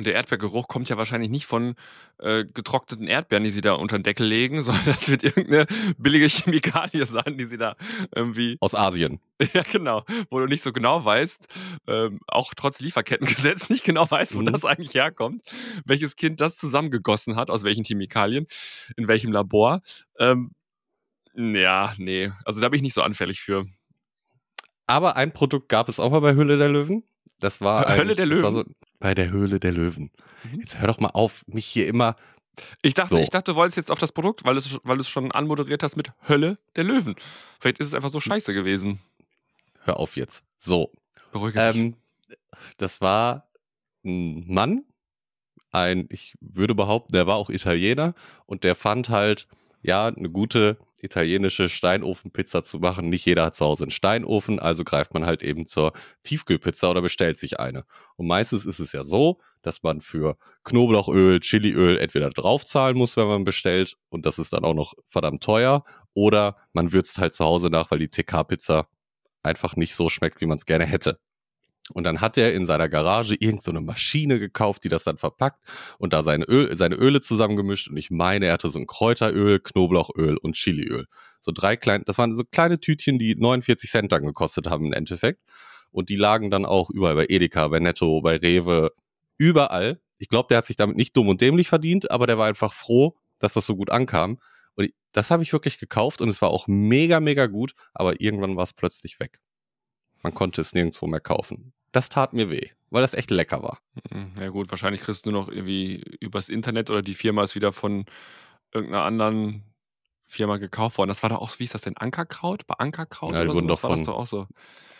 Und 0.00 0.06
der 0.06 0.14
Erdbeergeruch 0.14 0.66
kommt 0.66 0.88
ja 0.88 0.96
wahrscheinlich 0.96 1.28
nicht 1.28 1.44
von 1.44 1.74
äh, 2.20 2.46
getrockneten 2.46 3.06
Erdbeeren, 3.06 3.44
die 3.44 3.50
sie 3.50 3.60
da 3.60 3.74
unter 3.74 3.98
den 3.98 4.02
Deckel 4.02 4.26
legen, 4.26 4.62
sondern 4.62 4.86
das 4.86 5.10
wird 5.10 5.22
irgendeine 5.24 5.66
billige 5.98 6.26
Chemikalie 6.26 7.04
sein, 7.04 7.36
die 7.36 7.44
sie 7.44 7.58
da 7.58 7.76
irgendwie. 8.16 8.56
Aus 8.60 8.74
Asien. 8.74 9.20
Ja, 9.52 9.62
genau. 9.70 10.04
Wo 10.30 10.38
du 10.38 10.46
nicht 10.46 10.62
so 10.62 10.72
genau 10.72 11.04
weißt, 11.04 11.48
ähm, 11.86 12.20
auch 12.28 12.54
trotz 12.54 12.80
Lieferkettengesetz 12.80 13.68
nicht 13.68 13.84
genau 13.84 14.10
weißt, 14.10 14.36
wo 14.36 14.40
mhm. 14.40 14.46
das 14.46 14.64
eigentlich 14.64 14.94
herkommt, 14.94 15.42
welches 15.84 16.16
Kind 16.16 16.40
das 16.40 16.56
zusammengegossen 16.56 17.36
hat, 17.36 17.50
aus 17.50 17.62
welchen 17.62 17.84
Chemikalien, 17.84 18.46
in 18.96 19.06
welchem 19.06 19.32
Labor. 19.32 19.82
Ähm, 20.18 20.52
ja, 21.34 21.92
nee. 21.98 22.32
Also 22.46 22.62
da 22.62 22.70
bin 22.70 22.78
ich 22.78 22.82
nicht 22.82 22.94
so 22.94 23.02
anfällig 23.02 23.42
für. 23.42 23.66
Aber 24.86 25.16
ein 25.16 25.34
Produkt 25.34 25.68
gab 25.68 25.90
es 25.90 26.00
auch 26.00 26.10
mal 26.10 26.20
bei 26.20 26.32
Höhle 26.32 26.56
der 26.56 26.70
Löwen. 26.70 27.04
Das 27.38 27.60
war 27.60 27.86
ein, 27.86 27.98
Hölle 27.98 28.16
der 28.16 28.26
Löwen. 28.26 28.54
So, 28.54 28.64
bei 29.00 29.14
der 29.14 29.30
Höhle 29.30 29.58
der 29.58 29.72
Löwen. 29.72 30.12
Mhm. 30.44 30.60
Jetzt 30.60 30.78
hör 30.78 30.86
doch 30.86 31.00
mal 31.00 31.08
auf, 31.08 31.42
mich 31.48 31.66
hier 31.66 31.88
immer. 31.88 32.14
Ich 32.82 32.94
dachte, 32.94 33.14
so. 33.14 33.18
ich 33.18 33.30
dachte, 33.30 33.52
du 33.52 33.56
wolltest 33.56 33.78
jetzt 33.78 33.90
auf 33.90 33.98
das 33.98 34.12
Produkt, 34.12 34.44
weil, 34.44 34.56
es, 34.56 34.78
weil 34.84 34.96
du 34.96 35.00
es 35.00 35.08
schon 35.08 35.32
anmoderiert 35.32 35.82
hast 35.82 35.96
mit 35.96 36.12
Hölle 36.28 36.58
der 36.76 36.84
Löwen. 36.84 37.16
Vielleicht 37.58 37.80
ist 37.80 37.88
es 37.88 37.94
einfach 37.94 38.10
so 38.10 38.20
scheiße 38.20 38.54
gewesen. 38.54 39.00
Hör 39.82 39.98
auf 39.98 40.16
jetzt. 40.16 40.44
So. 40.58 40.92
Beruhige 41.32 41.58
ähm, 41.60 41.96
Das 42.76 43.00
war 43.00 43.48
ein 44.04 44.44
Mann, 44.46 44.84
ein, 45.70 46.06
ich 46.10 46.34
würde 46.40 46.74
behaupten, 46.74 47.12
der 47.12 47.26
war 47.26 47.36
auch 47.36 47.50
Italiener 47.50 48.14
und 48.46 48.64
der 48.64 48.74
fand 48.74 49.08
halt, 49.08 49.46
ja, 49.82 50.06
eine 50.06 50.28
gute 50.28 50.78
italienische 51.02 51.68
Steinofenpizza 51.68 52.62
zu 52.62 52.78
machen. 52.78 53.08
Nicht 53.08 53.24
jeder 53.26 53.44
hat 53.44 53.56
zu 53.56 53.64
Hause 53.64 53.84
einen 53.84 53.90
Steinofen, 53.90 54.58
also 54.58 54.84
greift 54.84 55.14
man 55.14 55.26
halt 55.26 55.42
eben 55.42 55.66
zur 55.66 55.92
Tiefkühlpizza 56.22 56.90
oder 56.90 57.02
bestellt 57.02 57.38
sich 57.38 57.60
eine. 57.60 57.84
Und 58.16 58.26
meistens 58.26 58.66
ist 58.66 58.78
es 58.78 58.92
ja 58.92 59.04
so, 59.04 59.40
dass 59.62 59.82
man 59.82 60.00
für 60.00 60.36
Knoblauchöl, 60.64 61.40
Chiliöl 61.40 61.98
entweder 61.98 62.30
draufzahlen 62.30 62.96
muss, 62.96 63.16
wenn 63.16 63.28
man 63.28 63.44
bestellt, 63.44 63.96
und 64.08 64.26
das 64.26 64.38
ist 64.38 64.52
dann 64.52 64.64
auch 64.64 64.74
noch 64.74 64.94
verdammt 65.08 65.42
teuer, 65.42 65.84
oder 66.14 66.56
man 66.72 66.92
würzt 66.92 67.18
halt 67.18 67.34
zu 67.34 67.44
Hause 67.44 67.68
nach, 67.68 67.90
weil 67.90 67.98
die 67.98 68.08
TK-Pizza 68.08 68.88
einfach 69.42 69.76
nicht 69.76 69.94
so 69.94 70.08
schmeckt, 70.08 70.40
wie 70.40 70.46
man 70.46 70.58
es 70.58 70.66
gerne 70.66 70.86
hätte. 70.86 71.18
Und 71.92 72.04
dann 72.04 72.20
hat 72.20 72.38
er 72.38 72.54
in 72.54 72.66
seiner 72.66 72.88
Garage 72.88 73.34
irgendeine 73.34 73.78
so 73.78 73.84
Maschine 73.84 74.38
gekauft, 74.38 74.84
die 74.84 74.88
das 74.88 75.04
dann 75.04 75.18
verpackt 75.18 75.60
und 75.98 76.12
da 76.12 76.22
seine, 76.22 76.44
Öl, 76.44 76.76
seine 76.76 76.94
Öle 76.94 77.20
zusammengemischt. 77.20 77.88
Und 77.88 77.96
ich 77.96 78.10
meine, 78.10 78.46
er 78.46 78.52
hatte 78.52 78.70
so 78.70 78.78
ein 78.78 78.86
Kräuteröl, 78.86 79.60
Knoblauchöl 79.60 80.36
und 80.36 80.54
Chiliöl. 80.54 81.06
So 81.40 81.52
drei 81.52 81.76
kleine, 81.76 82.04
das 82.04 82.18
waren 82.18 82.34
so 82.36 82.44
kleine 82.44 82.78
Tütchen, 82.78 83.18
die 83.18 83.34
49 83.34 83.90
Cent 83.90 84.12
dann 84.12 84.24
gekostet 84.24 84.68
haben 84.68 84.86
im 84.86 84.92
Endeffekt. 84.92 85.40
Und 85.90 86.08
die 86.08 86.16
lagen 86.16 86.50
dann 86.50 86.64
auch 86.64 86.90
überall 86.90 87.16
bei 87.16 87.26
Edeka, 87.28 87.66
bei 87.68 87.80
Netto, 87.80 88.20
bei 88.20 88.36
Rewe, 88.36 88.92
überall. 89.38 90.00
Ich 90.18 90.28
glaube, 90.28 90.48
der 90.48 90.58
hat 90.58 90.66
sich 90.66 90.76
damit 90.76 90.96
nicht 90.96 91.16
dumm 91.16 91.28
und 91.28 91.40
dämlich 91.40 91.68
verdient, 91.68 92.10
aber 92.10 92.26
der 92.26 92.38
war 92.38 92.46
einfach 92.46 92.72
froh, 92.72 93.16
dass 93.40 93.54
das 93.54 93.66
so 93.66 93.74
gut 93.74 93.90
ankam. 93.90 94.38
Und 94.76 94.90
das 95.12 95.30
habe 95.30 95.42
ich 95.42 95.52
wirklich 95.52 95.78
gekauft 95.78 96.20
und 96.20 96.28
es 96.28 96.40
war 96.40 96.50
auch 96.50 96.68
mega, 96.68 97.18
mega 97.18 97.46
gut, 97.46 97.74
aber 97.94 98.20
irgendwann 98.20 98.56
war 98.56 98.62
es 98.62 98.72
plötzlich 98.72 99.18
weg. 99.18 99.40
Man 100.22 100.34
konnte 100.34 100.60
es 100.60 100.74
nirgendwo 100.74 101.06
mehr 101.06 101.20
kaufen 101.20 101.72
das 101.92 102.08
tat 102.08 102.32
mir 102.32 102.50
weh, 102.50 102.68
weil 102.90 103.02
das 103.02 103.14
echt 103.14 103.30
lecker 103.30 103.62
war. 103.62 103.80
Mhm, 104.10 104.32
ja 104.40 104.48
gut, 104.48 104.70
wahrscheinlich 104.70 105.02
kriegst 105.02 105.26
du 105.26 105.32
noch 105.32 105.48
irgendwie 105.48 106.02
übers 106.20 106.48
Internet 106.48 106.90
oder 106.90 107.02
die 107.02 107.14
Firma 107.14 107.42
ist 107.42 107.54
wieder 107.54 107.72
von 107.72 108.04
irgendeiner 108.72 109.04
anderen 109.04 109.64
Firma 110.24 110.58
gekauft 110.58 110.98
worden. 110.98 111.08
Das 111.08 111.22
war 111.22 111.30
doch 111.30 111.38
auch, 111.38 111.58
wie 111.58 111.64
ist 111.64 111.74
das 111.74 111.82
denn, 111.82 111.96
Ankerkraut? 111.96 112.66
Bei 112.66 112.74
Ankerkraut 112.78 113.32
ja, 113.32 113.40
die 113.40 113.46
oder 113.46 113.54
wurden 113.54 113.68
so? 113.68 113.74
Doch 113.74 113.80
von 113.80 114.04
doch 114.04 114.16
auch 114.16 114.26
so. 114.26 114.46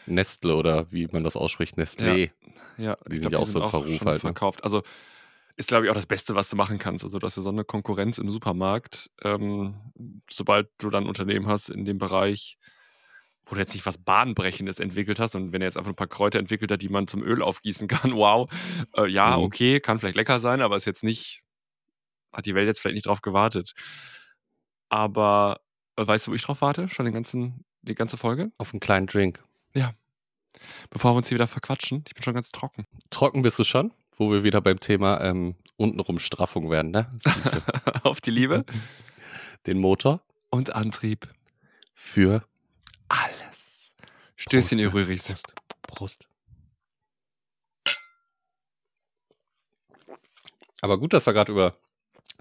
Nestle 0.07 0.57
oder 0.57 0.91
wie 0.91 1.07
man 1.07 1.23
das 1.23 1.37
ausspricht, 1.37 1.79
Nestlé. 1.79 2.31
Ja, 2.77 2.85
ja 2.85 2.99
die 3.09 3.19
sind 3.19 3.29
glaub, 3.29 3.33
ja 3.33 3.39
auch 3.39 3.47
so 3.47 3.63
ein 3.63 3.71
Verruf 3.71 4.01
halt. 4.01 4.15
Ne? 4.15 4.19
Verkauft. 4.19 4.65
Also 4.65 4.83
ist, 5.57 5.69
glaube 5.69 5.85
ich, 5.85 5.91
auch 5.91 5.95
das 5.95 6.07
Beste, 6.07 6.35
was 6.35 6.49
du 6.49 6.57
machen 6.57 6.79
kannst. 6.79 7.05
Also, 7.05 7.19
dass 7.19 7.35
du 7.35 7.43
so 7.43 7.51
eine 7.51 7.65
Konkurrenz 7.65 8.17
im 8.17 8.31
Supermarkt, 8.31 9.11
ähm, 9.23 9.75
sobald 10.29 10.71
du 10.79 10.89
dann 10.89 11.05
ein 11.05 11.09
Unternehmen 11.09 11.47
hast 11.47 11.69
in 11.69 11.85
dem 11.85 11.99
Bereich, 11.99 12.57
wo 13.51 13.55
du 13.55 13.61
jetzt 13.61 13.75
nicht 13.75 13.85
was 13.85 13.99
Bahnbrechendes 13.99 14.79
entwickelt 14.79 15.19
hast 15.19 15.35
und 15.35 15.53
wenn 15.53 15.61
er 15.61 15.69
jetzt 15.69 15.77
einfach 15.77 15.91
ein 15.91 15.97
paar 15.97 16.07
Kräuter 16.07 16.39
entwickelt 16.39 16.71
hat, 16.71 16.83
die 16.83 16.89
man 16.89 17.07
zum 17.07 17.23
Öl 17.23 17.43
aufgießen 17.43 17.89
kann, 17.89 18.15
wow, 18.15 18.51
äh, 18.97 19.07
ja, 19.09 19.37
mhm. 19.37 19.45
okay, 19.45 19.81
kann 19.81 19.99
vielleicht 19.99 20.17
lecker 20.17 20.39
sein, 20.39 20.61
aber 20.61 20.77
ist 20.77 20.87
jetzt 20.87 21.05
nicht, 21.05 21.43
hat 22.33 22.47
die 22.47 22.55
Welt 22.55 22.67
jetzt 22.67 22.81
vielleicht 22.81 22.95
nicht 22.95 23.07
drauf 23.07 23.21
gewartet. 23.21 23.75
Aber 24.89 25.61
äh, 25.97 26.07
weißt 26.07 26.27
du, 26.27 26.31
wo 26.31 26.35
ich 26.35 26.43
drauf 26.43 26.63
warte? 26.63 26.89
Schon 26.89 27.05
den 27.05 27.15
ganzen, 27.15 27.65
die 27.83 27.95
ganze 27.95 28.17
Folge? 28.17 28.53
Auf 28.59 28.73
einen 28.73 28.81
kleinen 28.81 29.07
Drink. 29.07 29.43
Ja. 29.75 29.93
Bevor 30.91 31.13
wir 31.13 31.19
uns 31.19 31.29
hier 31.29 31.37
wieder 31.37 31.47
verquatschen, 31.47 32.05
ich 32.09 32.15
bin 32.15 32.23
schon 32.23 32.35
ganz 32.35 32.51
trocken. 32.51 32.87
Trocken 33.11 33.43
bist 33.43 33.59
du 33.59 33.65
schon? 33.65 33.93
wo 34.21 34.31
wir 34.31 34.45
wieder 34.45 34.61
beim 34.61 34.79
Thema 34.79 35.21
ähm, 35.23 35.57
untenrum 35.77 36.19
Straffung 36.19 36.71
werden, 36.71 36.91
ne? 36.91 37.11
Auf 38.03 38.21
die 38.21 38.31
Liebe 38.31 38.67
Den 39.67 39.79
Motor 39.79 40.21
und 40.51 40.75
Antrieb. 40.75 41.27
für 41.95 42.45
Alles. 43.09 43.40
Stößchen, 44.41 44.79
ihr 44.79 44.87
ne? 44.89 44.95
Rührigs. 44.95 45.27
Prost. 45.27 45.55
Prost. 45.83 46.27
Aber 50.81 50.99
gut, 50.99 51.13
dass 51.13 51.27
wir 51.27 51.35
gerade 51.35 51.53
über 51.53 51.77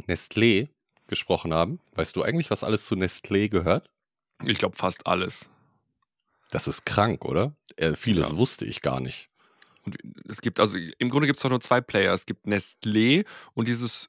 Nestlé 0.08 0.70
gesprochen 1.08 1.54
haben. 1.54 1.80
Weißt 1.96 2.16
du 2.16 2.24
eigentlich, 2.24 2.50
was 2.52 2.64
alles 2.64 2.86
zu 2.86 2.96
Nestlé 2.96 3.50
gehört? 3.50 3.90
Ich 4.46 4.58
glaube 4.58 4.78
fast 4.78 5.08
alles. 5.08 5.50
Das 6.52 6.70
ist 6.70 6.86
krank, 6.86 7.26
oder? 7.26 7.54
Äh, 7.76 7.96
vieles 7.96 8.30
Ja. 8.30 8.38
wusste 8.38 8.64
ich 8.66 8.82
gar 8.82 9.02
nicht. 9.02 9.30
Und 9.84 9.98
es 10.30 10.40
gibt, 10.40 10.62
also 10.62 10.78
im 10.78 11.10
Grunde 11.10 11.28
gibt 11.28 11.38
es 11.38 11.44
doch 11.44 11.50
nur 11.50 11.60
zwei 11.60 11.82
Player. 11.82 12.14
Es 12.14 12.26
gibt 12.26 12.46
Nestlé 12.46 13.26
und 13.54 13.68
dieses 13.68 14.08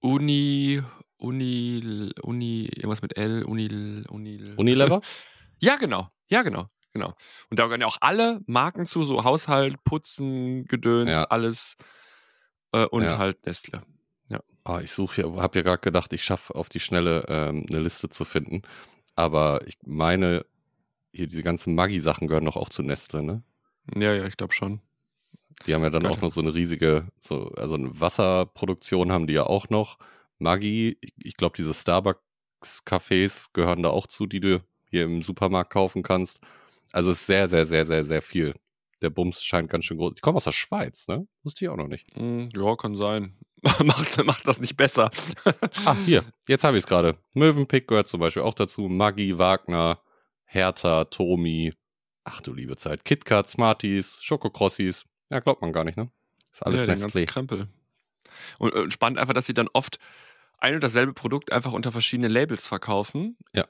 Uni, 0.00 0.82
Uni, 1.18 2.10
Uni, 2.20 2.64
irgendwas 2.74 3.02
mit 3.02 3.16
L, 3.16 3.44
Uni, 3.44 4.04
Uni. 4.08 4.42
Unilever? 4.56 5.00
Ja, 5.58 5.76
genau. 5.76 6.10
Ja, 6.28 6.42
genau. 6.42 6.68
Genau. 6.96 7.14
Und 7.50 7.58
da 7.58 7.64
gehören 7.64 7.82
ja 7.82 7.86
auch 7.86 7.98
alle 8.00 8.40
Marken 8.46 8.86
zu, 8.86 9.04
so 9.04 9.22
Haushalt, 9.22 9.84
Putzen, 9.84 10.64
Gedöns, 10.64 11.10
Ja. 11.10 11.24
alles. 11.24 11.76
Äh, 12.72 12.86
und 12.86 13.04
Ja. 13.04 13.18
halt 13.18 13.44
Nestle. 13.46 13.82
Ah, 14.68 14.80
ich 14.80 14.90
suche 14.90 15.22
hier, 15.22 15.32
habe 15.40 15.56
ja 15.58 15.62
gerade 15.62 15.78
gedacht, 15.80 16.12
ich 16.12 16.24
schaffe 16.24 16.52
auf 16.56 16.68
die 16.68 16.80
Schnelle 16.80 17.24
ähm, 17.28 17.66
eine 17.68 17.78
Liste 17.78 18.08
zu 18.08 18.24
finden. 18.24 18.62
Aber 19.14 19.64
ich 19.64 19.76
meine, 19.86 20.44
hier 21.12 21.28
diese 21.28 21.44
ganzen 21.44 21.76
Maggi-Sachen 21.76 22.26
gehören 22.26 22.46
doch 22.46 22.56
auch 22.56 22.68
zu 22.68 22.82
Nestle, 22.82 23.22
ne? 23.22 23.44
Ja, 23.94 24.12
ja, 24.12 24.24
ich 24.26 24.36
glaube 24.36 24.52
schon. 24.54 24.80
Die 25.66 25.72
haben 25.74 25.84
ja 25.84 25.90
dann 25.90 26.02
Gehört 26.02 26.18
auch 26.18 26.22
noch 26.22 26.32
so 26.32 26.40
eine 26.40 26.52
riesige, 26.52 27.06
so, 27.20 27.50
also 27.56 27.76
eine 27.76 28.00
Wasserproduktion 28.00 29.12
haben 29.12 29.28
die 29.28 29.34
ja 29.34 29.44
auch 29.44 29.68
noch. 29.68 29.98
Maggi, 30.40 30.98
ich- 31.00 31.14
ich 31.16 31.36
glaube, 31.36 31.54
diese 31.56 31.72
Starbucks-Cafés 31.72 33.50
gehören 33.52 33.84
da 33.84 33.90
auch 33.90 34.08
zu, 34.08 34.26
die 34.26 34.40
du 34.40 34.64
hier 34.90 35.04
im 35.04 35.22
Supermarkt 35.22 35.72
kaufen 35.72 36.02
kannst. 36.02 36.40
Also 36.92 37.10
es 37.10 37.20
ist 37.20 37.26
sehr, 37.26 37.48
sehr, 37.48 37.66
sehr, 37.66 37.86
sehr, 37.86 38.04
sehr 38.04 38.22
viel. 38.22 38.54
Der 39.02 39.10
Bums 39.10 39.42
scheint 39.42 39.70
ganz 39.70 39.84
schön 39.84 39.98
groß. 39.98 40.14
Ich 40.16 40.22
komme 40.22 40.36
aus 40.36 40.44
der 40.44 40.52
Schweiz, 40.52 41.06
ne? 41.08 41.26
Wusste 41.42 41.64
ich 41.64 41.68
auch 41.68 41.76
noch 41.76 41.88
nicht. 41.88 42.06
Hm, 42.14 42.48
ja, 42.56 42.76
kann 42.76 42.96
sein. 42.96 43.36
macht, 43.84 44.24
macht 44.24 44.46
das 44.46 44.60
nicht 44.60 44.76
besser. 44.76 45.10
Ah, 45.84 45.96
hier, 46.06 46.24
jetzt 46.48 46.64
habe 46.64 46.76
ich 46.76 46.84
es 46.84 46.86
gerade. 46.86 47.18
Mövenpick 47.34 47.88
gehört 47.88 48.08
zum 48.08 48.20
Beispiel 48.20 48.42
auch 48.42 48.54
dazu. 48.54 48.82
Maggi, 48.82 49.38
Wagner, 49.38 50.00
Hertha, 50.44 51.04
Tomi. 51.04 51.74
Ach 52.24 52.40
du 52.40 52.52
liebe 52.52 52.76
Zeit. 52.76 53.04
KitKat, 53.04 53.48
Smarties, 53.48 54.18
Schokokrossis. 54.20 55.04
Ja, 55.30 55.40
glaubt 55.40 55.62
man 55.62 55.72
gar 55.72 55.84
nicht, 55.84 55.96
ne? 55.96 56.10
Ist 56.50 56.64
alles 56.64 56.86
ja, 56.86 56.92
Nestlé. 56.92 57.26
Krempel. 57.26 57.68
Und 58.58 58.74
äh, 58.74 58.90
spannend 58.90 59.18
einfach, 59.18 59.34
dass 59.34 59.46
sie 59.46 59.54
dann 59.54 59.68
oft 59.72 59.98
ein 60.58 60.74
und 60.74 60.82
dasselbe 60.82 61.12
Produkt 61.12 61.52
einfach 61.52 61.72
unter 61.72 61.92
verschiedenen 61.92 62.32
Labels 62.32 62.66
verkaufen. 62.66 63.36
Ja. 63.54 63.66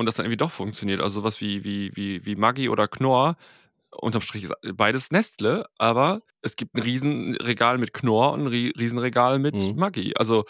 Und 0.00 0.06
das 0.06 0.14
dann 0.14 0.24
irgendwie 0.24 0.38
doch 0.38 0.50
funktioniert. 0.50 1.02
Also 1.02 1.20
sowas 1.20 1.42
wie, 1.42 1.62
wie, 1.62 1.94
wie, 1.94 2.24
wie 2.24 2.34
Maggi 2.34 2.70
oder 2.70 2.88
Knorr. 2.88 3.36
Unterm 3.92 4.22
Strich 4.22 4.44
ist 4.44 4.52
beides 4.74 5.10
Nestle, 5.10 5.66
aber 5.78 6.22
es 6.42 6.56
gibt 6.56 6.74
ein 6.74 6.82
Riesenregal 6.82 7.76
mit 7.76 7.92
Knorr 7.92 8.32
und 8.32 8.42
ein 8.42 8.46
Rie- 8.46 8.72
Riesenregal 8.78 9.38
mit 9.38 9.54
Mhm. 9.56 9.76
Maggi. 9.76 10.14
Also 10.16 10.44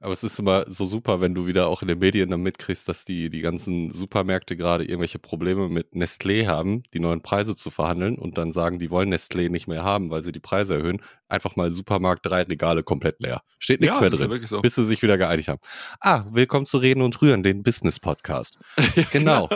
Aber 0.00 0.12
es 0.12 0.22
ist 0.22 0.38
immer 0.38 0.64
so 0.70 0.84
super, 0.84 1.20
wenn 1.20 1.34
du 1.34 1.46
wieder 1.46 1.66
auch 1.66 1.82
in 1.82 1.88
den 1.88 1.98
Medien 1.98 2.30
dann 2.30 2.40
mitkriegst, 2.42 2.88
dass 2.88 3.04
die, 3.04 3.28
die 3.30 3.40
ganzen 3.40 3.90
Supermärkte 3.90 4.56
gerade 4.56 4.84
irgendwelche 4.84 5.18
Probleme 5.18 5.68
mit 5.68 5.92
Nestlé 5.92 6.46
haben, 6.46 6.82
die 6.94 7.00
neuen 7.00 7.20
Preise 7.20 7.56
zu 7.56 7.70
verhandeln 7.70 8.16
und 8.16 8.38
dann 8.38 8.52
sagen, 8.52 8.78
die 8.78 8.90
wollen 8.90 9.12
Nestlé 9.12 9.48
nicht 9.50 9.66
mehr 9.66 9.82
haben, 9.82 10.10
weil 10.10 10.22
sie 10.22 10.32
die 10.32 10.40
Preise 10.40 10.76
erhöhen. 10.76 11.02
Einfach 11.28 11.56
mal 11.56 11.70
Supermarkt, 11.70 12.24
drei 12.24 12.42
Regale 12.42 12.82
komplett 12.82 13.20
leer. 13.20 13.42
Steht 13.58 13.80
nichts 13.80 13.96
ja, 13.96 14.00
mehr 14.02 14.10
ja 14.10 14.16
drin. 14.16 14.30
wirklich 14.30 14.50
so. 14.50 14.60
Bis 14.62 14.76
sie 14.76 14.84
sich 14.86 15.02
wieder 15.02 15.18
geeinigt 15.18 15.48
haben. 15.48 15.60
Ah, 16.00 16.24
willkommen 16.30 16.64
zu 16.66 16.78
Reden 16.78 17.02
und 17.02 17.20
Rühren, 17.20 17.42
den 17.42 17.62
Business-Podcast. 17.62 18.58
Ja, 18.96 19.02
Genau. 19.10 19.48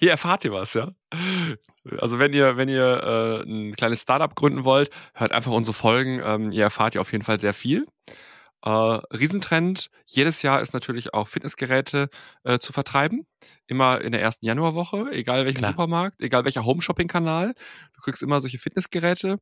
Hier 0.00 0.10
erfahrt 0.10 0.44
ihr 0.44 0.52
was, 0.52 0.74
ja. 0.74 0.90
Also 1.98 2.18
wenn 2.18 2.32
ihr, 2.32 2.56
wenn 2.56 2.68
ihr 2.68 3.44
äh, 3.46 3.48
ein 3.48 3.74
kleines 3.76 4.02
Startup 4.02 4.34
gründen 4.34 4.64
wollt, 4.64 4.90
hört 5.14 5.32
einfach 5.32 5.52
unsere 5.52 5.74
Folgen. 5.74 6.20
Ähm, 6.24 6.52
ihr 6.52 6.62
erfahrt 6.64 6.94
ja 6.94 7.00
auf 7.00 7.12
jeden 7.12 7.24
Fall 7.24 7.38
sehr 7.40 7.54
viel. 7.54 7.86
Äh, 8.64 8.70
Riesentrend, 8.70 9.90
jedes 10.06 10.42
Jahr 10.42 10.60
ist 10.60 10.72
natürlich 10.74 11.14
auch 11.14 11.28
Fitnessgeräte 11.28 12.08
äh, 12.44 12.58
zu 12.58 12.72
vertreiben. 12.72 13.26
Immer 13.66 14.00
in 14.00 14.12
der 14.12 14.20
ersten 14.22 14.46
Januarwoche, 14.46 15.10
egal 15.12 15.46
welchem 15.46 15.58
Klar. 15.58 15.72
Supermarkt, 15.72 16.20
egal 16.20 16.44
welcher 16.44 16.64
Home-Shopping-Kanal. 16.64 17.54
Du 17.94 18.00
kriegst 18.02 18.22
immer 18.22 18.40
solche 18.40 18.58
Fitnessgeräte 18.58 19.38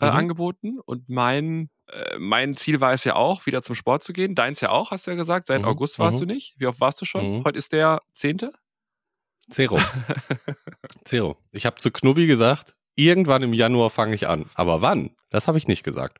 äh, 0.00 0.06
Mhm. 0.10 0.16
angeboten. 0.16 0.78
Und 0.84 1.08
mein, 1.10 1.68
äh, 1.88 2.18
mein 2.18 2.54
Ziel 2.54 2.80
war 2.80 2.92
es 2.92 3.04
ja 3.04 3.14
auch, 3.16 3.44
wieder 3.44 3.60
zum 3.60 3.74
Sport 3.74 4.02
zu 4.02 4.12
gehen. 4.14 4.34
Deins 4.34 4.60
ja 4.62 4.70
auch, 4.70 4.90
hast 4.90 5.06
du 5.06 5.10
ja 5.10 5.16
gesagt. 5.16 5.46
Seit 5.48 5.60
Mhm. 5.62 5.68
August 5.68 5.98
warst 5.98 6.16
Mhm. 6.20 6.26
du 6.28 6.32
nicht. 6.34 6.54
Wie 6.56 6.66
oft 6.66 6.80
warst 6.80 7.00
du 7.00 7.04
schon? 7.04 7.38
Mhm. 7.40 7.44
Heute 7.44 7.58
ist 7.58 7.72
der 7.72 8.00
zehnte. 8.12 8.52
Zero. 9.52 9.78
Zero. 11.04 11.36
Ich 11.52 11.66
habe 11.66 11.76
zu 11.76 11.90
Knubbi 11.90 12.26
gesagt, 12.26 12.74
irgendwann 12.96 13.42
im 13.42 13.52
Januar 13.52 13.90
fange 13.90 14.14
ich 14.14 14.26
an. 14.26 14.46
Aber 14.54 14.80
wann? 14.80 15.10
Das 15.30 15.46
habe 15.46 15.58
ich 15.58 15.68
nicht 15.68 15.84
gesagt. 15.84 16.18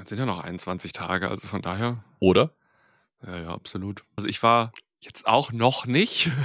Es 0.00 0.08
sind 0.08 0.18
ja 0.18 0.26
noch 0.26 0.42
21 0.42 0.92
Tage, 0.92 1.28
also 1.28 1.46
von 1.48 1.60
daher. 1.60 2.04
Oder? 2.20 2.52
Ja, 3.26 3.38
ja, 3.40 3.48
absolut. 3.48 4.04
Also 4.16 4.28
ich 4.28 4.42
war 4.42 4.72
jetzt 5.00 5.26
auch 5.26 5.52
noch 5.52 5.86
nicht. 5.86 6.30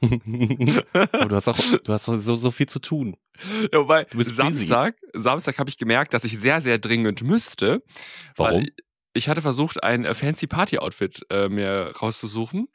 Du 0.00 1.34
hast 1.34 1.48
auch 1.48 1.58
du 1.58 1.92
hast 1.92 2.04
so, 2.04 2.36
so 2.36 2.50
viel 2.52 2.68
zu 2.68 2.78
tun. 2.78 3.16
ja, 3.72 3.80
wobei, 3.80 4.04
bist 4.04 4.14
busy. 4.14 4.34
Samstag, 4.34 4.94
Samstag 5.12 5.58
habe 5.58 5.68
ich 5.68 5.76
gemerkt, 5.76 6.14
dass 6.14 6.22
ich 6.22 6.38
sehr, 6.38 6.60
sehr 6.60 6.78
dringend 6.78 7.22
müsste. 7.22 7.82
Warum? 8.36 8.62
Weil 8.62 8.72
ich 9.12 9.28
hatte 9.28 9.42
versucht, 9.42 9.82
ein 9.82 10.04
äh, 10.04 10.14
fancy 10.14 10.46
Party-Outfit 10.46 11.26
äh, 11.30 11.48
mir 11.48 11.94
rauszusuchen. 12.00 12.68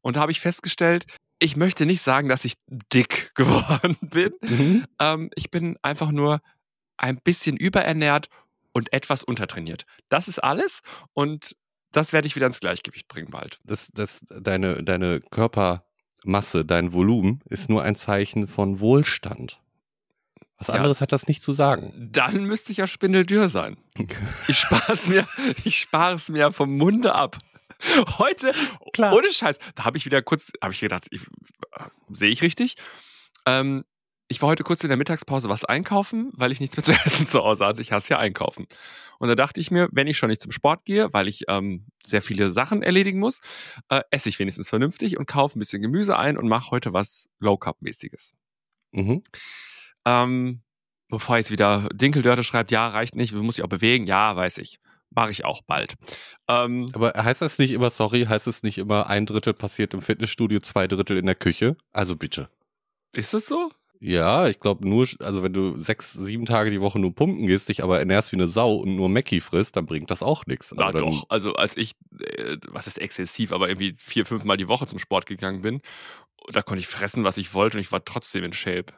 Und 0.00 0.16
da 0.16 0.20
habe 0.20 0.32
ich 0.32 0.40
festgestellt, 0.40 1.06
ich 1.46 1.56
möchte 1.56 1.86
nicht 1.86 2.02
sagen, 2.02 2.28
dass 2.28 2.44
ich 2.44 2.54
dick 2.92 3.32
geworden 3.34 3.96
bin. 4.02 4.32
Mhm. 4.42 4.84
Ähm, 4.98 5.30
ich 5.34 5.50
bin 5.50 5.78
einfach 5.82 6.10
nur 6.10 6.40
ein 6.98 7.16
bisschen 7.22 7.56
überernährt 7.56 8.28
und 8.72 8.92
etwas 8.92 9.22
untertrainiert. 9.22 9.86
Das 10.08 10.28
ist 10.28 10.38
alles. 10.40 10.82
Und 11.14 11.56
das 11.92 12.12
werde 12.12 12.26
ich 12.26 12.36
wieder 12.36 12.46
ins 12.46 12.60
Gleichgewicht 12.60 13.08
bringen 13.08 13.30
bald. 13.30 13.58
Das, 13.64 13.88
das, 13.94 14.20
deine, 14.28 14.82
deine 14.82 15.20
Körpermasse, 15.20 16.64
dein 16.64 16.92
Volumen 16.92 17.40
ist 17.48 17.70
nur 17.70 17.82
ein 17.82 17.96
Zeichen 17.96 18.48
von 18.48 18.80
Wohlstand. 18.80 19.60
Was 20.58 20.68
Ja. 20.68 20.74
anderes 20.74 21.00
hat 21.00 21.12
das 21.12 21.26
nicht 21.28 21.42
zu 21.42 21.52
sagen. 21.52 21.92
Dann 22.12 22.44
müsste 22.44 22.72
ich 22.72 22.78
ja 22.78 22.86
spindeldür 22.86 23.48
sein. 23.48 23.76
Ich 24.48 24.58
spare 24.58 24.92
es 24.92 25.08
mir, 25.08 25.26
ich 25.64 25.78
spare 25.78 26.14
es 26.14 26.28
mir 26.28 26.52
vom 26.52 26.76
Munde 26.76 27.14
ab. 27.14 27.36
Heute, 28.18 28.52
Klar. 28.92 29.14
ohne 29.14 29.30
Scheiß, 29.30 29.58
da 29.74 29.84
habe 29.84 29.98
ich 29.98 30.06
wieder 30.06 30.22
kurz, 30.22 30.52
habe 30.62 30.72
ich 30.72 30.80
gedacht, 30.80 31.06
äh, 31.12 31.18
sehe 32.10 32.30
ich 32.30 32.42
richtig? 32.42 32.76
Ähm, 33.46 33.84
ich 34.28 34.42
war 34.42 34.48
heute 34.48 34.64
kurz 34.64 34.82
in 34.82 34.88
der 34.88 34.96
Mittagspause 34.96 35.48
was 35.48 35.64
einkaufen, 35.64 36.32
weil 36.34 36.50
ich 36.50 36.60
nichts 36.60 36.76
mehr 36.76 36.84
zu 36.84 36.92
essen 37.06 37.26
zu 37.26 37.42
Hause 37.42 37.66
hatte. 37.66 37.82
Ich 37.82 37.92
hasse 37.92 38.14
ja 38.14 38.18
einkaufen. 38.18 38.66
Und 39.18 39.28
da 39.28 39.34
dachte 39.34 39.60
ich 39.60 39.70
mir, 39.70 39.88
wenn 39.92 40.06
ich 40.06 40.18
schon 40.18 40.28
nicht 40.28 40.42
zum 40.42 40.50
Sport 40.50 40.84
gehe, 40.84 41.12
weil 41.12 41.28
ich 41.28 41.44
ähm, 41.48 41.86
sehr 42.02 42.22
viele 42.22 42.50
Sachen 42.50 42.82
erledigen 42.82 43.18
muss, 43.18 43.40
äh, 43.88 44.02
esse 44.10 44.28
ich 44.28 44.38
wenigstens 44.38 44.68
vernünftig 44.68 45.16
und 45.16 45.26
kaufe 45.26 45.58
ein 45.58 45.60
bisschen 45.60 45.80
Gemüse 45.80 46.18
ein 46.18 46.36
und 46.36 46.48
mache 46.48 46.70
heute 46.70 46.92
was 46.92 47.28
Low-Carb-mäßiges. 47.38 48.34
Mhm. 48.92 49.22
Ähm, 50.04 50.62
bevor 51.08 51.36
jetzt 51.36 51.50
wieder 51.50 51.88
Dinkeldörte 51.92 52.44
schreibt, 52.44 52.70
ja, 52.70 52.88
reicht 52.88 53.14
nicht, 53.14 53.32
muss 53.32 53.58
ich 53.58 53.64
auch 53.64 53.68
bewegen, 53.68 54.06
ja, 54.06 54.34
weiß 54.34 54.58
ich. 54.58 54.80
Mache 55.10 55.30
ich 55.30 55.44
auch 55.44 55.62
bald. 55.62 55.94
Ähm, 56.48 56.88
Aber 56.92 57.12
heißt 57.16 57.42
das 57.42 57.58
nicht 57.58 57.72
immer, 57.72 57.90
sorry, 57.90 58.26
heißt 58.26 58.46
es 58.46 58.62
nicht 58.62 58.78
immer, 58.78 59.06
ein 59.08 59.24
Drittel 59.26 59.54
passiert 59.54 59.94
im 59.94 60.02
Fitnessstudio, 60.02 60.60
zwei 60.60 60.86
Drittel 60.86 61.16
in 61.16 61.26
der 61.26 61.34
Küche? 61.34 61.76
Also 61.92 62.16
bitte. 62.16 62.48
ist 63.14 63.32
das 63.32 63.46
so? 63.46 63.70
Ja, 63.98 64.46
ich 64.46 64.58
glaube 64.58 64.86
nur, 64.86 65.06
also 65.20 65.42
wenn 65.42 65.54
du 65.54 65.78
sechs, 65.78 66.12
sieben 66.12 66.44
Tage 66.44 66.70
die 66.70 66.82
Woche 66.82 66.98
nur 66.98 67.14
pumpen 67.14 67.46
gehst, 67.46 67.70
dich 67.70 67.82
aber 67.82 67.98
ernährst 67.98 68.30
wie 68.32 68.36
eine 68.36 68.46
Sau 68.46 68.74
und 68.74 68.94
nur 68.94 69.08
Mackie 69.08 69.40
frisst, 69.40 69.76
dann 69.76 69.86
bringt 69.86 70.10
das 70.10 70.22
auch 70.22 70.44
nichts. 70.46 70.74
Na 70.76 70.86
Also 70.88 70.98
doch. 70.98 71.24
Also 71.30 71.54
als 71.54 71.78
ich, 71.78 71.92
äh, 72.20 72.58
was 72.68 72.86
ist 72.86 72.98
exzessiv, 72.98 73.52
aber 73.52 73.68
irgendwie 73.68 73.96
vier, 73.98 74.26
fünf 74.26 74.44
Mal 74.44 74.58
die 74.58 74.68
Woche 74.68 74.86
zum 74.86 74.98
Sport 74.98 75.24
gegangen 75.24 75.62
bin, 75.62 75.80
da 76.52 76.60
konnte 76.60 76.80
ich 76.80 76.88
fressen, 76.88 77.24
was 77.24 77.38
ich 77.38 77.54
wollte 77.54 77.78
und 77.78 77.80
ich 77.80 77.90
war 77.90 78.04
trotzdem 78.04 78.44
in 78.44 78.52
Shape. 78.52 78.92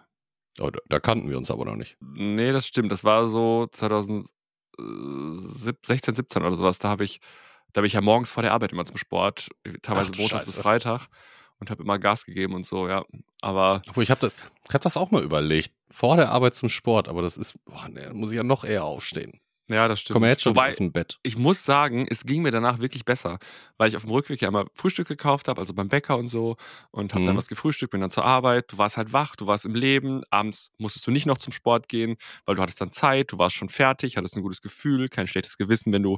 Oh, 0.61 0.71
da, 0.71 0.81
da 0.89 0.99
kannten 0.99 1.31
wir 1.31 1.39
uns 1.39 1.51
aber 1.53 1.65
noch 1.65 1.77
nicht. 1.77 1.97
Nee, 2.01 2.51
das 2.51 2.67
stimmt. 2.67 2.91
Das 2.91 3.05
war 3.05 3.29
so 3.29 3.69
2016, 4.79 6.15
17 6.15 6.43
oder 6.43 6.57
sowas. 6.57 6.79
Da 6.79 6.89
habe 6.89 7.05
ich, 7.05 7.21
da 7.73 7.81
bin 7.81 7.87
ich 7.87 7.95
ja 7.95 8.01
morgens 8.01 8.31
vor 8.31 8.43
der 8.43 8.53
Arbeit 8.53 8.73
immer 8.73 8.85
zum 8.85 8.97
Sport, 8.97 9.49
teilweise 9.83 10.13
Ach 10.15 10.19
montags 10.19 10.45
bis 10.45 10.55
Scheiße. 10.55 10.63
Freitag 10.63 11.09
und 11.61 11.71
habe 11.71 11.83
immer 11.83 11.99
Gas 11.99 12.25
gegeben 12.25 12.55
und 12.55 12.65
so, 12.65 12.89
ja. 12.89 13.05
Aber 13.41 13.83
Obwohl, 13.89 14.05
ich 14.05 14.11
habe 14.11 14.21
das, 14.21 14.37
ich 14.69 14.75
hab 14.75 14.83
das 14.83 14.97
auch 14.97 15.11
mal 15.11 15.23
überlegt. 15.23 15.73
Vor 15.91 16.17
der 16.17 16.31
Arbeit 16.31 16.55
zum 16.55 16.69
Sport, 16.69 17.09
aber 17.09 17.23
das 17.23 17.37
ist, 17.37 17.57
boah, 17.65 17.89
nee, 17.89 18.05
da 18.05 18.13
muss 18.13 18.31
ich 18.31 18.37
ja 18.37 18.45
noch 18.45 18.65
eher 18.65 18.85
aufstehen. 18.85 19.41
Ja, 19.71 19.87
das 19.89 20.01
stimmt. 20.01 20.15
Komm 20.15 20.25
jetzt 20.25 20.43
schon 20.43 20.53
Wobei, 20.55 20.71
aus 20.71 20.77
dem 20.77 20.93
Bett. 20.93 21.19
ich 21.23 21.37
muss 21.37 21.65
sagen, 21.65 22.07
es 22.09 22.25
ging 22.25 22.43
mir 22.43 22.51
danach 22.51 22.79
wirklich 22.81 23.05
besser, 23.05 23.39
weil 23.77 23.89
ich 23.89 23.97
auf 23.97 24.03
dem 24.03 24.11
Rückweg 24.13 24.41
ja 24.41 24.49
immer 24.49 24.65
Frühstück 24.75 25.09
gekauft 25.09 25.47
habe, 25.49 25.61
also 25.61 25.75
beim 25.75 25.89
Bäcker 25.89 26.17
und 26.17 26.29
so, 26.29 26.57
und 26.91 27.13
habe 27.13 27.25
dann 27.25 27.35
Mhm. 27.35 27.39
was 27.39 27.49
gefrühstückt, 27.49 27.91
bin 27.93 28.01
dann 28.01 28.11
zur 28.11 28.25
Arbeit. 28.25 28.73
Du 28.73 28.79
warst 28.79 28.97
halt 28.97 29.13
wach, 29.13 29.37
du 29.37 29.47
warst 29.47 29.67
im 29.67 29.75
Leben. 29.75 30.23
Abends 30.31 30.71
musstest 30.79 31.07
du 31.07 31.11
nicht 31.11 31.27
noch 31.27 31.39
zum 31.39 31.53
Sport 31.53 31.89
gehen, 31.89 32.17
weil 32.47 32.55
du 32.57 32.63
hattest 32.63 32.81
dann 32.81 32.91
Zeit, 32.91 33.31
du 33.33 33.39
warst 33.39 33.57
schon 33.57 33.69
fertig, 33.69 34.17
hattest 34.17 34.37
ein 34.37 34.43
gutes 34.43 34.63
Gefühl, 34.63 35.09
kein 35.09 35.27
schlechtes 35.27 35.59
Gewissen, 35.59 35.93
wenn 35.93 36.03
du 36.03 36.17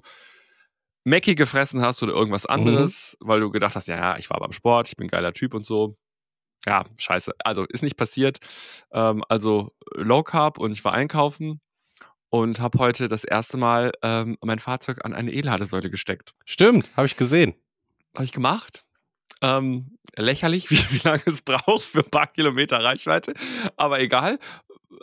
Mackie 1.05 1.35
gefressen 1.35 1.81
hast 1.83 2.03
oder 2.03 2.13
irgendwas 2.13 2.47
anderes, 2.47 3.17
weil 3.21 3.41
du 3.41 3.51
gedacht 3.51 3.75
hast, 3.75 3.89
ja, 3.89 3.97
ja, 3.97 4.19
ich 4.19 4.29
war 4.31 4.39
beim 4.39 4.53
Sport, 4.53 4.89
ich 4.89 4.97
bin 4.97 5.07
ein 5.07 5.11
geiler 5.11 5.33
Typ 5.33 5.55
und 5.55 5.65
so. 5.65 5.97
Ja, 6.67 6.85
scheiße. 6.99 7.33
Also 7.45 7.65
ist 7.67 7.83
nicht 7.83 7.97
passiert. 7.97 8.39
Ähm, 8.93 9.25
also 9.29 9.73
Low 9.95 10.23
Carb 10.23 10.59
und 10.59 10.73
ich 10.73 10.85
war 10.85 10.93
einkaufen 10.95 11.61
und 12.31 12.61
habe 12.61 12.79
heute 12.79 13.09
das 13.09 13.25
erste 13.25 13.57
Mal 13.57 13.93
ähm, 14.03 14.39
mein 14.41 14.61
Fahrzeug 14.61 15.05
an 15.05 15.13
eine 15.13 15.33
E-Ladesäule 15.33 15.91
gesteckt. 15.91 16.33
Stimmt, 16.45 16.97
habe 16.97 17.07
ich 17.07 17.17
gesehen. 17.17 17.55
Habe 18.15 18.25
ich 18.25 18.33
gemacht. 18.33 18.85
Ähm, 19.43 19.99
lächerlich, 20.17 20.71
wie, 20.71 20.79
wie 20.79 21.07
lange 21.07 21.23
es 21.27 21.43
braucht 21.43 21.83
für 21.83 22.05
ein 22.05 22.11
paar 22.11 22.29
Kilometer 22.29 22.83
Reichweite. 22.83 23.35
Aber 23.77 24.01
egal. 24.01 24.39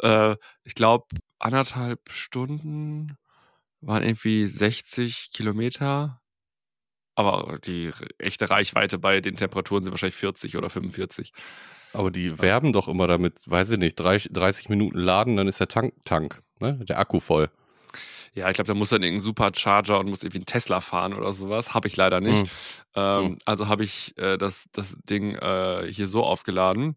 Äh, 0.02 0.36
ich 0.64 0.74
glaube, 0.76 1.06
anderthalb 1.40 2.00
Stunden 2.10 3.18
waren 3.82 4.04
irgendwie 4.04 4.46
60 4.48 5.32
Kilometer. 5.34 6.22
Aber 7.16 7.58
die 7.60 7.92
echte 8.20 8.50
Reichweite 8.50 9.00
bei 9.00 9.22
den 9.22 9.38
Temperaturen 9.38 9.84
sind 9.84 9.92
wahrscheinlich 9.92 10.16
40 10.16 10.56
oder 10.56 10.70
45. 10.70 11.34
Aber 11.94 12.12
die 12.12 12.40
werben 12.40 12.74
doch 12.74 12.88
immer 12.88 13.08
damit, 13.08 13.40
weiß 13.46 13.72
ich 13.72 13.80
nicht, 13.80 13.96
30, 13.96 14.32
30 14.34 14.70
Minuten 14.70 15.00
laden, 15.00 15.36
dann 15.36 15.48
ist 15.48 15.60
der 15.60 15.68
Tank, 15.68 15.94
Tank 16.06 16.44
ne? 16.60 16.74
der 16.86 17.00
Akku 17.00 17.20
voll. 17.20 17.50
Ja, 18.34 18.50
ich 18.50 18.56
glaube, 18.56 18.68
da 18.68 18.74
muss 18.76 18.90
dann 18.90 19.02
irgendein 19.02 19.22
Supercharger 19.24 20.00
und 20.00 20.10
muss 20.10 20.22
irgendwie 20.22 20.40
einen 20.40 20.46
Tesla 20.46 20.80
fahren 20.80 21.14
oder 21.16 21.34
sowas. 21.34 21.74
Habe 21.74 21.88
ich 21.88 21.96
leider 21.98 22.22
nicht. 22.22 22.44
Mhm. 22.44 22.50
Ähm, 22.96 23.24
Mhm. 23.26 23.38
Also 23.46 23.68
habe 23.68 23.84
ich 23.84 24.16
äh, 24.18 24.38
das, 24.38 24.66
das 24.74 24.96
Ding 25.10 25.34
äh, 25.36 25.88
hier 25.92 26.08
so 26.08 26.24
aufgeladen 26.24 26.96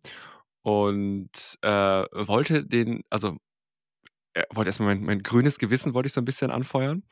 und 0.63 1.31
äh, 1.63 1.69
wollte 2.13 2.65
den, 2.65 3.03
also 3.09 3.39
äh, 4.35 4.43
wollte 4.51 4.69
erstmal 4.69 4.95
mein, 4.97 5.05
mein 5.05 5.23
grünes 5.23 5.59
Gewissen 5.59 5.95
wollte 5.95 6.09
ich 6.09 6.13
so 6.13 6.21
ein 6.21 6.25
bisschen 6.27 6.51
anfeuern, 6.51 7.03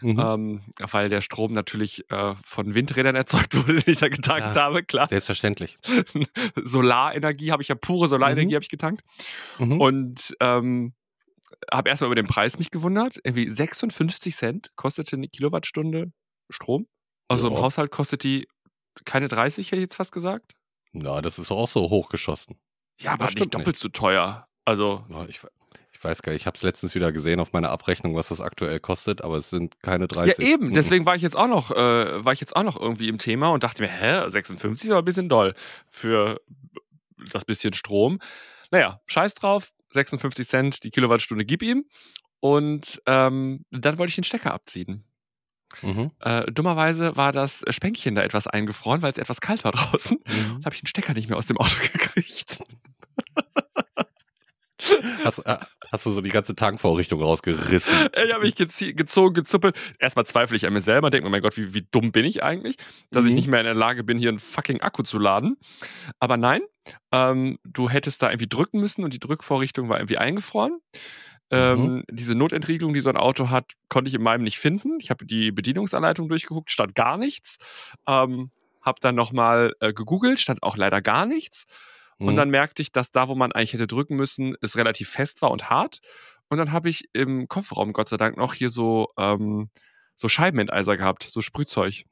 Mhm. 0.00 0.18
ähm, 0.18 0.60
weil 0.90 1.08
der 1.10 1.20
Strom 1.20 1.52
natürlich 1.52 2.10
äh, 2.10 2.34
von 2.42 2.74
Windrädern 2.74 3.14
erzeugt 3.16 3.54
wurde, 3.54 3.80
den 3.82 3.92
ich 3.92 4.00
da 4.00 4.08
getankt 4.08 4.56
Ja. 4.56 4.62
habe, 4.62 4.82
klar. 4.82 5.08
Selbstverständlich. 5.08 5.78
Solarenergie 6.62 7.52
habe 7.52 7.62
ich 7.62 7.68
ja, 7.68 7.74
pure 7.74 8.08
Solarenergie 8.08 8.48
Mhm. 8.52 8.54
habe 8.54 8.62
ich 8.62 8.68
getankt. 8.70 9.04
Mhm. 9.58 9.80
Und 9.80 10.34
ähm, 10.40 10.94
habe 11.72 11.88
erstmal 11.88 12.08
über 12.08 12.14
den 12.16 12.26
Preis 12.26 12.58
mich 12.58 12.70
gewundert. 12.70 13.18
Irgendwie 13.24 13.50
56 13.50 14.34
Cent 14.36 14.70
kostete 14.76 15.16
eine 15.16 15.28
Kilowattstunde 15.28 16.12
Strom. 16.50 16.86
Also 17.28 17.48
im 17.48 17.54
Ja. 17.54 17.60
Haushalt 17.62 17.90
kostet 17.90 18.22
die 18.22 18.46
keine 19.04 19.28
30, 19.28 19.68
hätte 19.68 19.76
ich 19.76 19.82
jetzt 19.84 19.96
fast 19.96 20.12
gesagt. 20.12 20.52
Na, 20.92 21.20
das 21.22 21.38
ist 21.38 21.50
auch 21.50 21.66
so 21.68 21.90
hochgeschossen. 21.90 22.56
Ja, 23.00 23.12
aber 23.12 23.26
nicht 23.26 23.52
doppelt 23.54 23.76
so 23.76 23.88
teuer. 23.88 24.46
Also, 24.64 25.04
Ja, 25.10 25.24
ich, 25.26 25.40
ich 25.92 26.04
weiß 26.04 26.22
gar 26.22 26.32
nicht, 26.32 26.42
ich 26.42 26.46
habe 26.46 26.56
es 26.56 26.62
letztens 26.62 26.94
wieder 26.94 27.10
gesehen 27.10 27.40
auf 27.40 27.52
meiner 27.52 27.70
Abrechnung, 27.70 28.14
was 28.14 28.28
das 28.28 28.40
aktuell 28.40 28.78
kostet, 28.78 29.22
aber 29.22 29.36
es 29.36 29.50
sind 29.50 29.80
keine 29.82 30.06
30. 30.06 30.38
ja 30.38 30.44
eben, 30.54 30.68
Mhm. 30.68 30.74
deswegen 30.74 31.04
war 31.06 31.16
ich 31.16 31.22
jetzt 31.22 31.36
auch 31.36 31.48
noch, 31.48 31.70
äh, 31.72 32.24
war 32.24 32.32
ich 32.32 32.40
jetzt 32.40 32.54
auch 32.54 32.62
noch 32.62 32.78
irgendwie 32.80 33.08
im 33.08 33.18
Thema 33.18 33.48
und 33.48 33.64
dachte 33.64 33.82
mir, 33.82 33.88
hä, 33.88 34.28
56 34.30 34.88
ist 34.88 34.92
aber 34.92 35.02
ein 35.02 35.04
bisschen 35.04 35.28
doll 35.28 35.54
für 35.90 36.40
das 37.32 37.44
bisschen 37.44 37.72
Strom. 37.74 38.20
Naja, 38.70 39.00
scheiß 39.06 39.34
drauf, 39.34 39.72
56 39.94 40.46
Cent 40.46 40.84
die 40.84 40.90
Kilowattstunde 40.90 41.44
gib 41.44 41.62
ihm. 41.62 41.84
Und 42.40 43.00
ähm, 43.06 43.64
dann 43.70 43.98
wollte 43.98 44.10
ich 44.10 44.16
den 44.16 44.24
Stecker 44.24 44.52
abziehen. 44.52 45.04
Mhm. 45.82 46.10
Äh, 46.20 46.50
dummerweise 46.52 47.16
war 47.16 47.32
das 47.32 47.64
Spänkchen 47.70 48.14
da 48.14 48.22
etwas 48.22 48.46
eingefroren, 48.46 49.02
weil 49.02 49.10
es 49.10 49.18
etwas 49.18 49.40
kalt 49.40 49.64
war 49.64 49.72
draußen. 49.72 50.18
Mhm. 50.18 50.60
Da 50.60 50.66
habe 50.66 50.74
ich 50.74 50.82
den 50.82 50.86
Stecker 50.86 51.14
nicht 51.14 51.28
mehr 51.28 51.38
aus 51.38 51.46
dem 51.46 51.58
Auto 51.58 51.76
gekriegt. 51.92 52.62
Hast, 55.24 55.38
äh, 55.40 55.58
hast 55.92 56.06
du 56.06 56.10
so 56.10 56.20
die 56.20 56.30
ganze 56.30 56.54
Tankvorrichtung 56.54 57.20
rausgerissen? 57.22 57.94
Ich 58.24 58.32
habe 58.32 58.44
mich 58.44 58.54
gezogen, 58.54 59.34
gezuppelt. 59.34 59.76
Erstmal 59.98 60.26
zweifle 60.26 60.56
ich 60.56 60.66
an 60.66 60.72
mir 60.72 60.80
selber, 60.80 61.10
denke 61.10 61.24
mir, 61.24 61.30
mein 61.30 61.42
Gott, 61.42 61.56
wie, 61.56 61.74
wie 61.74 61.86
dumm 61.90 62.12
bin 62.12 62.24
ich 62.24 62.42
eigentlich, 62.42 62.76
dass 63.10 63.24
ich 63.24 63.30
Mhm. 63.30 63.36
nicht 63.36 63.48
mehr 63.48 63.60
in 63.60 63.66
der 63.66 63.74
Lage 63.74 64.04
bin, 64.04 64.18
hier 64.18 64.28
einen 64.30 64.38
fucking 64.38 64.80
Akku 64.80 65.02
zu 65.02 65.18
laden. 65.18 65.56
Aber 66.18 66.36
nein, 66.36 66.60
ähm, 67.12 67.58
du 67.64 67.88
hättest 67.88 68.22
da 68.22 68.30
irgendwie 68.30 68.48
drücken 68.48 68.80
müssen 68.80 69.04
und 69.04 69.14
die 69.14 69.18
Drückvorrichtung 69.20 69.88
war 69.88 69.98
irgendwie 69.98 70.18
eingefroren. 70.18 70.78
Ähm, 71.50 72.04
Diese 72.10 72.34
Notentriegelung, 72.34 72.94
die 72.94 73.00
so 73.00 73.10
ein 73.10 73.16
Auto 73.16 73.50
hat, 73.50 73.72
konnte 73.88 74.08
ich 74.08 74.14
in 74.14 74.22
meinem 74.22 74.42
nicht 74.42 74.58
finden. 74.58 74.98
Ich 75.00 75.10
habe 75.10 75.24
die 75.26 75.52
Bedienungsanleitung 75.52 76.28
durchgeguckt, 76.28 76.70
stand 76.70 76.94
gar 76.94 77.16
nichts. 77.16 77.58
Ähm, 78.08 78.50
habe 78.82 78.98
dann 79.00 79.14
nochmal 79.14 79.74
äh, 79.80 79.92
gegoogelt, 79.92 80.38
stand 80.40 80.62
auch 80.62 80.76
leider 80.76 81.00
gar 81.00 81.26
nichts. 81.26 81.64
Und 82.18 82.34
Mhm. 82.34 82.36
dann 82.36 82.50
merkte 82.50 82.82
ich, 82.82 82.92
dass 82.92 83.10
da, 83.10 83.28
wo 83.28 83.34
man 83.34 83.52
eigentlich 83.52 83.72
hätte 83.74 83.86
drücken 83.86 84.16
müssen, 84.16 84.54
es 84.60 84.76
relativ 84.76 85.08
fest 85.10 85.42
war 85.42 85.50
und 85.50 85.70
hart. 85.70 85.98
Und 86.48 86.58
dann 86.58 86.72
habe 86.72 86.88
ich 86.88 87.08
im 87.12 87.48
Kofferraum 87.48 87.92
Gott 87.92 88.08
sei 88.08 88.16
Dank 88.16 88.36
noch 88.36 88.54
hier 88.54 88.70
so, 88.70 89.08
ähm, 89.18 89.70
so 90.16 90.28
Scheibenenteiser 90.28 90.96
gehabt, 90.96 91.24
so 91.24 91.40
Sprühzeug. 91.40 92.04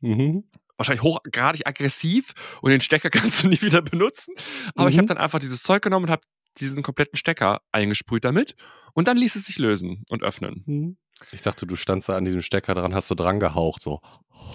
Mhm. 0.00 0.44
Wahrscheinlich 0.76 1.02
hochgradig 1.02 1.66
aggressiv 1.66 2.34
und 2.60 2.70
den 2.70 2.80
Stecker 2.80 3.08
kannst 3.32 3.42
du 3.42 3.48
nie 3.48 3.62
wieder 3.62 3.80
benutzen. 3.82 4.34
Aber 4.74 4.88
ich 4.90 4.96
Mhm. 4.96 4.98
habe 5.00 5.08
dann 5.08 5.18
einfach 5.18 5.38
dieses 5.38 5.62
Zeug 5.62 5.82
genommen 5.82 6.06
und 6.06 6.10
habe 6.10 6.22
diesen 6.58 6.82
kompletten 6.82 7.16
Stecker 7.16 7.60
eingesprüht 7.72 8.24
damit. 8.24 8.54
Und 8.94 9.08
dann 9.08 9.16
ließ 9.16 9.36
es 9.36 9.46
sich 9.46 9.58
lösen 9.58 10.04
und 10.10 10.22
öffnen. 10.22 10.62
Mhm. 10.66 10.96
Ich 11.32 11.40
dachte, 11.40 11.66
du 11.66 11.76
standst 11.76 12.08
da 12.10 12.16
an 12.16 12.24
diesem 12.26 12.42
Stecker 12.42 12.74
dran, 12.74 12.94
hast 12.94 13.10
du 13.10 13.14
dran 13.14 13.40
gehaucht, 13.40 13.82
so. 13.82 14.00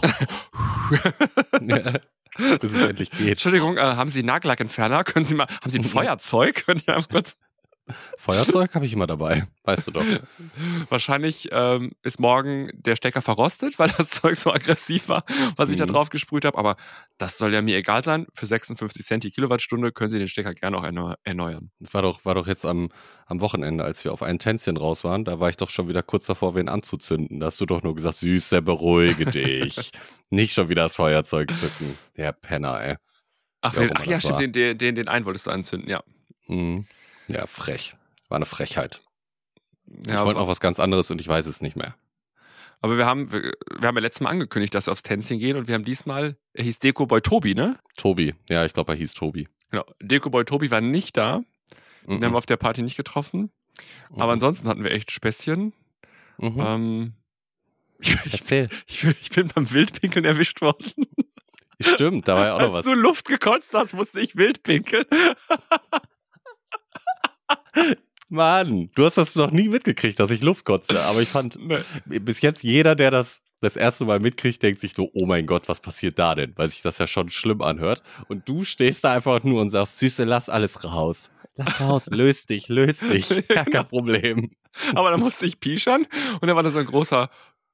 Ja, 1.61 1.99
Bis 2.61 2.71
es 2.73 2.81
endlich 2.81 3.11
geht. 3.11 3.27
Entschuldigung, 3.29 3.77
äh, 3.77 3.81
haben 3.81 4.09
Sie 4.09 4.23
Nagellackentferner? 4.23 5.03
Können 5.03 5.25
Sie 5.25 5.35
mal, 5.35 5.47
haben 5.47 5.69
Sie 5.69 5.79
ein 5.79 5.83
Mhm. 5.83 5.89
Feuerzeug? 5.89 6.55
Können 6.65 6.79
Sie 6.85 6.87
einfach 6.91 7.09
kurz 7.09 7.35
Feuerzeug 8.17 8.73
habe 8.75 8.85
ich 8.85 8.93
immer 8.93 9.07
dabei, 9.07 9.47
weißt 9.63 9.87
du 9.87 9.91
doch. 9.91 10.05
Wahrscheinlich 10.89 11.49
ähm, 11.51 11.91
ist 12.03 12.19
morgen 12.19 12.69
der 12.73 12.95
Stecker 12.95 13.21
verrostet, 13.21 13.79
weil 13.79 13.89
das 13.97 14.09
Zeug 14.11 14.35
so 14.37 14.51
aggressiv 14.51 15.09
war, 15.09 15.23
was 15.55 15.69
ich 15.69 15.77
da 15.77 15.85
Mhm. 15.85 15.89
drauf 15.91 16.09
gesprüht 16.09 16.45
habe. 16.45 16.57
Aber 16.57 16.75
das 17.17 17.37
soll 17.37 17.53
ja 17.53 17.61
mir 17.61 17.75
egal 17.77 18.03
sein. 18.03 18.27
Für 18.33 18.45
56 18.45 19.05
Cent 19.05 19.23
die 19.23 19.31
Kilowattstunde 19.31 19.91
können 19.91 20.11
Sie 20.11 20.19
den 20.19 20.27
Stecker 20.27 20.53
gerne 20.53 20.77
auch 20.77 20.83
erneu 20.83 21.15
erneuern. 21.23 21.71
Das 21.79 21.93
war 21.93 22.01
doch, 22.01 22.23
war 22.23 22.35
doch 22.35 22.47
jetzt 22.47 22.65
am, 22.65 22.89
am 23.25 23.41
Wochenende, 23.41 23.83
als 23.83 24.03
wir 24.05 24.13
auf 24.13 24.21
ein 24.21 24.39
Tänzchen 24.39 24.77
raus 24.77 25.03
waren, 25.03 25.25
da 25.25 25.39
war 25.39 25.49
ich 25.49 25.57
doch 25.57 25.69
schon 25.69 25.87
wieder 25.87 26.03
kurz 26.03 26.25
davor, 26.27 26.55
wen 26.55 26.69
anzuzünden. 26.69 27.39
Da 27.39 27.47
hast 27.47 27.59
du 27.59 27.65
doch 27.65 27.83
nur 27.83 27.95
gesagt, 27.95 28.17
Süße, 28.17 28.61
beruhige 28.61 29.25
dich. 29.25 29.91
Nicht 30.29 30.53
schon 30.53 30.69
wieder 30.69 30.83
das 30.83 30.95
Feuerzeug 30.95 31.55
zücken. 31.55 31.97
Der 32.15 32.31
Penner, 32.31 32.81
ey. 32.81 32.95
Ach, 33.61 33.75
ach 33.93 34.05
ja, 34.05 34.19
stimmt, 34.19 34.55
den, 34.55 34.77
den, 34.77 34.95
den 34.95 35.07
einen 35.07 35.25
wolltest 35.25 35.47
du 35.47 35.51
anzünden, 35.51 35.89
ja. 35.89 36.01
Mhm. 36.47 36.85
Ja, 37.27 37.47
frech. 37.47 37.95
War 38.29 38.37
eine 38.37 38.45
Frechheit. 38.45 39.01
ich 39.87 40.07
ja 40.07 40.17
wollte 40.19 40.31
aber, 40.31 40.41
noch 40.41 40.47
was 40.47 40.59
ganz 40.59 40.79
anderes 40.79 41.11
und 41.11 41.19
ich 41.21 41.27
weiß 41.27 41.45
es 41.45 41.61
nicht 41.61 41.75
mehr. 41.75 41.95
aber 42.81 42.97
wir 42.97 43.05
haben, 43.05 43.31
wir, 43.31 43.53
wir 43.79 43.87
haben 43.87 43.95
ja 43.95 44.01
letztes 44.01 44.21
Mal 44.21 44.29
angekündigt, 44.31 44.73
dass 44.75 44.87
wir 44.87 44.91
aufs 44.91 45.03
Tänzchen 45.03 45.39
gehen 45.39 45.57
und 45.57 45.67
wir 45.67 45.75
haben 45.75 45.85
diesmal, 45.85 46.37
er 46.53 46.63
hieß 46.63 46.79
Dekoboy 46.79 47.21
Tobi, 47.21 47.55
ne? 47.55 47.77
Tobi. 47.97 48.33
Ja, 48.49 48.65
ich 48.65 48.73
glaube, 48.73 48.93
er 48.93 48.97
hieß 48.97 49.13
Tobi. 49.13 49.47
Genau. 49.69 49.85
Dekoboy 50.01 50.45
Tobi 50.45 50.71
war 50.71 50.81
nicht 50.81 51.17
da. 51.17 51.41
Den 52.07 52.17
Mhm. 52.17 52.25
haben 52.25 52.33
wir 52.33 52.37
auf 52.37 52.45
der 52.47 52.57
Party 52.57 52.81
nicht 52.81 52.97
getroffen. 52.97 53.51
Aber 54.11 54.25
Mhm. 54.25 54.31
ansonsten 54.31 54.67
hatten 54.67 54.83
wir 54.83 54.91
echt 54.91 55.11
Späßchen. 55.11 55.73
Mhm. 56.37 56.59
Ähm, 56.59 57.13
ich, 57.99 58.15
ich, 58.25 58.33
Erzähl. 58.33 58.69
ich, 58.87 59.03
ich 59.03 59.29
bin 59.29 59.47
beim 59.49 59.71
Wildpinkeln 59.71 60.25
erwischt 60.25 60.61
worden. 60.61 60.91
Stimmt, 61.79 62.27
da 62.27 62.35
war 62.35 62.45
ja 62.45 62.53
auch 62.55 62.59
noch 62.59 62.75
Als 62.75 62.85
was. 62.85 62.93
du 62.93 62.93
Luft 62.99 63.27
gekotzt 63.27 63.73
hast, 63.73 63.93
musste 63.93 64.19
ich 64.19 64.35
wild 64.35 64.61
pinkeln. 64.63 65.05
Mann, 68.29 68.89
du 68.95 69.05
hast 69.05 69.17
das 69.17 69.35
noch 69.35 69.51
nie 69.51 69.67
mitgekriegt, 69.67 70.19
dass 70.19 70.31
ich 70.31 70.41
Luft 70.41 70.65
kotze. 70.65 71.01
Aber 71.01 71.21
ich 71.21 71.27
fand, 71.27 71.59
bis 72.05 72.41
jetzt 72.41 72.63
jeder, 72.63 72.95
der 72.95 73.11
das 73.11 73.41
das 73.61 73.75
erste 73.75 74.05
Mal 74.05 74.19
mitkriegt, 74.19 74.61
denkt 74.63 74.81
sich 74.81 74.93
so, 74.93 75.11
oh 75.13 75.25
mein 75.25 75.45
Gott, 75.45 75.69
was 75.69 75.79
passiert 75.79 76.17
da 76.17 76.33
denn? 76.33 76.53
Weil 76.55 76.69
sich 76.69 76.81
das 76.81 76.97
ja 76.97 77.07
schon 77.07 77.29
schlimm 77.29 77.61
anhört. 77.61 78.01
Und 78.27 78.49
du 78.49 78.63
stehst 78.63 79.03
da 79.03 79.13
einfach 79.13 79.43
nur 79.43 79.61
und 79.61 79.69
sagst, 79.69 79.99
Süße, 79.99 80.23
lass 80.23 80.49
alles 80.49 80.83
raus. 80.83 81.29
Lass 81.55 81.79
raus, 81.79 82.05
löst 82.11 82.49
dich, 82.49 82.69
löst 82.69 83.03
dich. 83.03 83.47
Gar 83.47 83.65
kein 83.65 83.87
Problem. 83.87 84.51
Aber 84.95 85.11
dann 85.11 85.19
musste 85.19 85.45
ich 85.45 85.59
pischern 85.59 86.07
und 86.39 86.47
dann 86.47 86.55
war 86.55 86.63
da 86.63 86.71
so 86.71 86.79
ein 86.79 86.85
großer 86.85 87.29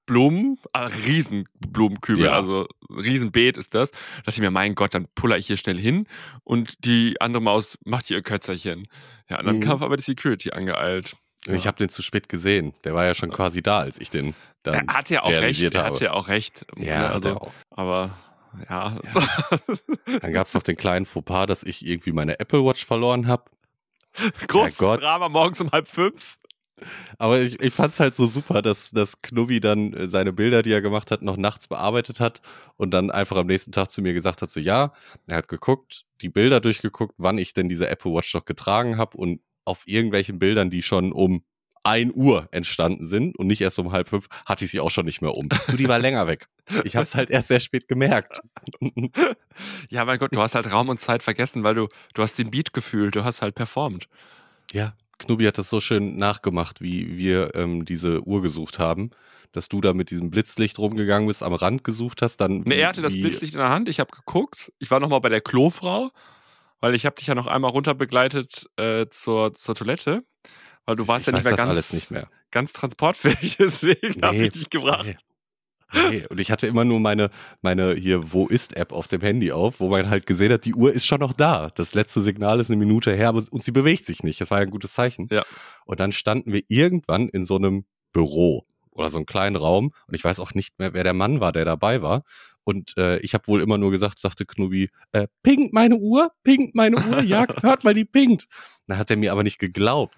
Blumen, 0.08 0.58
ah, 0.74 0.88
Riesenblumenkübel, 0.88 2.26
Ja. 2.26 2.32
also 2.32 2.68
Riesenbeet 2.90 3.58
ist 3.58 3.76
das. 3.76 3.92
Da 3.92 3.98
dachte 4.26 4.32
ich 4.32 4.40
mir, 4.40 4.50
mein 4.52 4.74
Gott, 4.74 4.94
dann 4.96 5.08
puller 5.14 5.38
ich 5.38 5.46
hier 5.48 5.58
schnell 5.58 5.78
hin 5.78 6.08
und 6.44 6.84
die 6.86 7.22
andere 7.22 7.44
Maus 7.44 7.78
macht 7.86 8.08
hier 8.08 8.18
ihr 8.18 8.24
Kötzerchen. 8.24 8.88
Ja, 9.30 9.40
und 9.40 9.46
dann 9.46 9.58
Mhm. 9.58 9.62
kam 9.62 9.84
aber 9.84 9.96
die 9.98 10.04
Security 10.04 10.52
angeeilt. 10.52 11.16
Ich 11.50 11.66
habe 11.68 11.78
den 11.78 11.88
zu 11.90 12.02
spät 12.02 12.28
gesehen. 12.28 12.74
Der 12.84 12.94
war 12.94 13.06
ja 13.06 13.14
schon 13.16 13.32
quasi 13.32 13.62
da, 13.62 13.80
als 13.80 14.00
ich 14.02 14.10
den 14.10 14.34
dann 14.64 14.88
Er 14.88 14.94
hat 14.96 15.10
ja 15.10 15.24
auch 15.24 15.30
recht, 15.30 15.62
er 15.76 15.84
hat 15.84 16.00
ja 16.02 16.12
auch 16.12 16.28
recht. 16.28 16.66
Ja, 16.78 17.00
ne, 17.00 17.10
also, 17.12 17.36
auch. 17.38 17.54
aber 17.70 18.18
ja, 18.70 18.98
Ja. 19.14 19.22
Dann 20.22 20.34
gab 20.34 20.48
es 20.48 20.54
noch 20.54 20.64
den 20.64 20.76
kleinen 20.78 21.06
Fauxpas, 21.06 21.46
dass 21.46 21.64
ich 21.64 21.86
irgendwie 21.86 22.12
meine 22.12 22.40
Apple 22.40 22.66
Watch 22.66 22.86
verloren 22.86 23.28
habe. 23.28 23.44
großes 24.48 24.78
Gott. 24.78 25.02
Drama 25.02 25.30
morgens 25.30 25.62
um 25.62 25.72
halb 25.72 25.88
fünf. 25.88 26.38
Aber 27.18 27.40
ich, 27.42 27.60
ich 27.60 27.74
fand 27.74 27.94
es 27.94 28.00
halt 28.00 28.16
so 28.16 28.28
super, 28.28 28.62
dass, 28.62 28.92
dass 28.92 29.22
Knubbi 29.22 29.60
dann 29.60 29.94
äh, 29.94 30.08
seine 30.08 30.34
Bilder, 30.34 30.64
die 30.64 30.72
er 30.72 30.82
gemacht 30.82 31.12
hat, 31.12 31.22
noch 31.22 31.38
nachts 31.38 31.68
bearbeitet 31.68 32.20
hat 32.20 32.42
und 32.76 32.92
dann 32.92 33.12
einfach 33.12 33.38
am 33.38 33.48
nächsten 33.48 33.72
Tag 33.72 33.92
zu 33.92 34.02
mir 34.02 34.14
gesagt 34.14 34.42
hat, 34.42 34.52
so 34.52 34.60
ja, 34.60 34.94
er 35.28 35.38
hat 35.38 35.48
geguckt, 35.48 36.06
die 36.22 36.30
Bilder 36.30 36.60
durchgeguckt, 36.60 37.16
wann 37.18 37.38
ich 37.38 37.54
denn 37.54 37.70
diese 37.70 37.90
Apple 37.90 38.14
Watch 38.14 38.34
noch 38.34 38.46
getragen 38.46 38.98
habe 38.98 39.18
und 39.18 39.42
auf 39.66 39.84
irgendwelchen 39.86 40.40
Bildern, 40.40 40.70
die 40.70 40.82
schon 40.82 41.12
um 41.12 41.44
1 41.84 42.14
Uhr 42.16 42.50
entstanden 42.52 43.08
sind 43.08 43.38
und 43.38 43.48
nicht 43.48 43.62
erst 43.62 43.80
um 43.80 43.92
halb 43.92 44.10
fünf, 44.10 44.28
hatte 44.46 44.66
ich 44.66 44.72
sie 44.72 44.80
auch 44.80 44.92
schon 44.92 45.06
nicht 45.06 45.22
mehr 45.22 45.34
um. 45.34 45.48
Du, 45.68 45.78
die 45.78 45.88
war 45.88 46.00
länger 46.00 46.28
weg. 46.28 46.48
Ich 46.84 46.96
habe 46.96 47.04
es 47.04 47.16
halt 47.16 47.30
erst 47.30 47.48
sehr 47.48 47.62
spät 47.62 47.88
gemerkt. 47.88 48.42
ja, 49.90 50.04
mein 50.04 50.20
Gott, 50.20 50.36
du 50.36 50.42
hast 50.42 50.56
halt 50.56 50.72
Raum 50.72 50.90
und 50.90 51.00
Zeit 51.00 51.24
vergessen, 51.24 51.64
weil 51.64 51.76
du, 51.76 51.88
du 52.14 52.22
hast 52.22 52.38
den 52.38 52.52
Beat 52.52 52.74
gefühlt, 52.74 53.16
du 53.16 53.24
hast 53.24 53.42
halt 53.42 53.56
performt. 53.56 54.10
Ja, 54.74 54.94
Knubi 55.20 55.46
hat 55.46 55.58
das 55.58 55.70
so 55.70 55.82
schön 55.82 56.16
nachgemacht, 56.16 56.82
wie 56.82 57.18
wir 57.18 57.56
ähm, 57.56 57.86
diese 57.86 58.22
Uhr 58.26 58.42
gesucht 58.42 58.80
haben, 58.80 59.12
dass 59.52 59.70
du 59.70 59.82
da 59.82 59.94
mit 59.94 60.12
diesem 60.12 60.30
Blitzlicht 60.30 60.78
rumgegangen 60.78 61.28
bist, 61.28 61.44
am 61.44 61.54
Rand 61.54 61.84
gesucht 61.84 62.22
hast. 62.22 62.38
Dann 62.38 62.62
ne, 62.62 62.76
er 62.76 62.90
hatte 62.90 63.02
das 63.02 63.14
Blitzlicht 63.14 63.54
in 63.54 63.60
der 63.60 63.70
Hand, 63.70 63.90
ich 63.90 64.00
habe 64.00 64.12
geguckt, 64.12 64.72
ich 64.80 64.92
war 64.92 65.00
nochmal 65.00 65.22
bei 65.22 65.30
der 65.30 65.42
Klofrau, 65.42 66.12
weil 66.80 66.94
ich 66.94 67.06
habe 67.06 67.16
dich 67.16 67.28
ja 67.28 67.36
noch 67.36 67.48
einmal 67.48 67.72
runter 67.72 67.96
begleitet 67.96 68.70
äh, 68.78 69.08
zur, 69.10 69.54
zur 69.54 69.76
Toilette, 69.76 70.24
weil 70.86 70.96
du 70.96 71.08
warst 71.08 71.28
ich 71.28 71.34
ja 71.34 71.34
nicht 71.34 71.46
mehr 71.46 71.56
ganz, 71.56 71.94
nicht 71.94 72.12
mehr 72.12 72.30
ganz 72.52 72.74
transportfähig, 72.74 73.58
deswegen 73.60 74.20
nee, 74.20 74.22
habe 74.22 74.38
ich 74.38 74.52
dich 74.52 74.70
gebracht. 74.70 75.06
Nee. 75.06 75.16
Nee, 75.94 76.26
und 76.30 76.40
ich 76.40 76.52
hatte 76.52 76.68
immer 76.68 76.84
nur 76.84 77.00
meine, 77.00 77.30
meine 77.62 77.94
hier 77.94 78.34
Wo 78.34 78.48
ist 78.48 78.76
App 78.76 78.92
auf 78.92 79.08
dem 79.08 79.22
Handy 79.22 79.52
auf, 79.52 79.80
wo 79.80 79.90
man 79.90 80.10
halt 80.10 80.26
gesehen 80.26 80.52
hat, 80.52 80.66
die 80.66 80.74
Uhr 80.74 80.94
ist 80.94 81.06
schon 81.06 81.20
noch 81.20 81.34
da. 81.34 81.70
Das 81.76 81.94
letzte 81.94 82.22
Signal 82.22 82.60
ist 82.60 82.70
eine 82.70 82.78
Minute 82.78 83.14
her 83.14 83.34
und 83.34 83.64
sie 83.64 83.72
bewegt 83.72 84.06
sich 84.06 84.24
nicht. 84.24 84.42
Das 84.42 84.52
war 84.52 84.60
ja 84.60 84.66
ein 84.66 84.72
gutes 84.72 84.94
Zeichen. 84.94 85.28
Ja. 85.32 85.44
Und 85.86 86.00
dann 86.00 86.12
standen 86.12 86.52
wir 86.52 86.64
irgendwann 86.68 87.30
in 87.30 87.46
so 87.46 87.56
einem 87.56 87.86
Büro 88.12 88.66
oder 88.92 89.10
so 89.10 89.18
einem 89.18 89.26
kleinen 89.26 89.56
Raum 89.56 89.94
und 90.08 90.14
ich 90.14 90.24
weiß 90.24 90.40
auch 90.40 90.54
nicht 90.54 90.80
mehr, 90.80 90.94
wer 90.94 91.04
der 91.04 91.14
Mann 91.14 91.40
war, 91.40 91.52
der 91.52 91.66
dabei 91.66 92.02
war. 92.02 92.24
Und 92.68 92.98
äh, 92.98 93.18
ich 93.20 93.34
habe 93.34 93.48
wohl 93.48 93.62
immer 93.62 93.78
nur 93.78 93.92
gesagt, 93.92 94.20
sagte 94.20 94.46
Knubi, 94.46 94.90
äh, 95.14 95.28
pinkt 95.42 95.74
meine 95.74 95.96
Uhr, 95.96 96.34
pinkt 96.44 96.76
meine 96.76 96.98
Uhr, 96.98 97.22
ja, 97.22 97.48
hört 97.62 97.86
mal, 97.86 97.94
die 97.94 98.04
pinkt. 98.04 98.50
Dann 98.88 98.98
hat 98.98 99.10
er 99.10 99.16
mir 99.16 99.32
aber 99.32 99.44
nicht 99.44 99.58
geglaubt. 99.58 100.18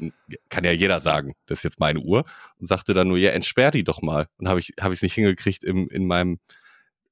Kann 0.49 0.63
ja 0.63 0.71
jeder 0.71 0.99
sagen, 0.99 1.35
das 1.45 1.59
ist 1.59 1.63
jetzt 1.63 1.79
meine 1.79 1.99
Uhr. 1.99 2.25
Und 2.57 2.65
sagte 2.65 2.95
dann 2.95 3.07
nur, 3.07 3.19
ja, 3.19 3.29
entsperr 3.29 3.69
die 3.69 3.83
doch 3.83 4.01
mal. 4.01 4.25
Und 4.39 4.49
habe 4.49 4.59
ich 4.59 4.73
habe 4.81 4.95
ich 4.95 5.01
nicht 5.03 5.13
hingekriegt, 5.13 5.63
im, 5.63 5.89
in 5.89 6.07
meinem 6.07 6.39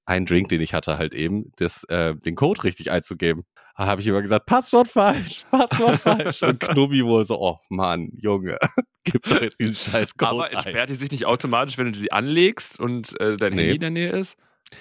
einen 0.07 0.25
Drink, 0.25 0.49
den 0.49 0.59
ich 0.59 0.73
hatte, 0.73 0.97
halt 0.97 1.13
eben, 1.13 1.51
das, 1.57 1.83
äh, 1.83 2.15
den 2.15 2.33
Code 2.33 2.63
richtig 2.63 2.89
einzugeben. 2.89 3.43
Da 3.77 3.85
habe 3.85 4.01
ich 4.01 4.07
immer 4.07 4.23
gesagt, 4.23 4.47
Passwort 4.47 4.87
falsch, 4.87 5.45
Passwort 5.51 5.97
falsch. 6.01 6.41
Und 6.41 6.59
Knubi 6.59 7.05
wohl 7.05 7.25
so, 7.25 7.39
oh 7.39 7.59
Mann, 7.69 8.09
Junge, 8.17 8.57
gib 9.03 9.21
doch 9.21 9.39
jetzt 9.39 9.59
diesen 9.59 9.75
scheiß 9.75 10.17
Code 10.17 10.31
Aber 10.31 10.51
entsperrt 10.51 10.89
die 10.89 10.95
sich 10.95 11.11
nicht 11.11 11.27
automatisch, 11.27 11.77
wenn 11.77 11.93
du 11.93 11.99
sie 11.99 12.11
anlegst 12.11 12.79
und 12.79 13.19
äh, 13.21 13.37
dein 13.37 13.53
nee. 13.53 13.61
Handy 13.61 13.75
in 13.75 13.81
der 13.81 13.89
Nähe 13.91 14.09
ist? 14.13 14.35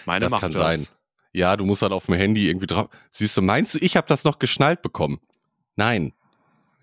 Meine 0.04 0.24
das 0.24 0.30
macht 0.30 0.42
kann 0.42 0.52
das. 0.52 0.80
sein. 0.80 0.86
Ja, 1.32 1.56
du 1.56 1.64
musst 1.66 1.82
halt 1.82 1.92
auf 1.92 2.06
dem 2.06 2.14
Handy 2.14 2.48
irgendwie 2.48 2.66
drauf. 2.66 2.88
Siehst 3.10 3.36
du, 3.36 3.42
meinst 3.42 3.74
du, 3.74 3.78
ich 3.78 3.96
habe 3.96 4.06
das 4.06 4.24
noch 4.24 4.38
geschnallt 4.38 4.82
bekommen? 4.82 5.20
Nein. 5.76 6.12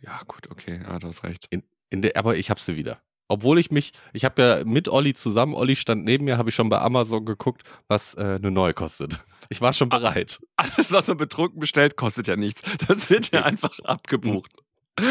Ja, 0.02 0.20
gut, 0.28 0.50
okay, 0.52 0.82
ja, 0.84 1.00
du 1.00 1.08
hast 1.08 1.24
recht. 1.24 1.48
In, 1.50 1.64
in 1.90 2.02
der, 2.02 2.18
aber 2.18 2.36
ich 2.36 2.50
habe 2.50 2.60
sie 2.60 2.76
wieder. 2.76 3.02
Obwohl 3.28 3.58
ich 3.58 3.72
mich, 3.72 3.94
ich 4.12 4.26
habe 4.26 4.42
ja 4.42 4.64
mit 4.64 4.90
Olli 4.90 5.14
zusammen, 5.14 5.56
Olli 5.56 5.76
stand 5.76 6.04
neben 6.04 6.26
mir, 6.26 6.38
habe 6.38 6.50
ich 6.50 6.56
schon 6.56 6.70
bei 6.70 6.80
Amazon 6.80 7.26
geguckt, 7.26 7.64
was 7.88 8.14
äh, 8.16 8.22
eine 8.36 8.52
neue 8.52 8.74
kostet. 8.74 9.20
Ich 9.50 9.62
war 9.62 9.74
schon 9.74 9.90
bereit. 9.90 10.40
Alles, 10.58 10.92
was 10.92 11.08
man 11.08 11.18
betrunken 11.18 11.60
bestellt, 11.60 11.96
kostet 11.96 12.28
ja 12.28 12.36
nichts. 12.36 12.62
Das 12.88 13.10
wird 13.10 13.32
ja 13.32 13.44
einfach 13.44 13.80
abgebucht. 13.80 14.52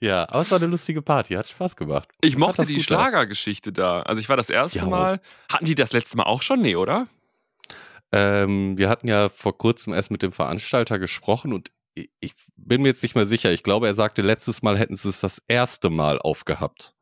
Ja, 0.00 0.28
aber 0.28 0.40
es 0.40 0.50
war 0.50 0.58
eine 0.58 0.68
lustige 0.68 1.02
Party, 1.02 1.34
hat 1.34 1.48
Spaß 1.48 1.76
gemacht. 1.76 2.08
Ich 2.20 2.36
mochte 2.36 2.64
die 2.64 2.80
Schlagergeschichte 2.80 3.72
da. 3.72 4.02
Also 4.02 4.20
ich 4.20 4.28
war 4.28 4.36
das 4.36 4.48
erste 4.48 4.78
ja, 4.78 4.86
Mal. 4.86 5.20
Hatten 5.50 5.64
die 5.64 5.74
das 5.74 5.92
letzte 5.92 6.16
Mal 6.16 6.24
auch 6.24 6.42
schon? 6.42 6.62
Nee, 6.62 6.76
oder? 6.76 7.08
Ähm, 8.12 8.78
wir 8.78 8.88
hatten 8.88 9.08
ja 9.08 9.28
vor 9.28 9.58
kurzem 9.58 9.92
erst 9.92 10.10
mit 10.10 10.22
dem 10.22 10.32
Veranstalter 10.32 10.98
gesprochen 10.98 11.52
und 11.52 11.70
ich, 11.94 12.10
ich 12.20 12.32
bin 12.56 12.82
mir 12.82 12.88
jetzt 12.88 13.02
nicht 13.02 13.16
mehr 13.16 13.26
sicher. 13.26 13.50
Ich 13.52 13.64
glaube, 13.64 13.88
er 13.88 13.94
sagte, 13.94 14.22
letztes 14.22 14.62
Mal 14.62 14.78
hätten 14.78 14.96
sie 14.96 15.08
es 15.08 15.20
das 15.20 15.42
erste 15.48 15.90
Mal 15.90 16.20
aufgehabt. 16.20 16.94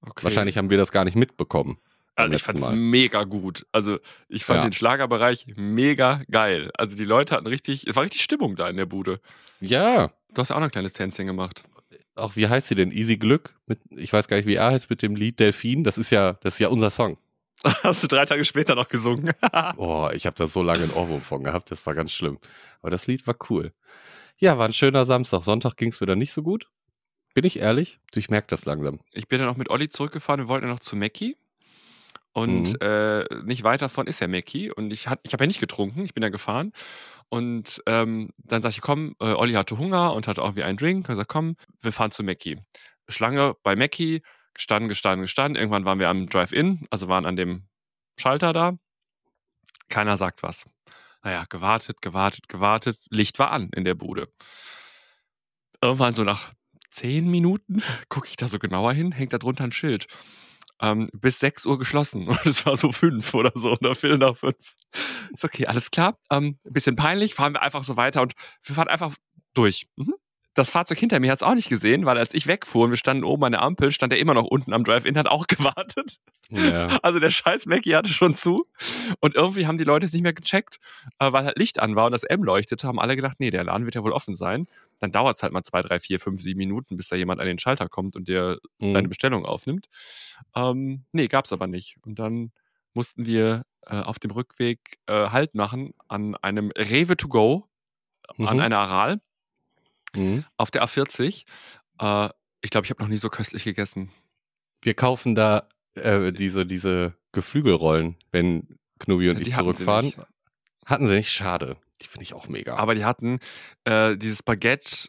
Okay. 0.00 0.24
Wahrscheinlich 0.24 0.58
haben 0.58 0.70
wir 0.70 0.76
das 0.76 0.90
gar 0.90 1.04
nicht 1.04 1.16
mitbekommen. 1.16 1.78
Also 2.16 2.34
ich 2.34 2.42
fand 2.42 2.58
es 2.58 2.68
mega 2.70 3.22
gut. 3.22 3.64
Also 3.70 4.00
ich 4.28 4.44
fand 4.44 4.58
ja. 4.58 4.64
den 4.64 4.72
Schlagerbereich 4.72 5.46
mega 5.54 6.22
geil. 6.28 6.72
Also 6.76 6.96
die 6.96 7.04
Leute 7.04 7.36
hatten 7.36 7.46
richtig, 7.46 7.86
es 7.86 7.94
war 7.94 8.02
richtig 8.02 8.22
Stimmung 8.22 8.56
da 8.56 8.68
in 8.68 8.76
der 8.76 8.86
Bude. 8.86 9.20
Ja. 9.60 10.10
Du 10.34 10.40
hast 10.40 10.48
ja 10.48 10.56
auch 10.56 10.60
noch 10.60 10.66
ein 10.66 10.72
kleines 10.72 10.94
Tänzchen 10.94 11.28
gemacht 11.28 11.62
auch, 12.18 12.36
wie 12.36 12.48
heißt 12.48 12.68
sie 12.68 12.74
denn? 12.74 12.90
Easy 12.90 13.16
Glück? 13.16 13.54
Mit, 13.66 13.80
ich 13.90 14.12
weiß 14.12 14.28
gar 14.28 14.36
nicht, 14.36 14.46
wie 14.46 14.54
er 14.54 14.70
heißt 14.72 14.90
mit 14.90 15.02
dem 15.02 15.16
Lied 15.16 15.40
Delfin. 15.40 15.84
Das 15.84 15.98
ist 15.98 16.10
ja, 16.10 16.34
das 16.42 16.54
ist 16.54 16.60
ja 16.60 16.68
unser 16.68 16.90
Song. 16.90 17.18
Hast 17.82 18.02
du 18.02 18.06
drei 18.06 18.24
Tage 18.24 18.44
später 18.44 18.74
noch 18.74 18.88
gesungen? 18.88 19.32
Boah, 19.76 20.12
ich 20.14 20.26
habe 20.26 20.36
da 20.36 20.46
so 20.46 20.62
lange 20.62 20.84
einen 20.84 20.92
Ohrwurm 20.92 21.20
von 21.20 21.42
gehabt, 21.42 21.70
das 21.70 21.86
war 21.86 21.94
ganz 21.94 22.12
schlimm. 22.12 22.38
Aber 22.80 22.90
das 22.90 23.06
Lied 23.06 23.26
war 23.26 23.36
cool. 23.50 23.72
Ja, 24.36 24.58
war 24.58 24.66
ein 24.66 24.72
schöner 24.72 25.04
Samstag. 25.04 25.42
Sonntag 25.42 25.76
ging 25.76 25.90
es 25.90 26.00
wieder 26.00 26.14
nicht 26.14 26.32
so 26.32 26.42
gut. 26.42 26.68
Bin 27.34 27.44
ich 27.44 27.58
ehrlich? 27.58 27.98
Ich 28.14 28.30
merke 28.30 28.46
das 28.48 28.64
langsam. 28.64 29.00
Ich 29.12 29.28
bin 29.28 29.40
dann 29.40 29.48
auch 29.48 29.56
mit 29.56 29.70
Olli 29.70 29.88
zurückgefahren. 29.88 30.40
Wir 30.40 30.48
wollten 30.48 30.66
ja 30.66 30.72
noch 30.72 30.80
zu 30.80 30.96
Mackie. 30.96 31.36
Und 32.38 32.74
mhm. 32.74 32.86
äh, 32.86 33.24
nicht 33.42 33.64
weit 33.64 33.82
davon 33.82 34.06
ist 34.06 34.20
ja 34.20 34.28
Mackie. 34.28 34.70
Und 34.70 34.92
ich, 34.92 35.08
ich 35.24 35.32
habe 35.32 35.42
ja 35.42 35.46
nicht 35.48 35.58
getrunken, 35.58 36.04
ich 36.04 36.14
bin 36.14 36.22
ja 36.22 36.28
gefahren. 36.28 36.72
Und 37.28 37.82
ähm, 37.86 38.30
dann 38.38 38.62
sag 38.62 38.70
ich, 38.70 38.80
komm, 38.80 39.16
äh, 39.20 39.32
Olli 39.32 39.54
hatte 39.54 39.76
Hunger 39.76 40.12
und 40.12 40.28
hatte 40.28 40.42
auch 40.42 40.54
wie 40.54 40.62
einen 40.62 40.78
Drink. 40.78 41.08
Und 41.08 41.14
ich 41.14 41.18
sag, 41.18 41.26
komm, 41.26 41.56
wir 41.80 41.90
fahren 41.90 42.12
zu 42.12 42.22
Mackie. 42.22 42.60
Schlange 43.08 43.56
bei 43.64 43.74
Mackie, 43.74 44.22
gestanden, 44.54 44.88
gestanden, 44.88 45.22
gestanden. 45.22 45.60
Irgendwann 45.60 45.84
waren 45.84 45.98
wir 45.98 46.08
am 46.08 46.28
Drive-In, 46.28 46.86
also 46.90 47.08
waren 47.08 47.26
an 47.26 47.34
dem 47.34 47.66
Schalter 48.16 48.52
da. 48.52 48.78
Keiner 49.88 50.16
sagt 50.16 50.44
was. 50.44 50.66
Naja, 51.24 51.44
gewartet, 51.48 52.02
gewartet, 52.02 52.48
gewartet. 52.48 52.98
Licht 53.10 53.40
war 53.40 53.50
an 53.50 53.70
in 53.74 53.84
der 53.84 53.96
Bude. 53.96 54.28
Irgendwann 55.82 56.14
so 56.14 56.22
nach 56.22 56.52
zehn 56.88 57.28
Minuten 57.28 57.82
gucke 58.08 58.28
ich 58.28 58.36
da 58.36 58.46
so 58.46 58.60
genauer 58.60 58.92
hin, 58.92 59.10
hängt 59.10 59.32
da 59.32 59.38
drunter 59.38 59.64
ein 59.64 59.72
Schild 59.72 60.06
ähm, 60.80 61.08
bis 61.12 61.38
6 61.40 61.66
Uhr 61.66 61.78
geschlossen. 61.78 62.28
Und 62.28 62.46
es 62.46 62.64
war 62.66 62.76
so 62.76 62.92
fünf 62.92 63.34
oder 63.34 63.52
so, 63.54 63.72
oder 63.72 63.94
Viertel 63.94 64.18
nach 64.18 64.36
fünf. 64.36 64.76
Ist 65.32 65.44
okay, 65.44 65.66
alles 65.66 65.90
klar. 65.90 66.18
Ähm, 66.30 66.58
bisschen 66.64 66.96
peinlich, 66.96 67.34
fahren 67.34 67.54
wir 67.54 67.62
einfach 67.62 67.84
so 67.84 67.96
weiter 67.96 68.22
und 68.22 68.34
wir 68.62 68.74
fahren 68.74 68.88
einfach 68.88 69.14
durch. 69.54 69.88
Mhm. 69.96 70.14
Das 70.58 70.70
Fahrzeug 70.70 70.98
hinter 70.98 71.20
mir 71.20 71.30
hat 71.30 71.38
es 71.38 71.44
auch 71.44 71.54
nicht 71.54 71.68
gesehen, 71.68 72.04
weil 72.04 72.18
als 72.18 72.34
ich 72.34 72.48
wegfuhr 72.48 72.86
und 72.86 72.90
wir 72.90 72.96
standen 72.96 73.22
oben 73.22 73.44
an 73.44 73.52
der 73.52 73.62
Ampel, 73.62 73.92
stand 73.92 74.12
er 74.12 74.18
immer 74.18 74.34
noch 74.34 74.44
unten 74.44 74.72
am 74.72 74.82
Drive-In, 74.82 75.16
hat 75.16 75.28
auch 75.28 75.46
gewartet. 75.46 76.16
Ja. 76.50 76.98
Also 77.00 77.20
der 77.20 77.30
scheiß 77.30 77.66
Mackie 77.66 77.94
hatte 77.94 78.08
schon 78.08 78.34
zu. 78.34 78.66
Und 79.20 79.36
irgendwie 79.36 79.68
haben 79.68 79.76
die 79.76 79.84
Leute 79.84 80.06
es 80.06 80.12
nicht 80.12 80.24
mehr 80.24 80.32
gecheckt, 80.32 80.80
äh, 81.20 81.30
weil 81.30 81.44
halt 81.44 81.56
Licht 81.58 81.78
an 81.78 81.94
war 81.94 82.06
und 82.06 82.12
das 82.12 82.24
M 82.24 82.42
leuchtete, 82.42 82.88
haben 82.88 82.98
alle 82.98 83.14
gedacht, 83.14 83.36
nee, 83.38 83.50
der 83.50 83.62
Laden 83.62 83.84
wird 83.84 83.94
ja 83.94 84.02
wohl 84.02 84.10
offen 84.10 84.34
sein. 84.34 84.66
Dann 84.98 85.12
dauert 85.12 85.36
es 85.36 85.44
halt 85.44 85.52
mal 85.52 85.62
zwei, 85.62 85.80
drei, 85.80 86.00
vier, 86.00 86.18
fünf, 86.18 86.40
sieben 86.40 86.58
Minuten, 86.58 86.96
bis 86.96 87.06
da 87.06 87.14
jemand 87.14 87.40
an 87.40 87.46
den 87.46 87.60
Schalter 87.60 87.88
kommt 87.88 88.16
und 88.16 88.26
dir 88.26 88.58
mhm. 88.80 88.94
deine 88.94 89.06
Bestellung 89.06 89.44
aufnimmt. 89.44 89.86
Ähm, 90.56 91.04
nee, 91.12 91.28
gab's 91.28 91.52
aber 91.52 91.68
nicht. 91.68 91.98
Und 92.04 92.18
dann 92.18 92.50
mussten 92.94 93.26
wir 93.26 93.62
äh, 93.86 94.00
auf 94.00 94.18
dem 94.18 94.32
Rückweg 94.32 94.98
äh, 95.06 95.30
Halt 95.30 95.54
machen 95.54 95.94
an 96.08 96.34
einem 96.34 96.72
Rewe 96.76 97.16
to 97.16 97.28
go, 97.28 97.68
mhm. 98.36 98.48
an 98.48 98.58
einer 98.58 98.78
Aral 98.78 99.20
mhm. 100.14 100.44
auf 100.56 100.70
der 100.70 100.84
A40. 100.84 101.44
Äh, 102.00 102.28
ich 102.60 102.70
glaube, 102.70 102.84
ich 102.84 102.90
habe 102.90 103.02
noch 103.02 103.08
nie 103.08 103.16
so 103.16 103.28
köstlich 103.28 103.64
gegessen. 103.64 104.10
Wir 104.82 104.94
kaufen 104.94 105.34
da 105.34 105.68
äh, 105.94 106.32
diese, 106.32 106.66
diese 106.66 107.14
Geflügelrollen, 107.32 108.16
wenn 108.30 108.78
Knubi 108.98 109.30
und 109.30 109.36
ja, 109.36 109.42
ich 109.42 109.54
zurückfahren. 109.54 110.06
Hatten 110.06 110.16
sie, 110.16 110.86
hatten 110.86 111.08
sie 111.08 111.14
nicht? 111.14 111.30
Schade. 111.30 111.76
Die 112.02 112.08
finde 112.08 112.24
ich 112.24 112.34
auch 112.34 112.48
mega. 112.48 112.76
Aber 112.76 112.94
die 112.94 113.04
hatten 113.04 113.40
äh, 113.84 114.16
dieses 114.16 114.42
Baguette, 114.42 115.08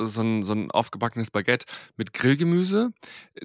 so 0.00 0.22
ein, 0.22 0.44
so 0.44 0.52
ein 0.52 0.70
aufgebackenes 0.70 1.30
Baguette 1.30 1.66
mit 1.96 2.12
Grillgemüse. 2.12 2.90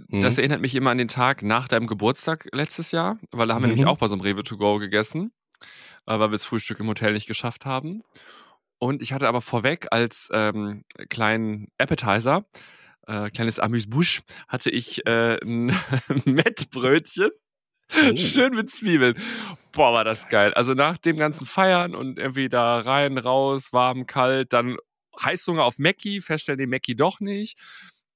Mhm. 0.07 0.21
Das 0.21 0.37
erinnert 0.37 0.61
mich 0.61 0.75
immer 0.75 0.91
an 0.91 0.99
den 0.99 1.07
Tag 1.07 1.41
nach 1.41 1.67
deinem 1.67 1.87
Geburtstag 1.87 2.47
letztes 2.51 2.91
Jahr, 2.91 3.17
weil 3.31 3.47
da 3.47 3.55
haben 3.55 3.63
wir 3.63 3.67
mhm. 3.67 3.75
nämlich 3.75 3.87
auch 3.87 3.97
bei 3.97 4.07
so 4.07 4.13
einem 4.13 4.21
Rewe 4.21 4.43
to 4.43 4.57
go 4.57 4.77
gegessen, 4.77 5.31
äh, 6.05 6.11
weil 6.11 6.19
wir 6.19 6.33
das 6.33 6.45
Frühstück 6.45 6.79
im 6.79 6.87
Hotel 6.87 7.13
nicht 7.13 7.27
geschafft 7.27 7.65
haben. 7.65 8.03
Und 8.83 9.01
ich 9.01 9.13
hatte 9.13 9.29
aber 9.29 9.39
vorweg 9.39 9.87
als 9.91 10.29
ähm, 10.33 10.83
kleinen 11.07 11.69
Appetizer, 11.77 12.43
äh, 13.07 13.29
kleines 13.29 13.57
Amüsbusch, 13.57 14.23
hatte 14.49 14.69
ich 14.71 15.07
äh, 15.07 15.37
ein 15.41 15.67
Mettbrötchen. 16.25 17.29
Oh. 17.95 18.17
Schön 18.17 18.53
mit 18.53 18.69
Zwiebeln. 18.69 19.17
Boah, 19.71 19.93
war 19.93 20.03
das 20.03 20.27
geil. 20.27 20.53
Also 20.55 20.73
nach 20.73 20.97
dem 20.97 21.15
ganzen 21.15 21.45
Feiern 21.45 21.95
und 21.95 22.19
irgendwie 22.19 22.49
da 22.49 22.81
rein, 22.81 23.17
raus, 23.17 23.71
warm, 23.71 24.05
kalt, 24.05 24.51
dann 24.51 24.75
Heißhunger 25.17 25.63
auf 25.63 25.79
Mackie, 25.79 26.19
feststellen, 26.19 26.59
den 26.59 26.69
Mackie 26.69 26.97
doch 26.97 27.21
nicht. 27.21 27.57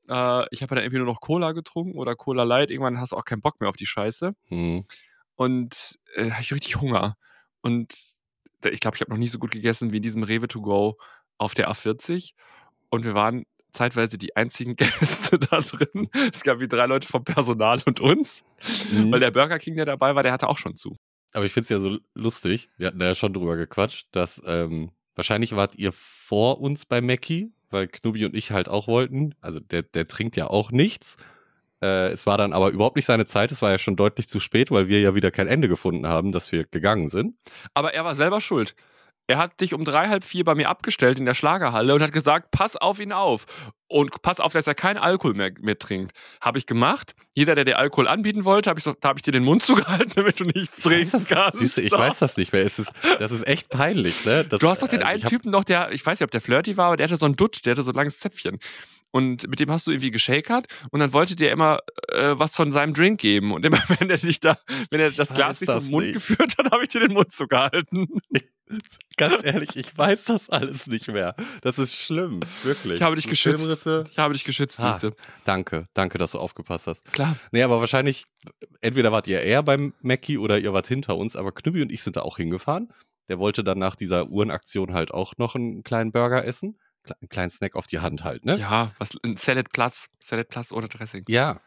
Äh, 0.10 0.48
ich 0.52 0.62
habe 0.64 0.76
dann 0.76 0.84
irgendwie 0.84 0.98
nur 0.98 1.08
noch 1.08 1.22
Cola 1.22 1.54
getrunken 1.54 1.98
oder 1.98 2.18
Cola 2.18 2.44
Light. 2.44 2.72
Irgendwann 2.72 3.00
hast 3.00 3.14
du 3.14 3.16
auch 3.16 3.24
keinen 3.24 3.40
Bock 3.40 3.62
mehr 3.62 3.70
auf 3.70 3.78
die 3.78 3.86
Scheiße. 3.86 4.34
Mhm. 4.50 4.84
Und 5.36 5.98
äh, 6.18 6.30
ich 6.42 6.52
richtig 6.52 6.76
Hunger. 6.82 7.16
Und 7.62 8.18
ich 8.72 8.80
glaube, 8.80 8.96
ich 8.96 9.02
habe 9.02 9.12
noch 9.12 9.18
nie 9.18 9.28
so 9.28 9.40
gut 9.40 9.52
gegessen 9.52 9.92
wie 9.92 9.98
in 9.98 10.04
diesem 10.04 10.24
Rewe 10.24 10.48
to 10.48 10.62
go 10.62 10.98
auf 11.38 11.54
der 11.54 11.70
A40. 11.72 12.34
Und 12.90 13.04
wir 13.06 13.14
waren 13.14 13.44
zeitweise 13.72 14.18
die 14.18 14.36
einzigen 14.36 14.76
Gäste 14.76 15.38
da 15.40 15.60
drin. 15.60 16.10
Es 16.34 16.44
gab 16.44 16.60
wie 16.60 16.68
drei 16.68 16.86
Leute 16.86 17.08
vom 17.08 17.24
Personal 17.24 17.82
und 17.86 18.00
uns, 18.00 18.44
Mhm. 18.92 19.12
weil 19.12 19.20
der 19.20 19.32
Burger 19.32 19.60
King, 19.60 19.76
der 19.76 19.86
dabei 19.86 20.16
war, 20.16 20.24
der 20.24 20.32
hatte 20.32 20.50
auch 20.50 20.58
schon 20.58 20.76
zu. 20.76 20.96
Aber 21.34 21.46
ich 21.46 21.52
finde 21.52 21.66
es 21.66 21.70
ja 21.70 21.80
so 21.80 21.98
lustig, 22.16 22.70
wir 22.78 22.88
hatten 22.88 23.00
da 23.00 23.08
ja 23.08 23.16
schon 23.16 23.34
drüber 23.34 23.56
gequatscht, 23.58 24.08
dass 24.12 24.42
ähm, 24.46 24.92
wahrscheinlich 25.16 25.56
wart 25.56 25.76
ihr 25.76 25.92
vor 25.92 26.60
uns 26.62 26.86
bei 26.86 27.02
Mackie, 27.02 27.52
weil 27.70 27.88
Knubi 27.88 28.26
und 28.26 28.34
ich 28.36 28.52
halt 28.52 28.70
auch 28.70 28.88
wollten. 28.88 29.36
Also 29.42 29.60
der, 29.60 29.84
der 29.84 30.08
trinkt 30.08 30.36
ja 30.38 30.48
auch 30.48 30.72
nichts. 30.72 31.18
Äh, 31.82 32.10
es 32.10 32.26
war 32.26 32.38
dann 32.38 32.54
aber 32.54 32.70
überhaupt 32.70 32.96
nicht 32.96 33.06
seine 33.06 33.26
Zeit, 33.26 33.52
es 33.52 33.62
war 33.62 33.72
ja 33.72 33.78
schon 33.78 33.96
deutlich 33.96 34.28
zu 34.30 34.40
spät, 34.40 34.72
weil 34.72 34.88
wir 34.88 35.00
ja 35.00 35.16
wieder 35.16 35.32
kein 35.32 35.48
Ende 35.48 35.68
gefunden 35.68 36.08
haben, 36.08 36.32
dass 36.32 36.52
wir 36.52 36.66
gegangen 36.66 37.10
sind. 37.10 37.36
Aber 37.74 37.94
er 37.94 38.04
war 38.06 38.16
selber 38.16 38.42
schuld. 38.42 38.76
Er 39.30 39.38
hat 39.38 39.60
dich 39.60 39.74
um 39.74 39.84
drei, 39.84 40.08
halb 40.08 40.24
vier 40.24 40.46
bei 40.46 40.56
mir 40.56 40.70
abgestellt 40.70 41.20
in 41.20 41.26
der 41.26 41.34
Schlagerhalle 41.34 41.94
und 41.94 42.02
hat 42.02 42.14
gesagt, 42.14 42.50
pass 42.52 42.78
auf 42.78 43.00
ihn 43.00 43.12
auf. 43.12 43.46
Und 43.90 44.22
pass 44.22 44.40
auf, 44.40 44.54
dass 44.54 44.68
er 44.68 44.76
keinen 44.76 44.98
Alkohol 44.98 45.34
mehr, 45.34 45.52
mehr 45.60 45.78
trinkt. 45.78 46.14
Habe 46.40 46.58
ich 46.58 46.66
gemacht. 46.66 47.14
Jeder, 47.36 47.54
der 47.54 47.66
dir 47.66 47.78
Alkohol 47.78 48.08
anbieten 48.08 48.46
wollte, 48.46 48.70
habe 48.70 48.80
ich, 48.80 48.86
so, 48.86 48.94
da 49.00 49.10
hab 49.10 49.18
ich 49.18 49.24
dir 49.24 49.34
den 49.34 49.44
Mund 49.44 49.62
zugehalten, 49.64 50.14
damit 50.16 50.40
du 50.40 50.46
nichts 50.46 50.82
trinken 50.82 51.26
kannst. 51.28 51.60
Süße, 51.60 51.82
ich 51.82 51.92
weiß 51.92 52.20
das 52.20 52.38
nicht 52.38 52.54
mehr. 52.54 52.66
Es 52.66 52.80
ist, 52.80 52.92
das 53.20 53.32
ist 53.32 53.46
echt 53.46 53.70
peinlich, 53.70 54.26
ne? 54.26 54.46
Das, 54.46 54.60
Du 54.60 54.70
hast 54.70 54.82
doch 54.82 54.88
den 54.88 55.02
äh, 55.02 55.06
einen 55.06 55.24
Typen 55.24 55.52
noch, 55.52 55.66
der, 55.66 55.92
ich 55.92 56.06
weiß 56.06 56.20
nicht, 56.20 56.26
ob 56.26 56.32
der 56.32 56.42
flirty 56.42 56.78
war, 56.78 56.88
aber 56.88 56.98
der 56.98 57.08
hatte 57.08 57.18
so 57.18 57.26
ein 57.26 57.36
Dutt, 57.36 57.66
der 57.66 57.72
hatte 57.72 57.84
so 57.84 57.92
ein 57.92 57.96
langes 57.96 58.20
Zäpfchen. 58.20 58.60
Und 59.12 59.48
mit 59.50 59.60
dem 59.60 59.72
hast 59.72 59.88
du 59.88 59.92
irgendwie 59.92 60.12
geschakert 60.12 60.68
und 60.92 61.00
dann 61.00 61.14
wollte 61.14 61.36
der 61.36 61.52
immer 61.52 61.80
äh, 62.10 62.34
was 62.38 62.56
von 62.56 62.72
seinem 62.72 62.94
Drink 62.94 63.20
geben. 63.20 63.52
Und 63.52 63.66
immer, 63.66 63.78
wenn 64.00 64.10
er 64.10 64.18
dich 64.18 64.40
da, 64.40 64.58
wenn 64.92 65.00
er 65.00 65.12
das 65.12 65.34
Glas 65.34 65.62
Richtung 65.62 65.76
das 65.78 65.86
Mund 65.86 66.06
nicht. 66.08 66.14
geführt 66.16 66.56
hat, 66.58 66.72
habe 66.72 66.84
ich 66.84 66.90
dir 66.90 67.00
den 67.00 67.14
Mund 67.14 67.32
zugehalten. 67.32 68.08
Ganz 69.16 69.46
ehrlich, 69.46 69.78
ich 69.78 69.98
weiß 69.98 70.26
das 70.26 70.50
alles 70.50 70.88
nicht 70.88 71.08
mehr. 71.08 71.36
Das 71.62 71.80
ist 71.80 71.96
schlimm, 71.96 72.42
wirklich. 72.64 72.96
Ich 72.96 73.02
habe 73.02 73.16
dich 73.16 73.28
geschützt. 73.30 73.60
Filmrisse. 73.64 74.04
Ich 74.12 74.18
habe 74.18 74.34
dich 74.34 74.44
geschützt, 74.44 74.80
Ah. 74.82 74.92
Süße. 74.92 75.14
Danke, 75.46 75.88
danke, 75.94 76.18
dass 76.18 76.32
du 76.32 76.40
aufgepasst 76.40 76.88
hast. 76.88 77.10
Klar. 77.14 77.38
Nee, 77.54 77.64
aber 77.64 77.80
wahrscheinlich, 77.80 78.26
entweder 78.82 79.14
wart 79.14 79.26
ihr 79.28 79.42
eher 79.42 79.64
beim 79.64 79.94
Mackie 80.02 80.38
oder 80.38 80.60
ihr 80.60 80.74
wart 80.74 80.88
hinter 80.88 81.16
uns, 81.16 81.38
aber 81.38 81.54
Knübi 81.54 81.82
und 81.82 81.92
ich 81.94 82.04
sind 82.04 82.18
da 82.18 82.22
auch 82.24 82.36
hingefahren. 82.38 82.92
Der 83.30 83.40
wollte 83.40 83.64
dann 83.64 83.80
nach 83.80 83.96
dieser 83.96 84.28
Uhrenaktion 84.28 84.94
halt 84.94 85.12
auch 85.12 85.34
noch 85.38 85.56
einen 85.56 85.84
kleinen 85.84 86.12
Burger 86.12 86.44
essen. 86.46 86.78
Einen 87.22 87.30
kleinen 87.30 87.50
Snack 87.50 87.76
auf 87.76 87.88
die 87.88 88.00
Hand 88.00 88.24
halt, 88.24 88.46
ne? 88.46 88.58
Ja, 88.58 88.92
was, 88.98 89.12
ein 89.24 89.38
Salad 89.38 89.72
Plus. 89.72 90.08
Salad 90.20 90.50
Plus 90.50 90.72
ohne 90.72 90.88
Dressing. 90.88 91.26
Ja. 91.28 91.62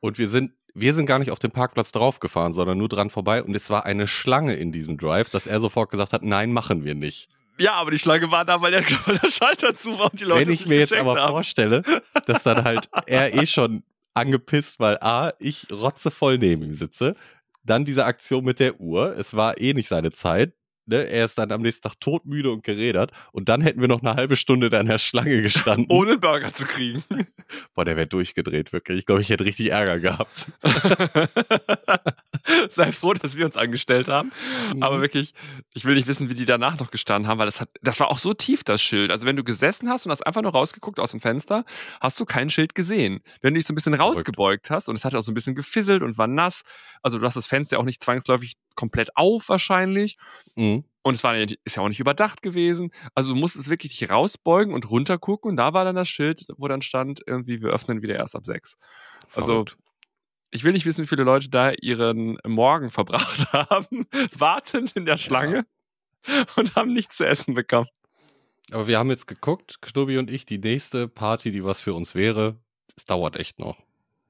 Und 0.00 0.18
wir 0.18 0.28
sind, 0.28 0.52
wir 0.74 0.94
sind 0.94 1.06
gar 1.06 1.18
nicht 1.18 1.30
auf 1.30 1.38
dem 1.38 1.50
Parkplatz 1.50 1.92
draufgefahren, 1.92 2.52
sondern 2.52 2.78
nur 2.78 2.88
dran 2.88 3.10
vorbei. 3.10 3.42
Und 3.42 3.54
es 3.54 3.70
war 3.70 3.84
eine 3.84 4.06
Schlange 4.06 4.54
in 4.54 4.72
diesem 4.72 4.98
Drive, 4.98 5.30
dass 5.30 5.46
er 5.46 5.60
sofort 5.60 5.90
gesagt 5.90 6.12
hat, 6.12 6.24
nein, 6.24 6.52
machen 6.52 6.84
wir 6.84 6.94
nicht. 6.94 7.28
Ja, 7.58 7.74
aber 7.74 7.90
die 7.90 7.98
Schlange 7.98 8.30
war 8.30 8.44
da, 8.44 8.60
weil 8.60 8.72
der, 8.72 8.82
weil 9.06 9.18
der 9.18 9.28
Schalter 9.28 9.74
zu 9.74 9.98
war 9.98 10.10
und 10.10 10.20
die 10.20 10.24
Leute 10.24 10.46
Wenn 10.46 10.54
ich 10.54 10.66
mir 10.66 10.78
jetzt 10.78 10.92
aber 10.94 11.20
haben. 11.20 11.32
vorstelle, 11.32 11.82
dass 12.26 12.42
dann 12.42 12.64
halt 12.64 12.88
er 13.06 13.34
eh 13.34 13.46
schon 13.46 13.82
angepisst, 14.14 14.80
weil 14.80 14.98
A, 15.00 15.32
ich 15.38 15.68
rotzevoll 15.70 16.38
neben 16.38 16.62
ihm 16.62 16.74
sitze, 16.74 17.14
dann 17.64 17.84
diese 17.84 18.04
Aktion 18.04 18.44
mit 18.44 18.58
der 18.60 18.80
Uhr, 18.80 19.16
es 19.16 19.34
war 19.34 19.58
eh 19.58 19.74
nicht 19.74 19.88
seine 19.88 20.10
Zeit, 20.10 20.54
ne? 20.86 21.08
er 21.08 21.24
ist 21.26 21.38
dann 21.38 21.52
am 21.52 21.62
nächsten 21.62 21.88
Tag 21.88 22.00
todmüde 22.00 22.50
und 22.50 22.64
gerädert 22.64 23.12
und 23.32 23.48
dann 23.48 23.60
hätten 23.60 23.80
wir 23.80 23.88
noch 23.88 24.02
eine 24.02 24.14
halbe 24.14 24.36
Stunde 24.36 24.70
da 24.70 24.80
in 24.80 24.86
der 24.86 24.98
Schlange 24.98 25.42
gestanden. 25.42 25.86
Ohne 25.90 26.18
Burger 26.18 26.52
zu 26.52 26.66
kriegen. 26.66 27.04
Boah, 27.74 27.84
der 27.84 27.96
wäre 27.96 28.06
durchgedreht, 28.06 28.72
wirklich. 28.72 28.98
Ich 28.98 29.06
glaube, 29.06 29.22
ich 29.22 29.28
hätte 29.28 29.44
richtig 29.44 29.70
Ärger 29.70 30.00
gehabt. 30.00 30.50
Sei 32.70 32.92
froh, 32.92 33.14
dass 33.14 33.36
wir 33.36 33.44
uns 33.44 33.56
angestellt 33.56 34.08
haben. 34.08 34.32
Aber 34.80 35.00
wirklich, 35.00 35.34
ich 35.74 35.84
will 35.84 35.94
nicht 35.94 36.06
wissen, 36.06 36.30
wie 36.30 36.34
die 36.34 36.44
danach 36.44 36.78
noch 36.78 36.90
gestanden 36.90 37.28
haben, 37.28 37.38
weil 37.38 37.46
das 37.46 37.60
hat, 37.60 37.68
das 37.82 38.00
war 38.00 38.10
auch 38.10 38.18
so 38.18 38.34
tief, 38.34 38.64
das 38.64 38.82
Schild. 38.82 39.10
Also 39.10 39.26
wenn 39.26 39.36
du 39.36 39.44
gesessen 39.44 39.88
hast 39.88 40.06
und 40.06 40.12
hast 40.12 40.26
einfach 40.26 40.42
nur 40.42 40.52
rausgeguckt 40.52 40.98
aus 40.98 41.12
dem 41.12 41.20
Fenster, 41.20 41.64
hast 42.00 42.18
du 42.18 42.24
kein 42.24 42.50
Schild 42.50 42.74
gesehen. 42.74 43.20
Wenn 43.40 43.54
du 43.54 43.58
dich 43.58 43.66
so 43.66 43.72
ein 43.72 43.76
bisschen 43.76 43.94
rausgebeugt 43.94 44.70
hast 44.70 44.88
und 44.88 44.96
es 44.96 45.04
hat 45.04 45.14
auch 45.14 45.22
so 45.22 45.32
ein 45.32 45.34
bisschen 45.34 45.54
gefisselt 45.54 46.02
und 46.02 46.18
war 46.18 46.26
nass, 46.26 46.62
also 47.02 47.18
du 47.18 47.26
hast 47.26 47.36
das 47.36 47.46
Fenster 47.46 47.78
auch 47.78 47.84
nicht 47.84 48.02
zwangsläufig 48.02 48.54
komplett 48.74 49.16
auf 49.16 49.48
wahrscheinlich. 49.48 50.16
Mhm. 50.54 50.84
Und 51.02 51.14
es 51.14 51.24
war 51.24 51.36
ja, 51.36 51.46
ist 51.64 51.76
ja 51.76 51.82
auch 51.82 51.88
nicht 51.88 52.00
überdacht 52.00 52.42
gewesen. 52.42 52.90
Also 53.14 53.34
du 53.34 53.40
musstest 53.40 53.68
wirklich 53.68 53.98
dich 53.98 54.08
rausbeugen 54.08 54.72
und 54.72 54.88
runtergucken. 54.88 55.50
Und 55.50 55.56
da 55.56 55.74
war 55.74 55.84
dann 55.84 55.96
das 55.96 56.08
Schild, 56.08 56.46
wo 56.56 56.68
dann 56.68 56.80
stand, 56.80 57.20
irgendwie, 57.26 57.60
wir 57.60 57.70
öffnen 57.70 58.02
wieder 58.02 58.16
erst 58.16 58.36
ab 58.36 58.46
sechs. 58.46 58.78
Also. 59.34 59.64
Ich 60.52 60.64
will 60.64 60.72
nicht 60.72 60.86
wissen, 60.86 61.02
wie 61.02 61.08
viele 61.08 61.24
Leute 61.24 61.48
da 61.48 61.72
ihren 61.72 62.38
Morgen 62.46 62.90
verbracht 62.90 63.52
haben, 63.52 64.06
wartend 64.36 64.92
in 64.92 65.06
der 65.06 65.16
Schlange 65.16 65.66
und 66.56 66.76
haben 66.76 66.92
nichts 66.92 67.16
zu 67.16 67.26
essen 67.26 67.54
bekommen. 67.54 67.88
Aber 68.70 68.86
wir 68.86 68.98
haben 68.98 69.10
jetzt 69.10 69.26
geguckt, 69.26 69.82
Knubbi 69.82 70.18
und 70.18 70.30
ich, 70.30 70.46
die 70.46 70.58
nächste 70.58 71.08
Party, 71.08 71.50
die 71.50 71.64
was 71.64 71.80
für 71.80 71.94
uns 71.94 72.14
wäre, 72.14 72.56
es 72.96 73.06
dauert 73.06 73.36
echt 73.36 73.58
noch. 73.58 73.82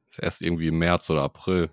Ist 0.08 0.20
erst 0.20 0.42
irgendwie 0.42 0.68
im 0.68 0.78
März 0.78 1.10
oder 1.10 1.22
April. 1.22 1.70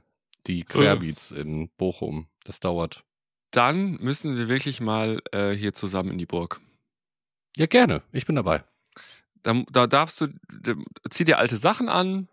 Die 0.47 0.63
Querbeats 0.63 1.31
in 1.31 1.69
Bochum. 1.77 2.27
Das 2.43 2.59
dauert. 2.59 3.03
Dann 3.51 3.97
müssen 4.01 4.37
wir 4.37 4.47
wirklich 4.47 4.81
mal 4.81 5.21
äh, 5.31 5.51
hier 5.51 5.73
zusammen 5.73 6.11
in 6.11 6.17
die 6.17 6.25
Burg. 6.25 6.59
Ja, 7.55 7.65
gerne. 7.65 8.01
Ich 8.11 8.25
bin 8.25 8.35
dabei. 8.35 8.63
Da, 9.43 9.63
da 9.71 9.87
darfst 9.87 10.21
du, 10.21 10.27
da, 10.61 10.75
zieh 11.09 11.25
dir 11.25 11.37
alte 11.37 11.57
Sachen 11.57 11.89
an, 11.89 12.27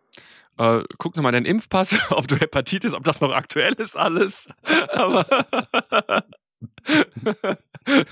äh, 0.59 0.82
guck 0.98 1.16
nochmal 1.16 1.32
deinen 1.32 1.46
Impfpass, 1.46 1.98
ob 2.11 2.28
du 2.28 2.36
Hepatitis, 2.36 2.92
ob 2.94 3.04
das 3.04 3.20
noch 3.20 3.32
aktuell 3.32 3.74
ist 3.74 3.96
alles. 3.96 4.48
Aber 4.92 5.26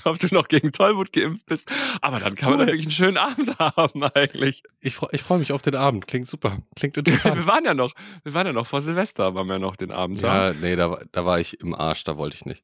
ob 0.04 0.18
du 0.18 0.32
noch 0.34 0.48
gegen 0.48 0.72
Tollwut 0.72 1.12
geimpft 1.12 1.46
bist. 1.46 1.70
Aber 2.00 2.20
dann 2.20 2.34
kann 2.34 2.50
man 2.50 2.60
Cool. 2.60 2.66
da 2.66 2.72
wirklich 2.72 2.86
einen 2.86 2.92
schönen 2.92 3.16
Abend 3.16 3.58
haben 3.58 4.02
eigentlich. 4.04 4.62
Ich, 4.80 4.96
ich 5.12 5.22
freue 5.22 5.38
mich 5.38 5.52
auf 5.52 5.62
den 5.62 5.74
Abend. 5.74 6.06
Klingt 6.06 6.28
super. 6.28 6.58
Klingt 6.76 6.96
wir 6.96 7.00
interessant. 7.06 7.46
waren 7.46 7.64
ja 7.64 7.74
noch, 7.74 7.94
wir 8.22 8.34
waren 8.34 8.46
ja 8.46 8.52
noch 8.52 8.66
vor 8.66 8.80
Silvester, 8.82 9.34
waren 9.34 9.46
wir 9.46 9.54
ja 9.54 9.58
noch 9.58 9.76
den 9.76 9.90
Abend 9.90 10.20
ja, 10.20 10.52
nee, 10.52 10.76
da, 10.76 10.90
war- 10.90 11.02
da 11.12 11.24
war 11.24 11.40
ich 11.40 11.60
im 11.60 11.74
Arsch. 11.74 12.04
Da 12.04 12.16
wollte 12.16 12.36
ich 12.36 12.44
nicht. 12.44 12.62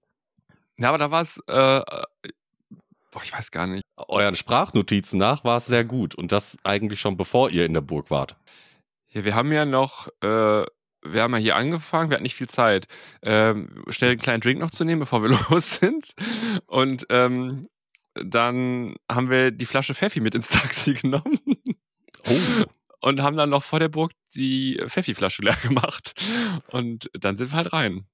Ja, 0.79 0.89
aber 0.91 0.99
da 0.99 1.11
war 1.11 1.23
es, 1.23 1.39
äh, 1.39 1.43
boah, 3.11 3.23
ich 3.25 3.33
weiß 3.33 3.51
gar 3.51 3.67
nicht. 3.67 3.83
Euren 3.97 4.37
Sprachnotizen 4.37 5.19
nach 5.19 5.45
war 5.45 5.59
es 5.59 5.67
sehr 5.67 5.85
gut. 5.85 6.15
Und 6.15 6.33
das 6.33 6.57
eigentlich 6.65 7.01
schon 7.01 7.17
bevor 7.17 7.51
ihr 7.51 7.67
in 7.67 7.75
der 7.75 7.81
Burg 7.83 8.11
wart. 8.11 8.37
Ja, 9.13 9.25
wir 9.25 9.35
haben 9.35 9.53
ja 9.53 9.65
noch, 9.65 10.09
äh, 10.23 10.65
wir 11.03 11.23
haben 11.23 11.33
ja 11.33 11.39
hier 11.39 11.57
angefangen, 11.57 12.11
wir 12.11 12.15
hatten 12.17 12.23
nicht 12.23 12.35
viel 12.37 12.49
Zeit, 12.49 12.87
ähm, 13.23 13.85
schnell 13.89 14.11
einen 14.13 14.21
kleinen 14.21 14.41
Drink 14.41 14.61
noch 14.61 14.71
zu 14.71 14.85
nehmen, 14.85 15.01
bevor 15.01 15.23
wir 15.23 15.31
los 15.51 15.77
sind. 15.77 16.13
Und 16.67 17.07
ähm, 17.11 17.69
dann 18.15 18.97
haben 19.11 19.31
wir 19.31 19.51
die 19.51 19.67
Flasche 19.67 19.95
Pfeffi 19.95 20.21
mit 20.21 20.35
ins 20.35 20.49
Taxi 20.49 20.95
genommen 21.01 21.39
Oh. 22.29 22.65
und 23.01 23.23
haben 23.23 23.39
dann 23.39 23.49
noch 23.49 23.63
vor 23.63 23.79
der 23.79 23.89
Burg 23.89 24.13
die 24.35 24.79
Pfeffi-Flasche 24.87 25.41
leer 25.41 25.57
gemacht. 25.63 26.13
Und 26.69 27.11
dann 27.15 27.35
sind 27.37 27.51
wir 27.51 27.57
halt 27.57 27.73
rein. 27.73 28.05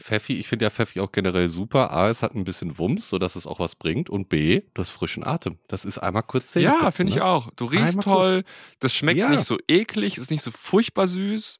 Pfeffi, 0.00 0.34
ich 0.40 0.48
finde 0.48 0.64
ja 0.64 0.70
Pfeffi 0.70 1.00
auch 1.00 1.12
generell 1.12 1.48
super. 1.48 1.90
A, 1.90 2.08
es 2.08 2.22
hat 2.22 2.34
ein 2.34 2.44
bisschen 2.44 2.78
Wumms, 2.78 3.08
sodass 3.08 3.36
es 3.36 3.46
auch 3.46 3.60
was 3.60 3.74
bringt. 3.76 4.08
Und 4.08 4.28
B, 4.28 4.62
du 4.74 4.80
hast 4.80 4.90
frischen 4.90 5.24
Atem. 5.24 5.58
Das 5.68 5.84
ist 5.84 5.98
einmal 5.98 6.22
kurz 6.22 6.52
Zähne 6.52 6.64
ja, 6.66 6.90
finde 6.90 7.10
ich 7.10 7.16
ne? 7.16 7.24
auch. 7.24 7.50
Du 7.54 7.66
riechst 7.66 7.98
Einmal 7.98 8.04
toll, 8.04 8.44
das 8.80 8.94
schmeckt 8.94 9.18
Ja. 9.18 9.28
nicht 9.28 9.44
so 9.44 9.58
eklig, 9.68 10.16
ist 10.18 10.30
nicht 10.30 10.42
so 10.42 10.50
furchtbar 10.50 11.06
süß. 11.06 11.58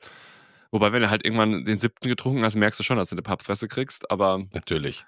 Wobei, 0.71 0.93
wenn 0.93 1.03
du 1.03 1.11
halt 1.11 1.25
irgendwann 1.25 1.65
den 1.65 1.79
siebten 1.79 2.09
getrunken 2.09 2.45
hast, 2.45 2.55
merkst 2.55 2.79
du 2.81 2.85
schon, 2.85 2.97
dass 2.97 3.09
du 3.11 3.15
eine 3.15 3.23
Pappfresse 3.23 3.69
kriegst. 3.69 4.11
Aber 4.11 4.45
Natürlich. 4.53 5.05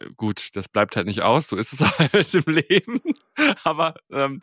äh, 0.00 0.06
gut, 0.16 0.50
das 0.54 0.68
bleibt 0.68 0.96
halt 0.96 1.06
nicht 1.06 1.22
aus. 1.22 1.48
So 1.48 1.56
ist 1.56 1.72
es 1.72 1.80
halt 1.98 2.34
im 2.34 2.54
Leben. 2.54 3.00
Aber 3.64 3.94
ähm, 4.10 4.40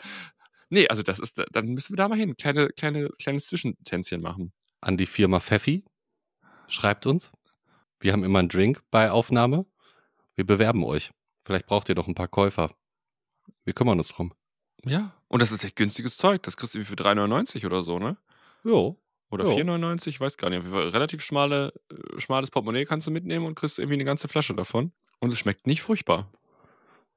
nee, 0.70 0.88
also 0.88 1.01
das 1.03 1.20
ist, 1.20 1.41
dann 1.51 1.68
müssen 1.68 1.93
wir 1.93 1.97
da 1.97 2.08
mal 2.08 2.18
hin. 2.18 2.36
Kleine, 2.38 2.70
kleine, 2.70 3.10
kleines 3.20 3.47
Zwischentänzchen 3.47 4.22
machen. 4.22 4.53
An 4.82 4.97
die 4.97 5.06
Firma 5.08 5.39
Pfeffi. 5.39 5.84
Schreibt 6.68 7.06
uns. 7.06 7.32
Wir 8.06 8.14
haben 8.14 8.24
immer 8.24 8.38
einen 8.38 8.49
Drink 8.49 8.84
bei 8.91 9.10
Aufnahme. 9.10 9.66
Wir 10.36 10.45
bewerben 10.45 10.84
euch. 10.84 11.10
Vielleicht 11.41 11.66
braucht 11.66 11.89
ihr 11.89 11.95
noch 11.95 12.08
ein 12.08 12.14
paar 12.14 12.28
Käufer. 12.28 12.70
Wir 13.64 13.74
kümmern 13.74 13.97
uns 13.97 14.10
drum. 14.10 14.32
Ja. 14.84 15.16
Und 15.28 15.41
das 15.41 15.51
ist 15.51 15.64
echt 15.64 15.76
günstiges 15.76 16.16
Zeug. 16.16 16.43
Das 16.43 16.56
kriegst 16.56 16.76
du 16.76 16.80
wie 16.80 16.84
für 16.86 16.93
3,99 16.93 17.66
oder 17.66 17.82
so, 17.82 17.97
ne? 17.97 18.16
Jo. 18.64 19.01
Oder 19.32 19.45
Ja. 19.45 19.56
4,99, 19.56 20.06
ich 20.06 20.20
weiß 20.20 20.38
gar 20.38 20.51
nicht. 20.51 20.64
Relativ 20.72 21.24
schmale, 21.24 21.74
äh, 21.89 22.20
schmales 22.20 22.51
Portemonnaie 22.51 22.86
kannst 22.86 23.08
du 23.08 23.12
mitnehmen 23.12 23.47
und 23.47 23.56
kriegst 23.56 23.80
irgendwie 23.80 23.95
eine 23.95 24.06
ganze 24.06 24.28
Flasche 24.28 24.53
davon. 24.53 24.91
Und 25.18 25.34
es 25.34 25.39
schmeckt 25.39 25.66
nicht 25.66 25.82
furchtbar. 25.82 26.32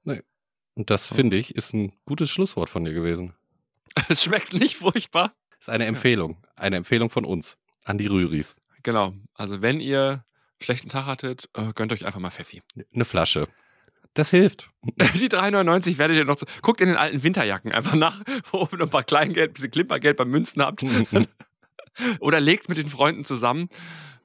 Und 0.05 0.89
das, 0.89 1.07
finde 1.07 1.37
ich, 1.37 1.55
ist 1.55 1.75
ein 1.75 1.93
gutes 2.07 2.31
Schlusswort 2.31 2.71
von 2.71 2.85
dir 2.87 2.95
gewesen. 2.95 3.35
Es 4.09 4.23
schmeckt 4.23 4.55
nicht 4.55 4.77
furchtbar. 4.77 5.35
Ist 5.61 5.69
eine 5.69 5.85
Empfehlung. 5.85 6.39
Eine 6.57 6.77
Empfehlung 6.77 7.11
von 7.11 7.27
uns. 7.27 7.59
An 7.85 7.99
die 7.99 8.07
Rüris. 8.07 8.57
Genau. 8.85 9.13
Also 9.35 9.61
wenn 9.61 9.81
ihr 9.81 10.25
schlechten 10.61 10.89
Tag 10.89 11.07
hattet, 11.07 11.49
äh, 11.55 11.73
gönnt 11.75 11.93
euch 11.93 12.07
einfach 12.07 12.21
mal 12.21 12.31
Pfeffi. 12.31 12.63
Eine 12.93 13.05
Flasche. 13.05 13.49
Das 14.15 14.31
hilft. 14.31 14.71
Die 14.83 15.29
3,99 15.29 15.99
werdet 15.99 16.17
ihr 16.17 16.25
noch. 16.25 16.39
So, 16.39 16.47
guckt 16.63 16.81
in 16.81 16.89
den 16.89 16.97
alten 16.97 17.23
Winterjacken 17.23 17.73
einfach 17.73 17.95
nach, 17.95 18.23
wo 18.51 18.69
ihr 18.73 18.79
noch 18.79 18.87
ein 18.87 18.91
paar 18.91 19.05
Kleingeld, 19.05 19.51
ein 19.51 19.53
bisschen 19.55 19.71
Klimpergeld 19.71 20.17
beim 20.17 20.31
Münzen 20.31 20.63
habt. 20.63 20.85
Oder 22.21 22.41
legt 22.41 22.69
mit 22.69 22.79
den 22.79 22.89
Freunden 22.89 23.25
zusammen. 23.25 23.69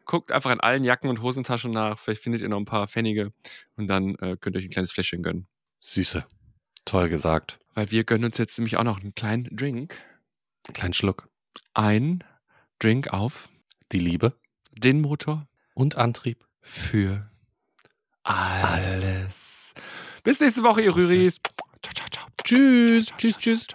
Guckt 0.06 0.32
einfach 0.32 0.52
in 0.52 0.60
allen 0.60 0.84
Jacken 0.84 1.10
und 1.10 1.22
Hosentaschen 1.22 1.72
nach. 1.72 1.98
Vielleicht 1.98 2.22
findet 2.22 2.42
ihr 2.42 2.50
noch 2.50 2.58
ein 2.58 2.66
paar 2.66 2.88
Pfennige. 2.88 3.32
Und 3.76 3.88
dann 3.88 4.16
äh, 4.16 4.38
könnt 4.40 4.56
ihr 4.56 4.60
euch 4.60 4.66
ein 4.66 4.72
kleines 4.72 4.92
Fläschchen 4.92 5.24
gönnen. 5.24 5.48
Süße. 5.80 6.26
Toll 6.86 7.10
gesagt. 7.10 7.60
Weil 7.74 7.90
wir 7.92 8.04
gönnen 8.04 8.26
uns 8.26 8.38
jetzt 8.38 8.58
nämlich 8.58 8.78
auch 8.78 8.84
noch 8.84 9.00
einen 9.00 9.16
kleinen 9.16 9.48
Drink. 9.56 9.96
Kleinen 10.74 10.94
Schluck. 10.94 11.30
Ein 11.74 12.24
Drink 12.80 13.14
auf 13.14 13.50
Die 13.92 14.00
Liebe 14.00 14.38
den 14.78 15.02
Motor 15.02 15.48
und 15.74 15.98
Antrieb. 15.98 16.46
für 16.62 17.30
alles. 18.24 19.74
Bis 20.24 20.40
nächste 20.40 20.64
Woche, 20.64 20.82
ihr 20.82 20.96
Rüris. 20.96 21.40
Ciao, 21.82 21.94
ciao, 21.94 22.08
ciao. 22.10 22.28
Tschüss. 22.44 23.08
Tschüss, 23.18 23.38
tschüss. 23.38 23.68